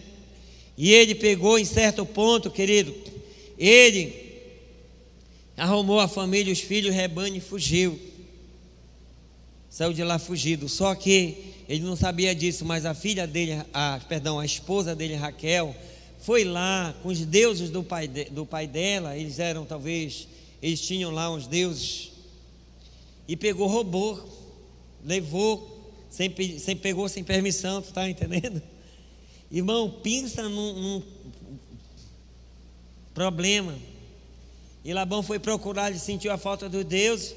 E 0.77 0.93
ele 0.93 1.15
pegou 1.15 1.57
em 1.57 1.65
certo 1.65 2.05
ponto, 2.05 2.51
querido, 2.51 2.93
ele 3.57 4.43
arrumou 5.57 6.01
a 6.01 6.09
família, 6.09 6.53
os 6.53 6.59
filhos, 6.59 6.93
o 6.93 6.93
rebanho 6.93 7.37
e 7.37 7.41
fugiu. 7.41 7.97
Saiu 9.71 9.93
de 9.93 10.03
lá 10.03 10.19
fugido. 10.19 10.69
Só 10.69 10.93
que 10.97 11.55
ele 11.69 11.85
não 11.85 11.95
sabia 11.95 12.35
disso, 12.35 12.65
mas 12.65 12.85
a 12.85 12.95
filha 12.95 13.29
dele, 13.29 13.63
a, 13.73 14.01
perdão, 14.09 14.41
a 14.41 14.45
esposa 14.45 14.93
dele, 14.93 15.15
Raquel, 15.15 15.73
foi 16.19 16.43
lá 16.43 16.97
com 17.01 17.11
os 17.11 17.21
deuses 17.25 17.71
do 17.71 17.85
pai, 17.85 18.09
de, 18.09 18.25
do 18.25 18.45
pai 18.45 18.67
dela, 18.67 19.17
eles 19.17 19.39
eram 19.39 19.65
talvez, 19.65 20.27
eles 20.61 20.81
tinham 20.81 21.13
lá 21.13 21.31
uns 21.31 21.47
deuses, 21.47 22.11
e 23.29 23.37
pegou, 23.37 23.69
roubou, 23.69 24.21
levou 25.05 25.74
sem, 26.15 26.33
sem 26.61 26.77
pegou 26.77 27.09
sem 27.09 27.25
permissão, 27.25 27.83
tu 27.83 27.89
está 27.89 28.09
entendendo? 28.09 28.63
Irmão, 29.51 29.91
pensa 29.91 30.49
num, 30.49 30.73
num, 30.73 31.03
problema. 33.13 33.75
E 34.85 34.93
Labão 34.93 35.25
foi 35.25 35.41
procurar, 35.41 35.91
ele 35.91 35.99
sentiu 35.99 36.31
a 36.31 36.39
falta 36.39 36.69
dos 36.69 36.85
deuses 36.85 37.35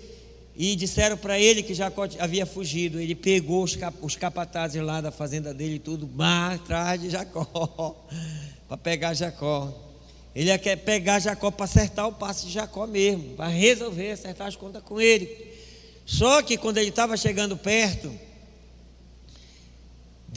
e 0.55 0.75
disseram 0.75 1.17
para 1.17 1.39
ele 1.39 1.63
que 1.63 1.73
Jacó 1.73 2.07
havia 2.19 2.45
fugido. 2.45 2.99
Ele 2.99 3.15
pegou 3.15 3.63
os, 3.63 3.75
cap, 3.75 3.97
os 3.99 4.15
capatazes 4.15 4.79
lá 4.79 5.01
da 5.01 5.09
fazenda 5.09 5.55
dele 5.55 5.75
e 5.75 5.79
tudo, 5.79 6.07
mais 6.07 6.61
atrás 6.61 7.01
de 7.01 7.09
Jacó, 7.09 8.05
para 8.69 8.77
pegar 8.77 9.15
Jacó. 9.15 9.73
Ele 10.35 10.55
quer 10.59 10.75
pegar 10.75 11.17
Jacó 11.17 11.49
para 11.49 11.65
acertar 11.65 12.07
o 12.07 12.13
passe 12.13 12.45
de 12.45 12.51
Jacó 12.51 12.85
mesmo, 12.85 13.33
para 13.35 13.47
resolver, 13.47 14.11
acertar 14.11 14.45
as 14.45 14.55
contas 14.55 14.83
com 14.83 15.01
ele. 15.01 15.27
Só 16.05 16.43
que 16.43 16.57
quando 16.57 16.77
ele 16.77 16.89
estava 16.89 17.17
chegando 17.17 17.57
perto, 17.57 18.26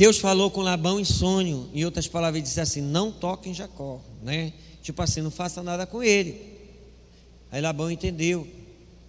Deus 0.00 0.16
falou 0.16 0.50
com 0.50 0.62
Labão 0.62 0.98
em 0.98 1.04
sonho, 1.04 1.68
em 1.74 1.84
outras 1.84 2.08
palavras, 2.08 2.42
disse 2.42 2.58
assim: 2.58 2.80
Não 2.80 3.12
toque 3.12 3.50
em 3.50 3.52
Jacó, 3.52 4.00
né? 4.22 4.50
Tipo 4.82 5.02
assim, 5.02 5.20
não 5.20 5.30
faça 5.30 5.62
nada 5.62 5.86
com 5.86 6.02
ele. 6.02 6.40
Aí 7.52 7.60
Labão 7.60 7.90
entendeu, 7.90 8.48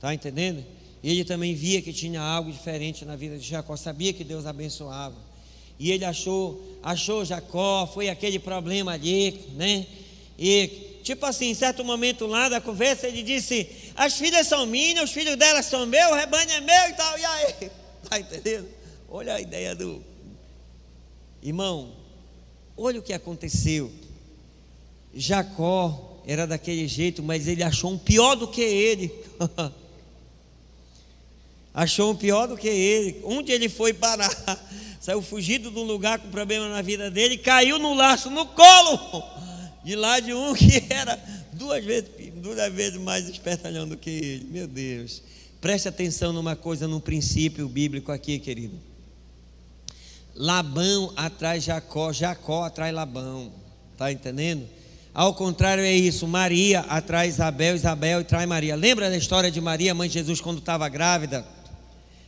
tá 0.01 0.13
entendendo? 0.13 0.65
E 1.01 1.09
ele 1.09 1.23
também 1.23 1.55
via 1.55 1.81
que 1.81 1.93
tinha 1.93 2.19
algo 2.19 2.51
diferente 2.51 3.05
na 3.05 3.15
vida 3.15 3.37
de 3.37 3.47
Jacó, 3.47 3.77
sabia 3.77 4.11
que 4.11 4.25
Deus 4.25 4.45
abençoava. 4.45 5.15
E 5.79 5.91
ele 5.93 6.03
achou, 6.03 6.61
achou 6.83 7.23
Jacó, 7.23 7.87
foi 7.87 8.09
aquele 8.09 8.37
problema 8.37 8.91
ali, 8.91 9.45
né? 9.55 9.87
E 10.37 10.99
tipo 11.05 11.25
assim, 11.25 11.51
em 11.51 11.55
certo 11.55 11.85
momento 11.85 12.27
lá 12.27 12.49
da 12.49 12.59
conversa, 12.59 13.07
ele 13.07 13.23
disse: 13.23 13.65
As 13.95 14.15
filhas 14.15 14.45
são 14.45 14.65
minhas, 14.65 15.05
os 15.05 15.11
filhos 15.11 15.37
dela 15.37 15.63
são 15.63 15.85
meus, 15.85 16.11
o 16.11 16.15
rebanho 16.15 16.51
é 16.51 16.59
meu 16.59 16.89
e 16.89 16.93
tal. 16.95 17.17
E 17.17 17.23
aí? 17.23 17.71
Tá 18.09 18.19
entendendo? 18.19 18.67
Olha 19.07 19.35
a 19.35 19.39
ideia 19.39 19.73
do. 19.73 20.10
Irmão, 21.41 21.91
olha 22.77 22.99
o 22.99 23.03
que 23.03 23.13
aconteceu. 23.13 23.91
Jacó 25.13 26.21
era 26.25 26.45
daquele 26.45 26.87
jeito, 26.87 27.23
mas 27.23 27.47
ele 27.47 27.63
achou 27.63 27.91
um 27.91 27.97
pior 27.97 28.35
do 28.35 28.47
que 28.47 28.61
ele. 28.61 29.11
achou 31.73 32.11
um 32.11 32.15
pior 32.15 32.47
do 32.47 32.55
que 32.55 32.67
ele. 32.67 33.21
Onde 33.23 33.51
ele 33.51 33.67
foi 33.67 33.93
parar? 33.93 34.31
Saiu 35.01 35.21
fugido 35.21 35.71
de 35.71 35.79
um 35.79 35.83
lugar 35.83 36.19
com 36.19 36.29
problema 36.29 36.69
na 36.69 36.81
vida 36.81 37.09
dele, 37.09 37.37
caiu 37.37 37.79
no 37.79 37.95
laço, 37.95 38.29
no 38.29 38.45
colo 38.45 39.23
de 39.83 39.95
lá 39.95 40.19
de 40.19 40.31
um 40.31 40.53
que 40.53 40.85
era 40.91 41.19
duas 41.53 41.83
vezes, 41.83 42.09
duas 42.35 42.71
vezes 42.71 42.99
mais 42.99 43.27
espertalhão 43.27 43.87
do 43.87 43.97
que 43.97 44.11
ele. 44.11 44.47
Meu 44.51 44.67
Deus. 44.67 45.23
Preste 45.59 45.87
atenção 45.87 46.31
numa 46.31 46.55
coisa, 46.55 46.87
num 46.87 46.99
princípio 46.99 47.67
bíblico 47.67 48.11
aqui, 48.11 48.37
querido. 48.37 48.90
Labão 50.35 51.11
atrai 51.15 51.59
Jacó, 51.59 52.11
Jacó 52.11 52.63
atrai 52.63 52.91
Labão. 52.91 53.51
Está 53.93 54.11
entendendo? 54.11 54.67
Ao 55.13 55.33
contrário 55.33 55.83
é 55.83 55.91
isso, 55.91 56.25
Maria 56.25 56.81
atrai 56.81 57.27
Isabel, 57.27 57.75
Isabel 57.75 58.19
atrai 58.19 58.45
Maria. 58.45 58.75
Lembra 58.75 59.09
da 59.09 59.17
história 59.17 59.51
de 59.51 59.59
Maria, 59.59 59.93
mãe 59.93 60.07
de 60.07 60.13
Jesus, 60.13 60.39
quando 60.39 60.59
estava 60.59 60.87
grávida 60.87 61.45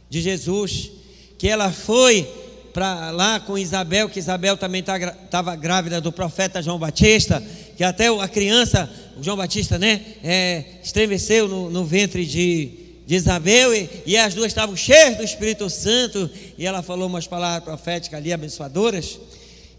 de 0.09 0.21
Jesus? 0.21 0.91
Que 1.37 1.47
ela 1.47 1.71
foi 1.71 2.29
para 2.73 3.11
lá 3.11 3.39
com 3.39 3.57
Isabel, 3.57 4.09
que 4.09 4.19
Isabel 4.19 4.57
também 4.57 4.81
estava 4.81 5.15
tá, 5.29 5.55
grávida 5.55 6.01
do 6.01 6.11
profeta 6.11 6.61
João 6.61 6.79
Batista, 6.79 7.41
que 7.77 7.83
até 7.83 8.07
a 8.07 8.27
criança, 8.27 8.91
o 9.17 9.23
João 9.23 9.37
Batista, 9.37 9.77
né, 9.77 10.01
é, 10.23 10.65
estremeceu 10.83 11.47
no, 11.47 11.69
no 11.69 11.85
ventre 11.85 12.25
de, 12.25 12.82
de 13.05 13.15
Isabel, 13.15 13.73
e, 13.75 13.89
e, 14.05 14.17
as 14.17 14.33
duas 14.33 14.47
estavam 14.47 14.75
cheias 14.75 15.17
do 15.17 15.23
Espírito 15.23 15.69
Santo, 15.69 16.29
e 16.57 16.65
ela 16.65 16.81
falou 16.81 17.07
umas 17.07 17.27
palavras 17.27 17.63
proféticas 17.63 18.17
ali, 18.17 18.31
abençoadoras. 18.31 19.19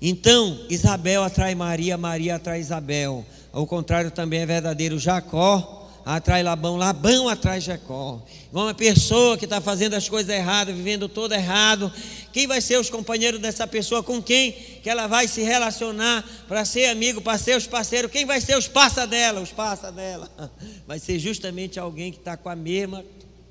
Então, 0.00 0.60
Isabel 0.68 1.22
atrai 1.22 1.54
Maria, 1.54 1.96
Maria 1.96 2.36
atrai 2.36 2.60
Isabel. 2.60 3.24
Ao 3.52 3.66
contrário 3.66 4.10
também 4.10 4.40
é 4.40 4.46
verdadeiro 4.46 4.98
Jacó 4.98 5.83
atrai 6.04 6.42
Labão, 6.42 6.76
Labão 6.76 7.28
atrai 7.28 7.60
Jacó. 7.60 8.22
Uma 8.52 8.74
pessoa 8.74 9.38
que 9.38 9.44
está 9.44 9.60
fazendo 9.60 9.94
as 9.94 10.08
coisas 10.08 10.34
erradas, 10.34 10.76
vivendo 10.76 11.08
todo 11.08 11.32
errado, 11.32 11.92
quem 12.32 12.46
vai 12.46 12.60
ser 12.60 12.78
os 12.78 12.90
companheiros 12.90 13.40
dessa 13.40 13.66
pessoa? 13.66 14.02
Com 14.02 14.22
quem 14.22 14.52
que 14.52 14.90
ela 14.90 15.06
vai 15.06 15.26
se 15.26 15.42
relacionar 15.42 16.24
para 16.46 16.64
ser 16.64 16.86
amigo, 16.86 17.20
para 17.20 17.38
ser 17.38 17.56
os 17.56 17.66
parceiros? 17.66 18.10
Quem 18.10 18.26
vai 18.26 18.40
ser 18.40 18.56
os 18.56 18.68
passa 18.68 19.06
dela? 19.06 19.40
Os 19.40 19.50
passa 19.50 19.90
dela. 19.90 20.30
Vai 20.86 20.98
ser 20.98 21.18
justamente 21.18 21.80
alguém 21.80 22.12
que 22.12 22.18
está 22.18 22.36
com 22.36 22.48
a 22.48 22.54
mesma, 22.56 23.02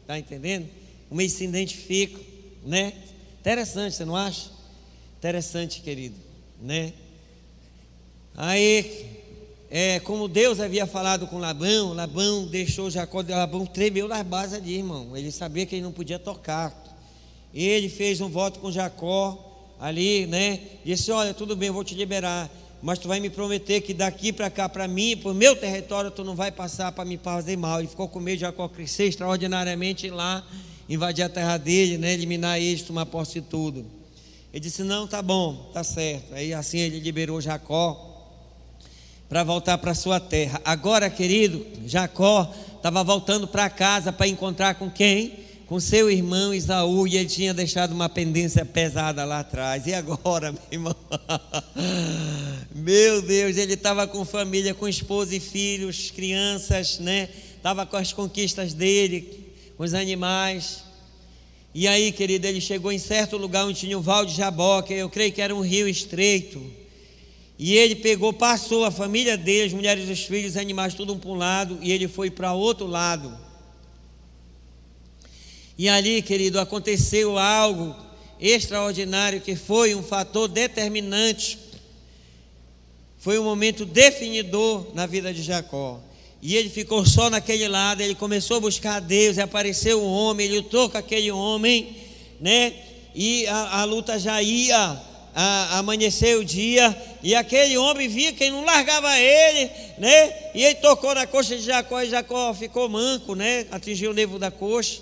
está 0.01 0.19
entendendo? 0.19 0.69
Um 1.09 1.15
mês 1.15 1.33
se 1.33 1.43
identifica, 1.43 2.19
né? 2.63 2.93
Interessante, 3.39 3.95
você 3.95 4.05
não 4.05 4.15
acha? 4.15 4.51
Interessante, 5.17 5.81
querido, 5.81 6.15
né? 6.61 6.93
Aí 8.35 9.12
é, 9.75 9.99
como 10.01 10.27
Deus 10.27 10.59
havia 10.59 10.85
falado 10.85 11.25
com 11.25 11.39
Labão, 11.39 11.93
Labão 11.93 12.45
deixou 12.45 12.91
Jacó, 12.91 13.23
Labão 13.27 13.65
tremeu 13.65 14.07
nas 14.07 14.21
bases 14.21 14.53
ali, 14.53 14.75
irmão. 14.75 15.17
Ele 15.17 15.31
sabia 15.31 15.65
que 15.65 15.73
ele 15.73 15.81
não 15.81 15.91
podia 15.91 16.19
tocar. 16.19 16.71
Ele 17.51 17.89
fez 17.89 18.21
um 18.21 18.29
voto 18.29 18.59
com 18.59 18.71
Jacó 18.71 19.73
ali, 19.79 20.27
né? 20.27 20.59
Disse: 20.85 21.11
Olha, 21.11 21.33
tudo 21.33 21.55
bem, 21.55 21.69
eu 21.69 21.73
vou 21.73 21.83
te 21.83 21.95
liberar, 21.95 22.51
mas 22.83 22.99
tu 22.99 23.07
vai 23.07 23.19
me 23.19 23.31
prometer 23.31 23.81
que 23.81 23.95
daqui 23.95 24.31
para 24.31 24.47
cá, 24.47 24.69
para 24.69 24.87
mim, 24.87 25.17
para 25.17 25.31
o 25.31 25.33
meu 25.33 25.55
território, 25.55 26.11
tu 26.11 26.23
não 26.23 26.35
vai 26.35 26.51
passar 26.51 26.91
para 26.91 27.03
me 27.03 27.17
fazer 27.17 27.57
mal. 27.57 27.79
Ele 27.79 27.87
ficou 27.87 28.07
com 28.07 28.19
medo 28.19 28.35
de 28.35 28.41
Jacó 28.41 28.67
crescer 28.67 29.05
extraordinariamente 29.05 30.07
lá, 30.07 30.45
invadir 30.87 31.23
a 31.23 31.29
terra 31.29 31.57
dele, 31.57 31.97
né? 31.97 32.13
Eliminar 32.13 32.61
isto, 32.61 32.89
tomar 32.89 33.07
posse 33.07 33.41
de 33.41 33.47
tudo. 33.47 33.83
Ele 34.53 34.59
disse: 34.59 34.83
Não, 34.83 35.07
tá 35.07 35.23
bom, 35.23 35.71
tá 35.73 35.83
certo. 35.83 36.35
Aí 36.35 36.53
assim 36.53 36.77
ele 36.77 36.99
liberou 36.99 37.41
Jacó 37.41 38.12
para 39.33 39.43
voltar 39.43 39.79
para 39.79 39.95
sua 39.95 40.19
terra. 40.19 40.61
Agora, 40.63 41.09
querido, 41.09 41.65
Jacó 41.87 42.53
estava 42.77 43.03
voltando 43.03 43.47
para 43.47 43.67
casa 43.67 44.13
para 44.13 44.27
encontrar 44.27 44.75
com 44.75 44.91
quem? 44.91 45.39
Com 45.65 45.79
seu 45.79 46.11
irmão 46.11 46.53
Isaú, 46.53 47.07
e 47.07 47.17
ele 47.17 47.27
tinha 47.27 47.51
deixado 47.51 47.93
uma 47.93 48.07
pendência 48.07 48.63
pesada 48.63 49.25
lá 49.25 49.39
atrás. 49.39 49.87
E 49.87 49.93
agora, 49.95 50.51
meu 50.53 50.61
irmão? 50.71 50.95
meu 52.75 53.23
Deus, 53.23 53.57
ele 53.57 53.73
estava 53.73 54.05
com 54.05 54.23
família, 54.23 54.75
com 54.75 54.87
esposa 54.87 55.35
e 55.35 55.39
filhos, 55.39 56.11
crianças, 56.11 56.99
né? 56.99 57.27
Estava 57.57 57.87
com 57.87 57.97
as 57.97 58.13
conquistas 58.13 58.71
dele, 58.75 59.47
com 59.75 59.83
os 59.83 59.95
animais. 59.95 60.83
E 61.73 61.87
aí, 61.87 62.11
querido, 62.11 62.45
ele 62.45 62.61
chegou 62.61 62.91
em 62.91 62.99
certo 62.99 63.35
lugar 63.35 63.65
onde 63.65 63.79
tinha 63.79 63.97
o 63.97 64.01
Val 64.01 64.27
de 64.27 64.35
Jaboca, 64.35 64.93
eu 64.93 65.09
creio 65.09 65.33
que 65.33 65.41
era 65.41 65.55
um 65.55 65.61
rio 65.61 65.87
estreito. 65.87 66.82
E 67.65 67.77
ele 67.77 67.95
pegou, 67.95 68.33
passou 68.33 68.83
a 68.83 68.91
família 68.91 69.37
dele, 69.37 69.67
as 69.67 69.73
mulheres, 69.73 70.09
os 70.09 70.25
filhos, 70.25 70.51
os 70.51 70.57
animais, 70.57 70.95
tudo 70.95 71.13
um 71.13 71.17
para 71.17 71.29
um 71.29 71.35
lado, 71.35 71.79
e 71.81 71.93
ele 71.93 72.09
foi 72.09 72.29
para 72.29 72.51
outro 72.51 72.85
lado. 72.85 73.33
E 75.77 75.87
ali, 75.87 76.21
querido, 76.21 76.59
aconteceu 76.59 77.37
algo 77.37 77.95
extraordinário 78.37 79.39
que 79.39 79.55
foi 79.55 79.95
um 79.95 80.03
fator 80.03 80.49
determinante. 80.49 81.57
Foi 83.17 83.39
um 83.39 83.45
momento 83.45 83.85
definidor 83.85 84.93
na 84.93 85.05
vida 85.05 85.33
de 85.33 85.41
Jacó. 85.41 86.01
E 86.41 86.57
ele 86.57 86.67
ficou 86.69 87.05
só 87.05 87.29
naquele 87.29 87.69
lado, 87.69 88.01
ele 88.01 88.13
começou 88.13 88.57
a 88.57 88.59
buscar 88.59 88.95
a 88.97 88.99
Deus, 88.99 89.37
e 89.37 89.41
apareceu 89.41 90.03
um 90.03 90.11
homem, 90.11 90.47
ele 90.47 90.57
lutou 90.57 90.89
com 90.89 90.97
aquele 90.97 91.31
homem, 91.31 91.95
né? 92.41 92.73
E 93.15 93.47
a, 93.47 93.79
a 93.79 93.83
luta 93.85 94.19
já 94.19 94.41
ia 94.41 95.12
a, 95.35 95.79
amanheceu 95.79 96.41
o 96.41 96.45
dia 96.45 96.95
e 97.23 97.33
aquele 97.33 97.77
homem 97.77 98.07
via 98.07 98.33
que 98.33 98.49
não 98.49 98.63
largava 98.63 99.17
ele, 99.17 99.71
né? 99.97 100.51
E 100.53 100.63
ele 100.63 100.75
tocou 100.75 101.15
na 101.15 101.25
coxa 101.25 101.57
de 101.57 101.63
Jacó 101.63 102.01
e 102.01 102.09
Jacó 102.09 102.53
ficou 102.53 102.87
manco, 102.87 103.33
né? 103.35 103.65
Atingiu 103.71 104.11
o 104.11 104.13
nervo 104.13 104.37
da 104.37 104.51
coxa. 104.51 105.01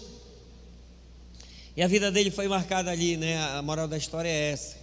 E 1.76 1.82
a 1.82 1.88
vida 1.88 2.12
dele 2.12 2.32
foi 2.32 2.48
marcada 2.48 2.92
ali, 2.92 3.18
né? 3.18 3.42
A 3.58 3.62
moral 3.62 3.88
da 3.88 3.98
história 3.98 4.30
é 4.30 4.52
essa. 4.52 4.78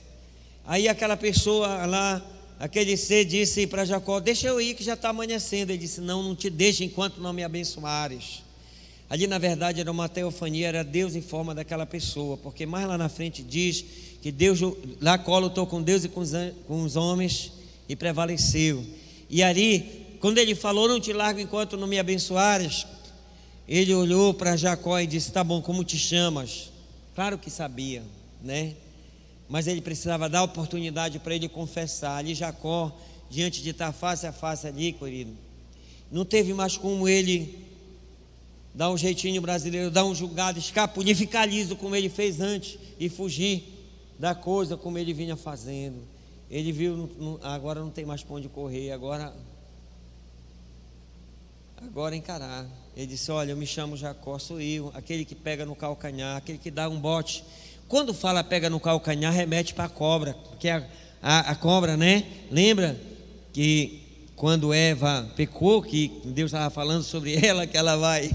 Aí 0.66 0.88
aquela 0.88 1.16
pessoa 1.16 1.86
lá, 1.86 2.22
aquele 2.58 2.96
ser 2.96 3.24
disse 3.24 3.66
para 3.66 3.84
Jacó: 3.84 4.20
Deixa 4.20 4.48
eu 4.48 4.60
ir 4.60 4.74
que 4.74 4.84
já 4.84 4.94
está 4.94 5.10
amanhecendo. 5.10 5.70
Ele 5.70 5.78
disse: 5.78 6.00
Não, 6.00 6.22
não 6.22 6.34
te 6.34 6.50
deixe 6.50 6.84
enquanto 6.84 7.20
não 7.20 7.32
me 7.32 7.42
abençoares. 7.44 8.42
Ali 9.10 9.26
na 9.26 9.38
verdade 9.38 9.80
era 9.80 9.90
uma 9.90 10.08
teofania, 10.08 10.68
era 10.68 10.84
Deus 10.84 11.14
em 11.14 11.22
forma 11.22 11.54
daquela 11.54 11.86
pessoa, 11.86 12.36
porque 12.36 12.66
mais 12.66 12.86
lá 12.86 12.98
na 12.98 13.08
frente 13.08 13.42
diz 13.42 13.84
que 14.20 14.30
Deus 14.30 14.60
lá 15.00 15.16
lutou 15.38 15.66
com 15.66 15.82
Deus 15.82 16.04
e 16.04 16.08
com 16.08 16.20
os, 16.20 16.32
com 16.66 16.82
os 16.82 16.94
homens 16.94 17.52
e 17.88 17.96
prevaleceu. 17.96 18.84
E 19.30 19.42
ali, 19.42 20.06
quando 20.20 20.38
ele 20.38 20.54
falou, 20.54 20.88
não 20.88 21.00
te 21.00 21.12
largo 21.12 21.40
enquanto 21.40 21.76
não 21.76 21.86
me 21.86 21.98
abençoares, 21.98 22.86
ele 23.66 23.94
olhou 23.94 24.34
para 24.34 24.56
Jacó 24.56 24.98
e 24.98 25.06
disse: 25.06 25.32
Tá 25.32 25.42
bom, 25.42 25.60
como 25.62 25.84
te 25.84 25.98
chamas? 25.98 26.70
Claro 27.14 27.38
que 27.38 27.50
sabia, 27.50 28.02
né? 28.42 28.74
Mas 29.48 29.66
ele 29.66 29.80
precisava 29.80 30.28
dar 30.28 30.42
oportunidade 30.42 31.18
para 31.18 31.34
ele 31.34 31.48
confessar. 31.48 32.16
Ali, 32.16 32.34
Jacó, 32.34 32.94
diante 33.30 33.62
de 33.62 33.70
estar 33.70 33.92
face 33.92 34.26
a 34.26 34.32
face 34.32 34.66
ali, 34.66 34.92
querido, 34.92 35.32
não 36.10 36.24
teve 36.24 36.52
mais 36.54 36.76
como 36.76 37.08
ele 37.08 37.67
dar 38.74 38.90
um 38.90 38.96
jeitinho 38.96 39.40
brasileiro, 39.40 39.90
dar 39.90 40.04
um 40.04 40.14
julgado, 40.14 40.58
escapulir, 40.58 41.16
ficar 41.16 41.46
liso 41.46 41.76
como 41.76 41.96
ele 41.96 42.08
fez 42.08 42.40
antes 42.40 42.78
e 42.98 43.08
fugir 43.08 43.64
da 44.18 44.34
coisa 44.34 44.76
como 44.76 44.98
ele 44.98 45.12
vinha 45.12 45.36
fazendo. 45.36 46.02
Ele 46.50 46.72
viu, 46.72 47.38
agora 47.42 47.80
não 47.80 47.90
tem 47.90 48.04
mais 48.04 48.22
para 48.22 48.36
onde 48.36 48.48
correr, 48.48 48.92
agora 48.92 49.34
agora 51.76 52.16
encarar. 52.16 52.66
Ele 52.96 53.06
disse: 53.06 53.30
Olha, 53.30 53.52
eu 53.52 53.56
me 53.56 53.66
chamo 53.66 53.96
Jacó, 53.96 54.38
sou 54.38 54.60
eu, 54.60 54.90
aquele 54.94 55.24
que 55.24 55.34
pega 55.34 55.64
no 55.64 55.76
calcanhar, 55.76 56.36
aquele 56.36 56.58
que 56.58 56.70
dá 56.70 56.88
um 56.88 56.98
bote. 56.98 57.44
Quando 57.86 58.12
fala 58.12 58.42
pega 58.42 58.68
no 58.68 58.80
calcanhar, 58.80 59.32
remete 59.32 59.74
para 59.74 59.84
a 59.84 59.88
cobra, 59.88 60.36
que 60.58 60.68
é 60.68 60.72
a, 60.72 60.84
a, 61.22 61.40
a, 61.52 61.54
cobra, 61.54 61.96
né? 61.96 62.24
Lembra 62.50 62.98
que 63.52 64.07
quando 64.38 64.72
Eva 64.72 65.28
pecou, 65.36 65.82
que 65.82 66.12
Deus 66.24 66.52
estava 66.52 66.70
falando 66.70 67.02
sobre 67.02 67.34
ela, 67.44 67.66
que 67.66 67.76
ela 67.76 67.96
vai, 67.96 68.30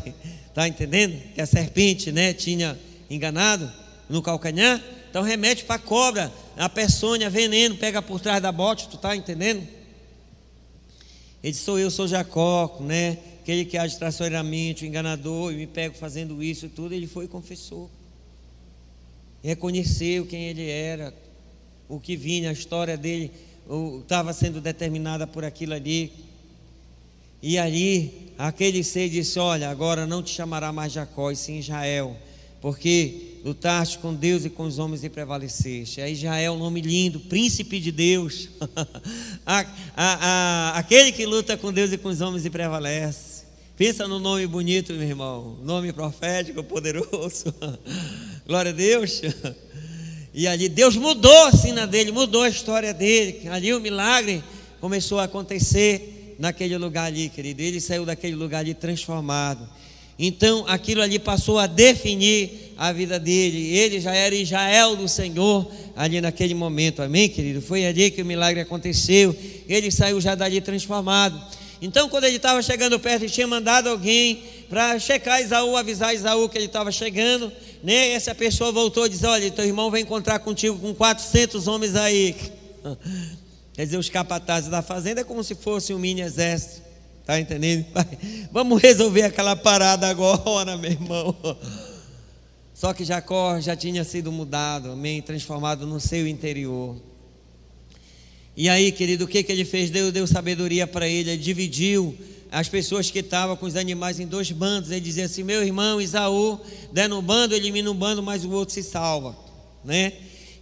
tá 0.53 0.67
entendendo? 0.67 1.19
Que 1.33 1.41
a 1.41 1.45
serpente, 1.45 2.11
né, 2.11 2.33
tinha 2.33 2.77
enganado 3.09 3.71
no 4.09 4.21
calcanhar. 4.21 4.83
Então 5.09 5.23
remete 5.23 5.63
para 5.63 5.79
cobra, 5.79 6.31
a 6.57 6.67
peçonha, 6.67 7.29
veneno, 7.29 7.77
pega 7.77 8.01
por 8.01 8.19
trás 8.19 8.41
da 8.41 8.51
bote, 8.51 8.89
tu 8.89 8.97
está 8.97 9.15
entendendo? 9.15 9.65
Ele 11.41 11.51
disse, 11.51 11.63
sou 11.63 11.79
eu, 11.79 11.89
sou 11.89 12.07
Jacó, 12.07 12.77
né? 12.81 13.17
Aquele 13.41 13.65
que 13.65 13.77
age 13.77 13.97
traiçoeiramente, 13.97 14.85
o 14.85 14.87
enganador, 14.87 15.51
e 15.51 15.57
me 15.57 15.67
pego 15.67 15.95
fazendo 15.95 16.41
isso 16.41 16.65
e 16.65 16.69
tudo. 16.69 16.93
Ele 16.93 17.05
foi 17.05 17.25
e 17.25 17.27
confessou. 17.27 17.91
Reconheceu 19.43 20.25
quem 20.25 20.45
ele 20.45 20.69
era. 20.69 21.13
o 21.89 21.99
que 21.99 22.15
vinha, 22.15 22.49
a 22.49 22.53
história 22.53 22.95
dele 22.95 23.29
estava 24.01 24.33
sendo 24.33 24.59
determinada 24.59 25.25
por 25.25 25.43
aquilo 25.43 25.73
ali. 25.73 26.11
E 27.41 27.57
ali, 27.57 28.31
aquele 28.37 28.83
ser 28.83 29.09
disse: 29.09 29.37
Olha, 29.39 29.69
agora 29.69 30.05
não 30.05 30.23
te 30.23 30.31
chamará 30.31 30.71
mais 30.71 30.93
Jacó, 30.93 31.31
e 31.31 31.35
sim 31.35 31.59
Israel, 31.59 32.15
porque 32.61 33.39
lutaste 33.43 33.99
com 33.99 34.13
Deus 34.13 34.45
e 34.45 34.49
com 34.49 34.63
os 34.63 34.79
homens 34.79 35.03
e 35.03 35.09
prevaleceste. 35.09 35.99
Aí 35.99 36.13
Israel, 36.13 36.57
nome 36.57 36.79
lindo, 36.79 37.19
príncipe 37.19 37.79
de 37.79 37.91
Deus, 37.91 38.47
a, 39.45 39.59
a, 39.59 39.65
a, 40.75 40.77
aquele 40.77 41.11
que 41.11 41.25
luta 41.25 41.57
com 41.57 41.73
Deus 41.73 41.91
e 41.91 41.97
com 41.97 42.07
os 42.07 42.21
homens 42.21 42.45
e 42.45 42.49
prevalece. 42.49 43.43
Pensa 43.75 44.07
no 44.07 44.19
nome 44.19 44.47
bonito, 44.47 44.93
meu 44.93 45.01
irmão, 45.01 45.57
nome 45.63 45.91
profético, 45.91 46.63
poderoso. 46.63 47.53
Glória 48.47 48.71
a 48.71 48.73
Deus. 48.73 49.21
E 50.33 50.47
ali 50.47 50.67
Deus 50.67 50.95
mudou 50.95 51.45
a 51.45 51.51
sina 51.51 51.85
dele, 51.85 52.11
mudou 52.11 52.41
a 52.41 52.49
história 52.49 52.93
dele. 52.93 53.47
Ali 53.49 53.73
o 53.73 53.79
milagre 53.79 54.43
começou 54.81 55.19
a 55.19 55.25
acontecer 55.25 56.35
naquele 56.39 56.77
lugar 56.77 57.05
ali, 57.05 57.29
querido. 57.29 57.61
Ele 57.61 57.79
saiu 57.79 58.05
daquele 58.05 58.35
lugar 58.35 58.59
ali 58.59 58.73
transformado. 58.73 59.67
Então 60.17 60.65
aquilo 60.67 61.01
ali 61.01 61.19
passou 61.19 61.59
a 61.59 61.67
definir 61.67 62.73
a 62.77 62.91
vida 62.91 63.19
dele. 63.19 63.75
Ele 63.75 63.99
já 63.99 64.15
era 64.15 64.33
Israel 64.33 64.95
do 64.95 65.07
Senhor 65.07 65.69
ali 65.95 66.19
naquele 66.19 66.53
momento. 66.53 67.01
Amém, 67.01 67.29
querido? 67.29 67.61
Foi 67.61 67.85
ali 67.85 68.09
que 68.09 68.21
o 68.21 68.25
milagre 68.25 68.61
aconteceu. 68.61 69.35
Ele 69.67 69.91
saiu 69.91 70.19
já 70.19 70.33
dali 70.33 70.61
transformado. 70.61 71.39
Então, 71.83 72.07
quando 72.07 72.23
ele 72.23 72.37
estava 72.37 72.61
chegando 72.61 72.97
perto, 72.97 73.23
ele 73.23 73.31
tinha 73.31 73.45
mandado 73.45 73.89
alguém 73.89 74.41
para 74.69 74.97
checar 74.97 75.41
Isaú, 75.41 75.75
avisar 75.75 76.15
Isaú 76.15 76.47
que 76.47 76.57
ele 76.57 76.67
estava 76.67 76.93
chegando. 76.93 77.51
Né? 77.83 78.13
Essa 78.13 78.33
pessoa 78.33 78.71
voltou 78.71 79.05
e 79.05 79.09
disse: 79.09 79.25
Olha, 79.25 79.51
teu 79.51 79.65
irmão 79.65 79.91
vai 79.91 79.99
encontrar 79.99 80.39
contigo 80.39 80.79
com 80.79 80.93
400 80.93 81.67
homens 81.67 81.93
aí. 81.97 82.37
Quer 83.75 83.83
dizer, 83.83 83.97
os 83.97 84.09
capatazes 84.09 84.69
da 84.69 84.81
fazenda 84.81 85.21
é 85.21 85.23
como 85.25 85.43
se 85.43 85.55
fosse 85.55 85.93
um 85.93 85.99
mini 85.99 86.21
exército. 86.21 86.81
Tá 87.25 87.37
entendendo? 87.37 87.85
Vamos 88.49 88.81
resolver 88.81 89.23
aquela 89.23 89.53
parada 89.53 90.07
agora, 90.07 90.75
meu 90.79 90.89
irmão. 90.89 91.35
Só 92.73 92.93
que 92.93 93.03
Jacó 93.03 93.59
já 93.59 93.75
tinha 93.75 94.05
sido 94.05 94.31
mudado, 94.31 94.91
amém? 94.91 95.21
Transformado 95.21 95.85
no 95.85 95.99
seu 95.99 96.25
interior. 96.29 96.95
E 98.55 98.69
aí, 98.69 98.91
querido, 98.91 99.25
o 99.25 99.27
que, 99.27 99.41
que 99.41 99.51
ele 99.51 99.65
fez? 99.65 99.89
Deus 99.89 100.13
deu 100.13 100.27
sabedoria 100.27 100.85
para 100.85 101.07
ele, 101.07 101.31
ele 101.31 101.41
dividiu 101.41 102.15
as 102.51 102.69
pessoas 102.69 103.09
que 103.09 103.17
estavam 103.17 103.55
com 103.55 103.65
os 103.65 103.75
animais 103.75 104.19
em 104.19 104.27
dois 104.27 104.51
bandos. 104.51 104.91
Ele 104.91 105.01
dizia 105.01 105.25
assim: 105.25 105.41
Meu 105.41 105.63
irmão 105.63 105.99
Isaú, 105.99 106.59
der 106.91 107.09
no 107.09 107.19
bando, 107.19 107.55
elimina 107.55 107.89
um 107.89 107.95
bando, 107.95 108.21
mas 108.21 108.45
o 108.45 108.51
outro 108.51 108.75
se 108.75 108.83
salva. 108.83 109.35
Né? 109.83 110.13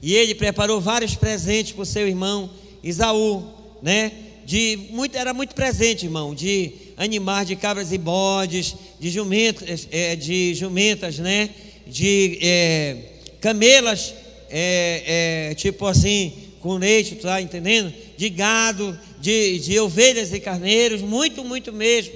E 0.02 0.16
ele 0.16 0.34
preparou 0.34 0.80
vários 0.80 1.16
presentes 1.16 1.74
para 1.74 1.82
o 1.82 1.86
seu 1.86 2.08
irmão 2.08 2.50
Isaú, 2.82 3.46
né? 3.82 4.12
De 4.46 4.88
muito, 4.90 5.18
era 5.18 5.34
muito 5.34 5.54
presente, 5.54 6.06
irmão, 6.06 6.34
de 6.34 6.72
animais, 6.96 7.48
de 7.48 7.58
cabras 7.58 7.92
e 7.92 7.98
bodes, 7.98 8.74
de 9.00 9.10
jumentas, 9.10 9.88
é, 9.92 10.16
de 10.16 10.56
jumentas, 10.56 11.20
né? 11.20 11.50
De 11.86 12.40
é, 12.42 12.98
camelas, 13.42 14.14
é 14.50 15.54
tipo 15.58 15.86
assim, 15.86 16.41
com 16.62 16.78
leite, 16.78 17.16
tá 17.16 17.42
entendendo? 17.42 17.94
De 18.16 18.30
gado, 18.30 18.98
de, 19.20 19.60
de 19.60 19.80
ovelhas 19.80 20.32
e 20.32 20.40
carneiros, 20.40 21.02
muito, 21.02 21.44
muito 21.44 21.74
mesmo. 21.74 22.14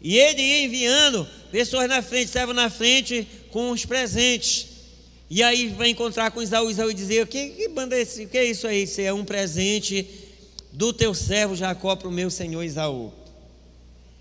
E 0.00 0.16
ele 0.16 0.40
ia 0.40 0.64
enviando 0.64 1.26
pessoas 1.50 1.88
na 1.88 2.00
frente, 2.00 2.30
servos 2.30 2.54
na 2.54 2.70
frente 2.70 3.26
com 3.50 3.70
os 3.70 3.84
presentes. 3.84 4.66
E 5.30 5.42
aí 5.42 5.68
vai 5.68 5.88
encontrar 5.88 6.30
com 6.30 6.42
Isaú, 6.42 6.70
Isaú 6.70 6.92
dizia: 6.94 7.26
que, 7.26 7.48
que 7.50 7.68
banda 7.68 7.96
é 7.96 8.00
esse? 8.00 8.26
Que 8.26 8.38
é 8.38 8.44
isso 8.44 8.66
aí? 8.66 8.84
Isso 8.84 9.00
é 9.00 9.12
um 9.12 9.24
presente 9.24 10.06
do 10.72 10.92
teu 10.92 11.12
servo 11.12 11.56
Jacó 11.56 11.96
para 11.96 12.08
o 12.08 12.12
meu 12.12 12.30
senhor 12.30 12.62
Isaú. 12.62 13.12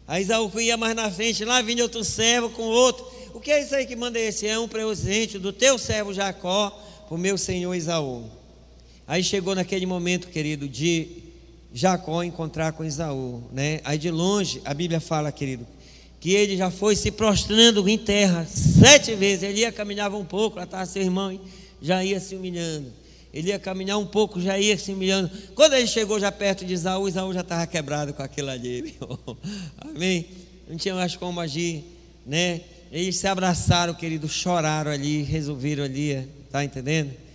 Aí 0.07 0.23
Isaú 0.23 0.51
ia 0.59 0.75
mais 0.75 0.95
na 0.95 1.11
frente, 1.11 1.45
lá 1.45 1.61
vinha 1.61 1.83
outro 1.83 2.03
servo 2.03 2.49
com 2.49 2.63
outro. 2.63 3.05
O 3.33 3.39
que 3.39 3.51
é 3.51 3.61
isso 3.61 3.75
aí 3.75 3.85
que 3.85 3.95
manda 3.95 4.19
esse? 4.19 4.47
É 4.47 4.57
um 4.57 4.67
presente 4.67 5.37
do 5.37 5.53
teu 5.53 5.77
servo 5.77 6.13
Jacó 6.13 6.71
para 7.07 7.15
o 7.15 7.17
meu 7.17 7.37
senhor 7.37 7.75
Isaú. 7.75 8.36
Aí 9.07 9.23
chegou 9.23 9.55
naquele 9.55 9.85
momento, 9.85 10.27
querido, 10.27 10.67
de 10.67 11.07
Jacó 11.73 12.23
encontrar 12.23 12.73
com 12.73 12.83
Isaú, 12.83 13.41
né? 13.53 13.79
Aí 13.85 13.97
de 13.97 14.11
longe, 14.11 14.61
a 14.65 14.73
Bíblia 14.73 14.99
fala, 14.99 15.31
querido, 15.31 15.65
que 16.19 16.31
ele 16.31 16.57
já 16.57 16.69
foi 16.69 16.93
se 16.93 17.09
prostrando 17.09 17.87
em 17.87 17.97
terra 17.97 18.45
sete 18.45 19.15
vezes. 19.15 19.43
Ele 19.43 19.61
ia 19.61 19.71
caminhar 19.71 20.13
um 20.13 20.25
pouco, 20.25 20.57
lá 20.57 20.63
estava 20.63 20.85
seu 20.85 21.01
irmão, 21.01 21.39
já 21.81 22.03
ia 22.03 22.19
se 22.19 22.35
humilhando. 22.35 22.91
Ele 23.33 23.49
ia 23.49 23.59
caminhar 23.59 23.97
um 23.97 24.05
pouco, 24.05 24.41
já 24.41 24.59
ia 24.59 24.77
se 24.77 24.91
humilhando. 24.91 25.31
Quando 25.55 25.73
ele 25.73 25.87
chegou 25.87 26.19
já 26.19 26.31
perto 26.31 26.65
de 26.65 26.73
Isaú, 26.73 27.07
Isaú 27.07 27.33
já 27.33 27.41
estava 27.41 27.65
quebrado 27.65 28.13
com 28.13 28.23
aquilo 28.23 28.49
ali. 28.49 28.95
Amém? 29.79 30.25
Não 30.67 30.75
tinha 30.75 30.95
mais 30.95 31.15
como 31.15 31.39
agir, 31.39 31.81
né? 32.25 32.59
Eles 32.91 33.15
se 33.15 33.27
abraçaram, 33.27 33.93
querido, 33.93 34.27
choraram 34.27 34.91
ali, 34.91 35.21
resolveram 35.21 35.85
ali, 35.85 36.27
tá 36.51 36.63
entendendo? 36.63 37.26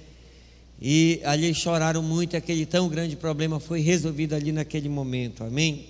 E 0.85 1.21
ali 1.23 1.55
choraram 1.55 2.03
muito, 2.03 2.37
aquele 2.37 2.67
tão 2.67 2.89
grande 2.89 3.15
problema 3.15 3.61
foi 3.61 3.81
resolvido 3.81 4.35
ali 4.35 4.51
naquele 4.51 4.89
momento, 4.89 5.45
amém? 5.45 5.87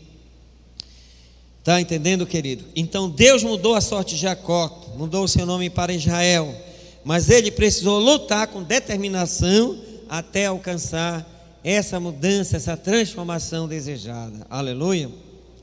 Está 1.61 1.81
entendendo, 1.81 2.27
querido? 2.27 2.67
Então 2.77 3.09
Deus 3.09 3.43
mudou 3.43 3.75
a 3.75 3.81
sorte 3.81 4.17
de 4.17 4.21
Jacó, 4.21 4.93
mudou 4.95 5.25
o 5.25 5.29
seu 5.29 5.47
nome 5.47 5.71
para 5.71 5.95
Israel, 5.95 6.55
mas 7.03 7.31
ele 7.31 7.51
precisou 7.51 7.99
lutar 7.99 8.49
com 8.49 8.63
determinação 8.63 9.83
até 10.11 10.45
alcançar 10.45 11.27
essa 11.65 11.99
mudança, 11.99 12.59
essa 12.59 12.77
transformação 12.77 13.67
desejada. 13.67 14.47
Aleluia, 14.51 15.11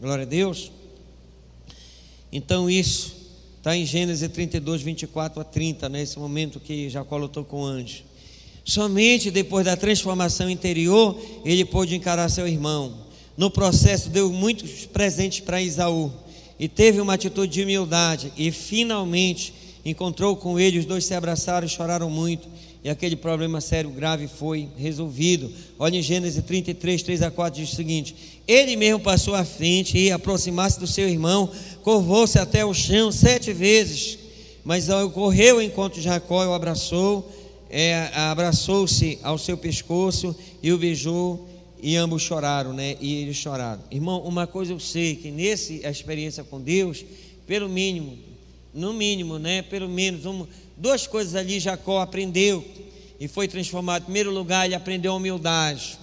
glória 0.01 0.23
a 0.23 0.27
Deus. 0.27 0.71
Então 2.31 2.67
isso 2.67 3.15
está 3.59 3.77
em 3.77 3.85
Gênesis 3.85 4.27
32, 4.31 4.81
24 4.81 5.39
a 5.39 5.43
30, 5.43 5.87
nesse 5.87 6.17
momento 6.17 6.59
que 6.59 6.89
Jacó 6.89 7.15
lutou 7.15 7.45
com 7.45 7.61
o 7.61 7.65
anjo. 7.65 8.08
Somente 8.63 9.31
depois 9.31 9.65
da 9.65 9.75
transformação 9.75 10.49
interior 10.49 11.19
ele 11.43 11.65
pôde 11.65 11.95
encarar 11.95 12.29
seu 12.29 12.47
irmão. 12.47 12.93
No 13.37 13.49
processo, 13.49 14.09
deu 14.09 14.31
muitos 14.31 14.85
presentes 14.85 15.39
para 15.39 15.61
Isaú 15.61 16.11
e 16.59 16.67
teve 16.67 16.99
uma 16.99 17.13
atitude 17.13 17.53
de 17.53 17.63
humildade. 17.63 18.33
E 18.37 18.51
finalmente 18.51 19.53
encontrou 19.85 20.35
com 20.35 20.59
ele, 20.59 20.77
os 20.77 20.85
dois 20.85 21.05
se 21.05 21.13
abraçaram 21.13 21.65
e 21.65 21.69
choraram 21.69 22.09
muito. 22.09 22.47
E 22.83 22.89
aquele 22.89 23.15
problema 23.15 23.59
sério, 23.59 23.89
grave 23.89 24.27
foi 24.27 24.67
resolvido. 24.77 25.51
Olha 25.77 25.97
em 25.97 26.01
Gênesis 26.01 26.43
33, 26.43 27.01
3 27.01 27.21
a 27.23 27.31
4, 27.31 27.61
diz 27.61 27.71
o 27.71 27.75
seguinte: 27.75 28.15
Ele 28.47 28.75
mesmo 28.75 28.99
passou 28.99 29.35
à 29.35 29.43
frente 29.43 29.97
e, 29.97 30.11
aproximar-se 30.11 30.79
do 30.79 30.87
seu 30.87 31.07
irmão, 31.07 31.49
curvou-se 31.83 32.37
até 32.37 32.63
o 32.63 32.73
chão 32.73 33.11
sete 33.11 33.51
vezes. 33.51 34.19
Mas 34.63 34.87
correu 35.13 35.61
enquanto 35.61 36.01
Jacó 36.01 36.45
o 36.45 36.53
abraçou 36.53 37.29
é, 37.69 38.09
abraçou-se 38.13 39.19
ao 39.21 39.37
seu 39.37 39.57
pescoço 39.57 40.35
e 40.61 40.71
o 40.73 40.77
beijou 40.77 41.47
e 41.81 41.95
ambos 41.95 42.21
choraram, 42.21 42.73
né? 42.73 42.97
E 42.99 43.21
eles 43.21 43.37
choraram. 43.37 43.81
Irmão, 43.91 44.21
uma 44.23 44.45
coisa 44.47 44.73
eu 44.73 44.79
sei 44.79 45.15
que 45.15 45.31
nesse 45.31 45.85
experiência 45.85 46.43
com 46.43 46.59
Deus, 46.59 47.05
pelo 47.47 47.69
mínimo, 47.69 48.17
no 48.73 48.93
mínimo, 48.93 49.39
né? 49.39 49.61
Pelo 49.61 49.87
menos 49.87 50.25
uma, 50.25 50.47
duas 50.75 51.07
coisas 51.07 51.35
ali 51.35 51.59
Jacó 51.59 52.01
aprendeu 52.01 52.65
e 53.19 53.27
foi 53.27 53.47
transformado. 53.47 54.03
Em 54.03 54.05
primeiro 54.05 54.31
lugar, 54.31 54.65
ele 54.65 54.75
aprendeu 54.75 55.13
a 55.13 55.15
humildade. 55.15 55.97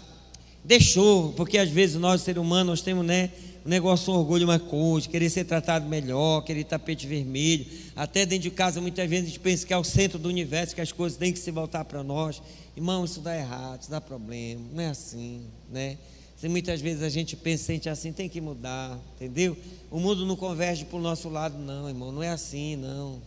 Deixou, 0.64 1.32
porque 1.32 1.58
às 1.58 1.70
vezes 1.70 1.96
nós, 1.96 2.22
seres 2.22 2.40
humanos, 2.40 2.66
nós 2.66 2.80
temos, 2.80 3.04
né? 3.04 3.30
O 3.66 3.68
negócio 3.68 4.12
um 4.12 4.18
orgulho 4.18 4.44
uma 4.44 4.60
coisa, 4.60 5.08
querer 5.08 5.28
ser 5.28 5.42
tratado 5.42 5.88
melhor, 5.88 6.42
querer 6.42 6.62
tapete 6.62 7.04
vermelho. 7.04 7.66
Até 7.96 8.24
dentro 8.24 8.44
de 8.44 8.50
casa, 8.52 8.80
muitas 8.80 9.10
vezes 9.10 9.24
a 9.24 9.26
gente 9.26 9.40
pensa 9.40 9.66
que 9.66 9.74
é 9.74 9.76
o 9.76 9.82
centro 9.82 10.20
do 10.20 10.28
universo, 10.28 10.72
que 10.72 10.80
as 10.80 10.92
coisas 10.92 11.18
têm 11.18 11.32
que 11.32 11.38
se 11.40 11.50
voltar 11.50 11.84
para 11.84 12.04
nós. 12.04 12.40
Irmão, 12.76 13.04
isso 13.04 13.18
dá 13.18 13.36
errado, 13.36 13.80
isso 13.80 13.90
dá 13.90 14.00
problema. 14.00 14.60
Não 14.72 14.80
é 14.80 14.86
assim, 14.86 15.40
né? 15.68 15.98
Se 16.36 16.48
muitas 16.48 16.80
vezes 16.80 17.02
a 17.02 17.08
gente 17.08 17.34
pensa, 17.34 17.64
sente 17.64 17.88
assim, 17.88 18.12
tem 18.12 18.28
que 18.28 18.40
mudar, 18.40 19.00
entendeu? 19.16 19.56
O 19.90 19.98
mundo 19.98 20.24
não 20.24 20.36
converge 20.36 20.84
para 20.84 20.98
o 20.98 21.02
nosso 21.02 21.28
lado, 21.28 21.58
não, 21.58 21.88
irmão. 21.88 22.12
Não 22.12 22.22
é 22.22 22.28
assim, 22.28 22.76
não. 22.76 23.20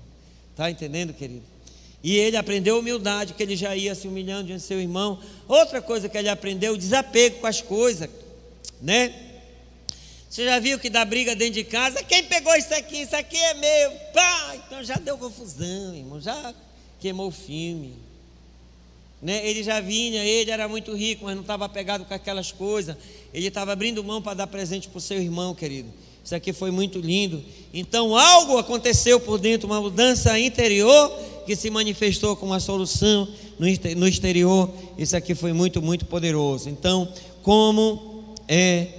Tá 0.56 0.72
entendendo, 0.72 1.14
querido? 1.14 1.44
E 2.02 2.16
ele 2.16 2.38
aprendeu 2.38 2.80
humildade, 2.80 3.34
que 3.34 3.44
ele 3.44 3.58
já 3.58 3.76
ia 3.76 3.94
se 3.94 4.08
humilhando 4.08 4.46
diante 4.46 4.62
do 4.62 4.66
seu 4.66 4.80
irmão. 4.80 5.20
Outra 5.50 5.82
coisa 5.82 6.08
que 6.08 6.18
ele 6.18 6.30
aprendeu, 6.30 6.78
desapego 6.78 7.40
com 7.40 7.48
as 7.48 7.62
coisas, 7.62 8.10
né? 8.82 9.26
Você 10.30 10.45
já 10.45 10.59
viu 10.59 10.77
que 10.77 10.91
dá 10.91 11.03
briga 11.03 11.36
dentro 11.36 11.55
de 11.55 11.63
casa? 11.63 12.03
Quem 12.03 12.23
pegou 12.23 12.55
isso 12.55 12.71
aqui? 12.75 13.01
Isso 13.01 13.15
aqui 13.15 13.36
é 13.36 13.55
meu. 13.55 13.91
Pá! 14.13 14.55
Então 14.55 14.84
já 14.84 14.95
deu 14.95 15.17
confusão, 15.17 15.95
irmão. 15.95 16.21
Já 16.21 16.53
queimou 16.99 17.30
o 17.30 17.32
filme. 17.32 17.95
Né? 19.19 19.43
Ele 19.43 19.63
já 19.63 19.82
vinha, 19.82 20.23
ele 20.23 20.51
era 20.51 20.67
muito 20.67 20.93
rico, 20.95 21.25
mas 21.25 21.34
não 21.34 21.41
estava 21.41 21.65
apegado 21.65 22.05
com 22.05 22.13
aquelas 22.13 22.51
coisas. 22.51 22.95
Ele 23.34 23.47
estava 23.47 23.71
abrindo 23.71 24.03
mão 24.03 24.21
para 24.21 24.36
dar 24.36 24.47
presente 24.47 24.88
para 24.88 24.99
o 24.99 25.01
seu 25.01 25.19
irmão, 25.19 25.55
querido. 25.55 25.91
Isso 26.23 26.36
aqui 26.36 26.53
foi 26.53 26.69
muito 26.69 26.99
lindo. 26.99 27.43
Então 27.73 28.15
algo 28.15 28.59
aconteceu 28.59 29.19
por 29.19 29.39
dentro, 29.39 29.65
uma 29.65 29.82
mudança 29.82 30.38
interior 30.39 31.09
que 31.47 31.55
se 31.55 31.71
manifestou 31.71 32.36
com 32.36 32.45
uma 32.45 32.59
solução 32.59 33.27
no 33.57 34.07
exterior. 34.07 34.71
Isso 34.95 35.17
aqui 35.17 35.34
foi 35.34 35.53
muito, 35.53 35.82
muito 35.82 36.05
poderoso. 36.05 36.69
Então, 36.69 37.11
como 37.41 38.36
é 38.47 38.99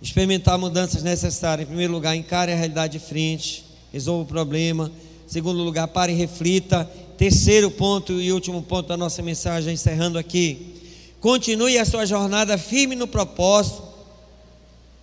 experimentar 0.00 0.58
mudanças 0.58 1.02
necessárias? 1.02 1.66
Em 1.66 1.68
primeiro 1.68 1.92
lugar, 1.92 2.16
encare 2.16 2.52
a 2.52 2.56
realidade 2.56 2.98
de 2.98 3.04
frente, 3.04 3.64
resolva 3.92 4.22
o 4.22 4.26
problema. 4.26 4.90
Em 5.26 5.32
segundo 5.32 5.62
lugar, 5.62 5.86
pare 5.88 6.12
e 6.12 6.16
reflita. 6.16 6.84
Terceiro 7.16 7.70
ponto 7.70 8.20
e 8.20 8.32
último 8.32 8.62
ponto 8.62 8.88
da 8.88 8.96
nossa 8.96 9.22
mensagem, 9.22 9.74
encerrando 9.74 10.18
aqui. 10.18 10.76
Continue 11.20 11.78
a 11.78 11.84
sua 11.84 12.06
jornada 12.06 12.56
firme 12.56 12.96
no 12.96 13.06
propósito 13.06 13.82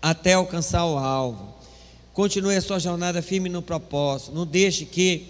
até 0.01 0.33
alcançar 0.33 0.85
o 0.85 0.97
alvo. 0.97 1.55
Continue 2.13 2.55
a 2.55 2.61
sua 2.61 2.79
jornada 2.79 3.21
firme 3.21 3.49
no 3.49 3.61
propósito. 3.61 4.33
Não 4.33 4.45
deixe 4.45 4.85
que 4.85 5.27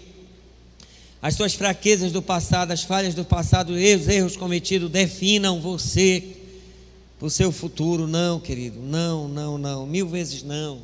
as 1.20 1.34
suas 1.34 1.52
fraquezas 1.52 2.12
do 2.12 2.22
passado, 2.22 2.70
as 2.70 2.82
falhas 2.82 3.14
do 3.14 3.24
passado, 3.24 3.74
os 3.74 4.08
erros, 4.08 4.36
cometidos 4.36 4.90
definam 4.90 5.60
você 5.60 6.36
para 7.18 7.26
o 7.26 7.30
seu 7.30 7.50
futuro. 7.50 8.06
Não, 8.06 8.38
querido, 8.38 8.80
não, 8.80 9.28
não, 9.28 9.58
não, 9.58 9.86
mil 9.86 10.08
vezes 10.08 10.42
não. 10.42 10.80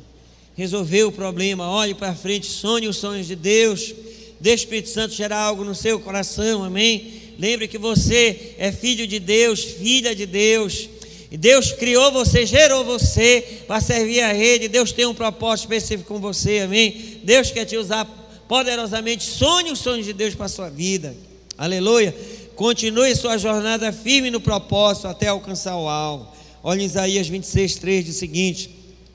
Resolveu 0.55 1.09
o 1.09 1.11
problema, 1.11 1.69
olhe 1.69 1.93
para 1.93 2.15
frente, 2.15 2.47
sonhe 2.47 2.87
os 2.87 2.97
sonhos 2.97 3.27
de 3.27 3.35
Deus. 3.35 3.93
Deixe 4.39 4.63
Espírito 4.63 4.89
Santo 4.89 5.13
gerar 5.13 5.39
algo 5.39 5.63
no 5.63 5.73
seu 5.75 5.99
coração, 5.99 6.63
amém? 6.63 7.23
Lembre 7.37 7.67
que 7.67 7.77
você 7.77 8.53
é 8.57 8.71
filho 8.71 9.07
de 9.07 9.19
Deus, 9.19 9.63
filha 9.63 10.15
de 10.15 10.25
Deus. 10.25 10.89
E 11.31 11.37
Deus 11.37 11.71
criou 11.71 12.11
você, 12.11 12.45
gerou 12.45 12.85
você 12.85 13.63
para 13.67 13.81
servir 13.81 14.21
a 14.21 14.33
Ele. 14.33 14.69
Deus 14.69 14.91
tem 14.91 15.05
um 15.05 15.13
propósito 15.13 15.65
específico 15.65 16.13
com 16.13 16.19
você, 16.19 16.59
amém? 16.59 17.19
Deus 17.23 17.51
quer 17.51 17.65
te 17.65 17.75
usar 17.75 18.05
poderosamente. 18.47 19.23
Sonhe 19.23 19.71
os 19.71 19.79
sonhos 19.79 20.05
de 20.05 20.13
Deus 20.13 20.35
para 20.35 20.45
a 20.45 20.49
sua 20.49 20.69
vida, 20.69 21.15
aleluia. 21.57 22.15
Continue 22.55 23.13
sua 23.15 23.37
jornada 23.37 23.91
firme 23.91 24.31
no 24.31 24.39
propósito 24.39 25.07
até 25.07 25.27
alcançar 25.27 25.75
o 25.75 25.89
alvo. 25.89 26.27
Olha 26.63 26.81
em 26.81 26.85
Isaías 26.85 27.27
26, 27.27 27.75
3, 27.75 28.05
diz 28.05 28.15
o 28.15 28.19
seguinte: 28.19 28.69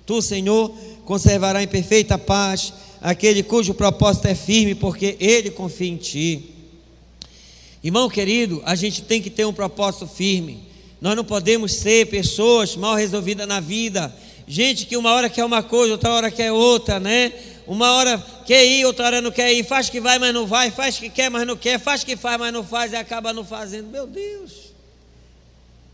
Tu, 0.05 0.21
Senhor, 0.21 0.71
conservará 1.07 1.63
em 1.63 1.69
perfeita 1.69 2.19
paz 2.19 2.73
aquele 3.01 3.43
cujo 3.43 3.73
propósito 3.73 4.27
é 4.27 4.35
firme, 4.35 4.75
porque 4.75 5.17
ele 5.19 5.51
confia 5.51 5.89
em 5.89 5.97
ti. 5.97 6.51
Irmão 7.83 8.11
querido, 8.11 8.63
a 8.67 8.75
gente 8.75 9.03
tem 9.03 9.23
que 9.23 9.31
ter 9.31 9.47
um 9.47 9.55
propósito 9.55 10.07
firme. 10.07 10.63
Nós 11.01 11.17
não 11.17 11.25
podemos 11.25 11.73
ser 11.73 12.09
pessoas 12.09 12.77
mal 12.77 12.95
resolvidas 12.95 13.49
na 13.49 13.59
vida. 13.59 14.15
Gente 14.47 14.85
que 14.85 14.99
uma 14.99 15.13
hora 15.13 15.31
quer 15.31 15.47
uma 15.47 15.63
coisa, 15.63 15.95
outra 15.95 16.11
hora 16.11 16.31
quer 16.31 16.53
outra, 16.53 17.01
né? 17.01 17.33
Uma 17.71 17.93
hora 17.93 18.19
quer 18.45 18.67
ir, 18.67 18.85
outra 18.85 19.07
hora 19.07 19.21
não 19.21 19.31
quer 19.31 19.53
ir. 19.53 19.63
Faz 19.63 19.89
que 19.89 20.01
vai, 20.01 20.19
mas 20.19 20.35
não 20.35 20.45
vai. 20.45 20.73
Faz 20.73 20.99
que 20.99 21.09
quer, 21.09 21.31
mas 21.31 21.47
não 21.47 21.57
quer. 21.57 21.79
Faz 21.79 22.03
que 22.03 22.17
faz, 22.17 22.37
mas 22.37 22.53
não 22.53 22.65
faz. 22.65 22.93
E 22.93 22.97
acaba 22.97 23.33
não 23.33 23.45
fazendo. 23.45 23.87
Meu 23.87 24.09
Deus. 24.09 24.73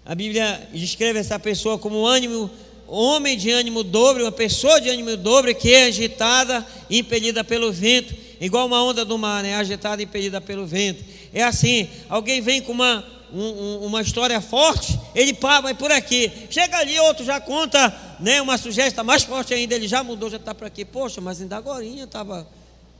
A 0.03 0.15
Bíblia 0.15 0.67
descreve 0.73 1.19
essa 1.19 1.39
pessoa 1.39 1.77
como 1.77 2.01
um 2.01 2.07
ânimo, 2.07 2.51
homem 2.89 3.37
de 3.37 3.51
ânimo 3.51 3.85
dobre, 3.85 4.23
uma 4.23 4.33
pessoa 4.33 4.81
de 4.81 4.89
ânimo 4.89 5.19
dobre 5.19 5.53
que 5.53 5.75
é 5.75 5.85
agitada 5.85 6.67
e 6.89 7.01
impelida 7.01 7.45
pelo 7.45 7.71
vento, 7.71 8.15
igual 8.41 8.67
uma 8.67 8.83
onda 8.83 9.05
do 9.05 9.19
mar, 9.19 9.43
né? 9.43 9.55
Agitada 9.57 10.01
e 10.01 10.07
impelida 10.07 10.41
pelo 10.41 10.67
vento. 10.67 11.05
É 11.35 11.43
assim, 11.43 11.91
alguém 12.09 12.41
vem 12.41 12.63
com 12.63 12.73
uma 12.73 13.05
um, 13.39 13.87
uma 13.87 14.01
história 14.01 14.41
forte, 14.41 14.99
ele 15.15 15.35
pá, 15.35 15.61
vai 15.61 15.75
por 15.75 15.91
aqui. 15.93 16.31
Chega 16.51 16.79
ali, 16.79 16.99
outro 17.01 17.25
já 17.25 17.41
conta 17.41 17.95
né, 18.19 18.41
uma 18.41 18.57
sugestão 18.57 19.05
mais 19.05 19.23
forte 19.25 19.53
ainda, 19.53 19.75
ele 19.75 19.87
já 19.87 20.03
mudou, 20.03 20.31
já 20.31 20.37
está 20.37 20.55
para 20.55 20.69
aqui. 20.69 20.85
Poxa, 20.85 21.21
mas 21.21 21.41
ainda 21.41 21.57
agora 21.57 21.85
estava, 21.85 22.47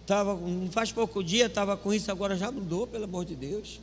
tava, 0.07 0.39
faz 0.71 0.93
pouco 0.93 1.23
dia, 1.23 1.47
estava 1.47 1.77
com 1.77 1.93
isso, 1.93 2.11
agora 2.11 2.37
já 2.37 2.51
mudou, 2.51 2.87
pelo 2.87 3.05
amor 3.05 3.25
de 3.25 3.35
Deus. 3.35 3.81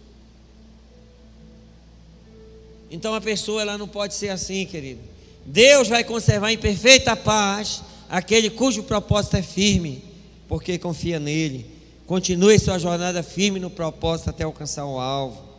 Então 2.91 3.15
a 3.15 3.21
pessoa 3.21 3.61
ela 3.61 3.77
não 3.77 3.87
pode 3.87 4.13
ser 4.13 4.29
assim, 4.29 4.65
querido. 4.65 5.01
Deus 5.45 5.87
vai 5.87 6.03
conservar 6.03 6.51
em 6.51 6.57
perfeita 6.57 7.15
paz 7.15 7.81
aquele 8.09 8.49
cujo 8.49 8.83
propósito 8.83 9.37
é 9.37 9.41
firme, 9.41 10.03
porque 10.47 10.77
confia 10.77 11.19
nele. 11.19 11.65
Continue 12.05 12.59
sua 12.59 12.77
jornada 12.77 13.23
firme 13.23 13.59
no 13.59 13.69
propósito 13.69 14.29
até 14.29 14.43
alcançar 14.43 14.85
o 14.85 14.99
alvo. 14.99 15.52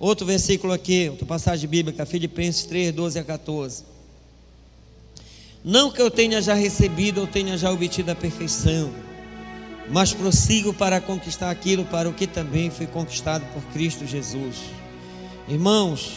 Outro 0.00 0.24
versículo 0.24 0.72
aqui, 0.72 1.10
outra 1.10 1.26
passagem 1.26 1.68
bíblica, 1.68 2.06
Filipenses 2.06 2.64
3, 2.64 2.90
12 2.94 3.18
a 3.18 3.22
14. 3.22 3.84
Não 5.62 5.90
que 5.90 6.00
eu 6.00 6.10
tenha 6.10 6.40
já 6.40 6.54
recebido 6.54 7.20
ou 7.20 7.26
tenha 7.26 7.58
já 7.58 7.70
obtido 7.70 8.10
a 8.10 8.14
perfeição, 8.14 8.90
mas 9.90 10.14
prossigo 10.14 10.72
para 10.72 11.02
conquistar 11.02 11.50
aquilo 11.50 11.84
para 11.84 12.08
o 12.08 12.14
que 12.14 12.26
também 12.26 12.70
foi 12.70 12.86
conquistado 12.86 13.44
por 13.52 13.62
Cristo 13.74 14.06
Jesus. 14.06 14.56
Irmãos, 15.46 16.12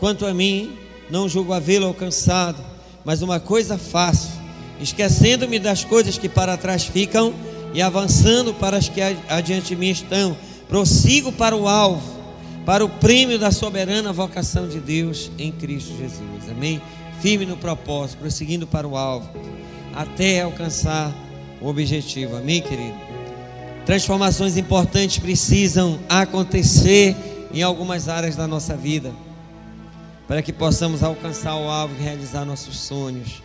quanto 0.00 0.26
a 0.26 0.34
mim, 0.34 0.76
não 1.08 1.28
julgo 1.28 1.52
havê-lo 1.52 1.86
alcançado, 1.86 2.60
mas 3.04 3.22
uma 3.22 3.38
coisa 3.38 3.78
faço, 3.78 4.32
esquecendo-me 4.80 5.60
das 5.60 5.84
coisas 5.84 6.18
que 6.18 6.28
para 6.28 6.56
trás 6.56 6.82
ficam 6.82 7.32
e 7.72 7.80
avançando 7.80 8.52
para 8.52 8.76
as 8.76 8.88
que 8.88 9.00
adiante 9.28 9.68
de 9.68 9.76
mim 9.76 9.90
estão, 9.90 10.36
prossigo 10.68 11.30
para 11.30 11.54
o 11.54 11.68
alvo 11.68 12.15
para 12.66 12.84
o 12.84 12.88
prêmio 12.88 13.38
da 13.38 13.52
soberana 13.52 14.12
vocação 14.12 14.68
de 14.68 14.80
Deus 14.80 15.30
em 15.38 15.52
Cristo 15.52 15.96
Jesus. 15.96 16.50
Amém? 16.50 16.82
Firme 17.22 17.46
no 17.46 17.56
propósito, 17.56 18.18
prosseguindo 18.18 18.66
para 18.66 18.88
o 18.88 18.96
alvo, 18.96 19.30
até 19.94 20.42
alcançar 20.42 21.14
o 21.60 21.68
objetivo. 21.68 22.36
Amém, 22.36 22.60
querido? 22.60 22.96
Transformações 23.86 24.56
importantes 24.56 25.16
precisam 25.16 26.00
acontecer 26.08 27.14
em 27.54 27.62
algumas 27.62 28.08
áreas 28.08 28.34
da 28.34 28.48
nossa 28.48 28.76
vida, 28.76 29.14
para 30.26 30.42
que 30.42 30.52
possamos 30.52 31.04
alcançar 31.04 31.54
o 31.54 31.70
alvo 31.70 31.94
e 31.96 32.02
realizar 32.02 32.44
nossos 32.44 32.80
sonhos. 32.80 33.44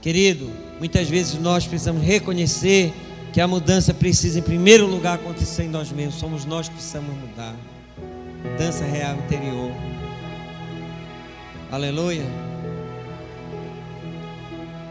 Querido, 0.00 0.50
muitas 0.78 1.10
vezes 1.10 1.38
nós 1.38 1.66
precisamos 1.66 2.02
reconhecer 2.02 2.90
que 3.34 3.40
a 3.40 3.46
mudança 3.46 3.92
precisa, 3.92 4.38
em 4.38 4.42
primeiro 4.42 4.86
lugar, 4.86 5.16
acontecer 5.16 5.64
em 5.64 5.68
nós 5.68 5.92
mesmos. 5.92 6.14
Somos 6.14 6.46
nós 6.46 6.70
que 6.70 6.74
precisamos 6.74 7.14
mudar 7.14 7.54
mudança 8.42 8.84
real 8.84 9.16
interior. 9.16 9.72
Aleluia. 11.70 12.24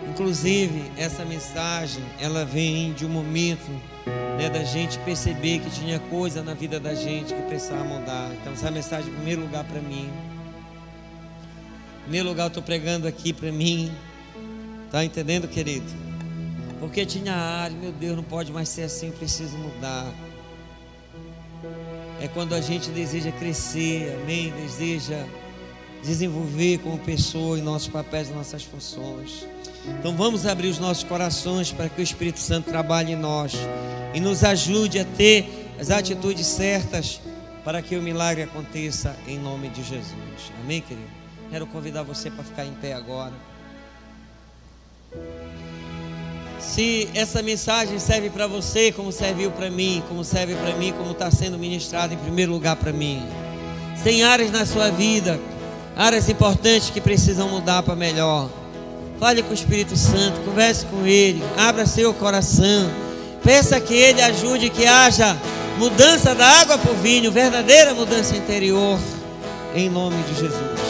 Inclusive, 0.10 0.92
essa 0.98 1.24
mensagem, 1.24 2.04
ela 2.20 2.44
vem 2.44 2.94
de 2.94 3.06
um 3.06 3.10
momento 3.10 3.70
né, 4.38 4.50
da 4.50 4.64
gente 4.64 5.00
perceber 5.00 5.60
que 5.60 5.70
tinha 5.70 6.00
coisa 6.00 6.44
na 6.44 6.54
vida 6.54 6.80
da 6.80 6.94
gente 6.94 7.34
que 7.34 7.42
precisava 7.44 7.84
mudar. 7.84 8.32
Então, 8.40 8.54
essa 8.54 8.70
mensagem, 8.72 9.10
em 9.10 9.16
primeiro 9.16 9.42
lugar, 9.42 9.64
para 9.64 9.82
mim. 9.82 10.10
Em 12.00 12.04
primeiro 12.04 12.30
lugar, 12.30 12.46
eu 12.46 12.48
estou 12.48 12.64
pregando 12.64 13.08
aqui 13.08 13.32
para 13.32 13.52
mim. 13.52 13.92
Tá 14.92 15.06
entendendo, 15.06 15.48
querido? 15.48 15.86
Porque 16.80 17.06
tinha 17.06 17.34
área, 17.34 17.78
meu 17.78 17.92
Deus, 17.92 18.16
não 18.16 18.24
pode 18.24 18.52
mais 18.52 18.68
ser 18.68 18.84
assim, 18.84 19.08
eu 19.08 19.14
preciso 19.14 19.58
mudar 19.58 20.12
é 22.22 22.28
quando 22.28 22.54
a 22.54 22.62
gente 22.62 22.92
deseja 22.92 23.32
crescer, 23.32 24.16
amém? 24.22 24.52
Deseja 24.52 25.26
desenvolver 26.04 26.78
como 26.80 26.98
pessoa 27.00 27.58
em 27.58 27.62
nossos 27.64 27.88
papéis, 27.88 28.30
em 28.30 28.34
nossas 28.34 28.64
funções. 28.64 29.48
Então 30.00 30.16
vamos 30.16 30.46
abrir 30.46 30.68
os 30.68 30.78
nossos 30.78 31.04
corações 31.04 31.72
para 31.72 31.90
que 31.90 32.00
o 32.00 32.04
Espírito 32.04 32.40
Santo 32.40 32.70
trabalhe 32.70 33.14
em 33.14 33.16
nós 33.16 33.54
e 34.14 34.20
nos 34.20 34.44
ajude 34.44 35.00
a 35.00 35.06
ter 35.06 35.72
as 35.80 35.90
atitudes 35.90 36.46
certas 36.46 37.20
para 37.64 37.82
que 37.82 37.96
o 37.96 38.02
milagre 38.02 38.44
aconteça 38.44 39.16
em 39.28 39.40
nome 39.40 39.70
de 39.70 39.84
Jesus. 39.84 40.52
Amém, 40.64 40.82
querido? 40.82 41.10
Quero 41.50 41.66
convidar 41.66 42.04
você 42.04 42.30
para 42.30 42.44
ficar 42.44 42.66
em 42.66 42.74
pé 42.74 42.94
agora. 42.94 43.34
Se 46.62 47.10
essa 47.16 47.42
mensagem 47.42 47.98
serve 48.00 48.30
para 48.30 48.48
você, 48.48 48.92
como 48.92 49.12
serviu 49.12 49.52
para 49.52 49.70
mim, 49.70 50.04
como 50.08 50.24
serve 50.24 50.56
para 50.56 50.76
mim, 50.76 50.94
como 50.96 51.12
está 51.12 51.32
sendo 51.32 51.58
ministrado 51.58 52.14
em 52.14 52.18
primeiro 52.18 52.52
lugar 52.52 52.76
para 52.76 52.94
mim. 52.94 53.22
Tem 54.04 54.24
áreas 54.24 54.52
na 54.52 54.66
sua 54.66 54.90
vida, 54.90 55.40
áreas 55.96 56.30
importantes 56.30 56.90
que 56.90 57.02
precisam 57.02 57.50
mudar 57.50 57.84
para 57.84 57.96
melhor. 57.96 58.50
Fale 59.20 59.44
com 59.44 59.52
o 59.52 59.54
Espírito 59.54 59.96
Santo, 59.96 60.40
converse 60.42 60.86
com 60.86 61.06
Ele, 61.06 61.44
abra 61.58 61.86
seu 61.86 62.14
coração. 62.14 62.90
Peça 63.44 63.80
que 63.80 63.94
Ele 63.94 64.22
ajude 64.22 64.70
que 64.70 64.86
haja 64.86 65.38
mudança 65.78 66.34
da 66.36 66.46
água 66.46 66.78
para 66.78 66.92
o 66.92 66.96
vinho, 66.96 67.32
verdadeira 67.32 67.94
mudança 67.94 68.36
interior, 68.36 69.00
em 69.76 69.90
nome 69.90 70.22
de 70.24 70.40
Jesus. 70.40 70.81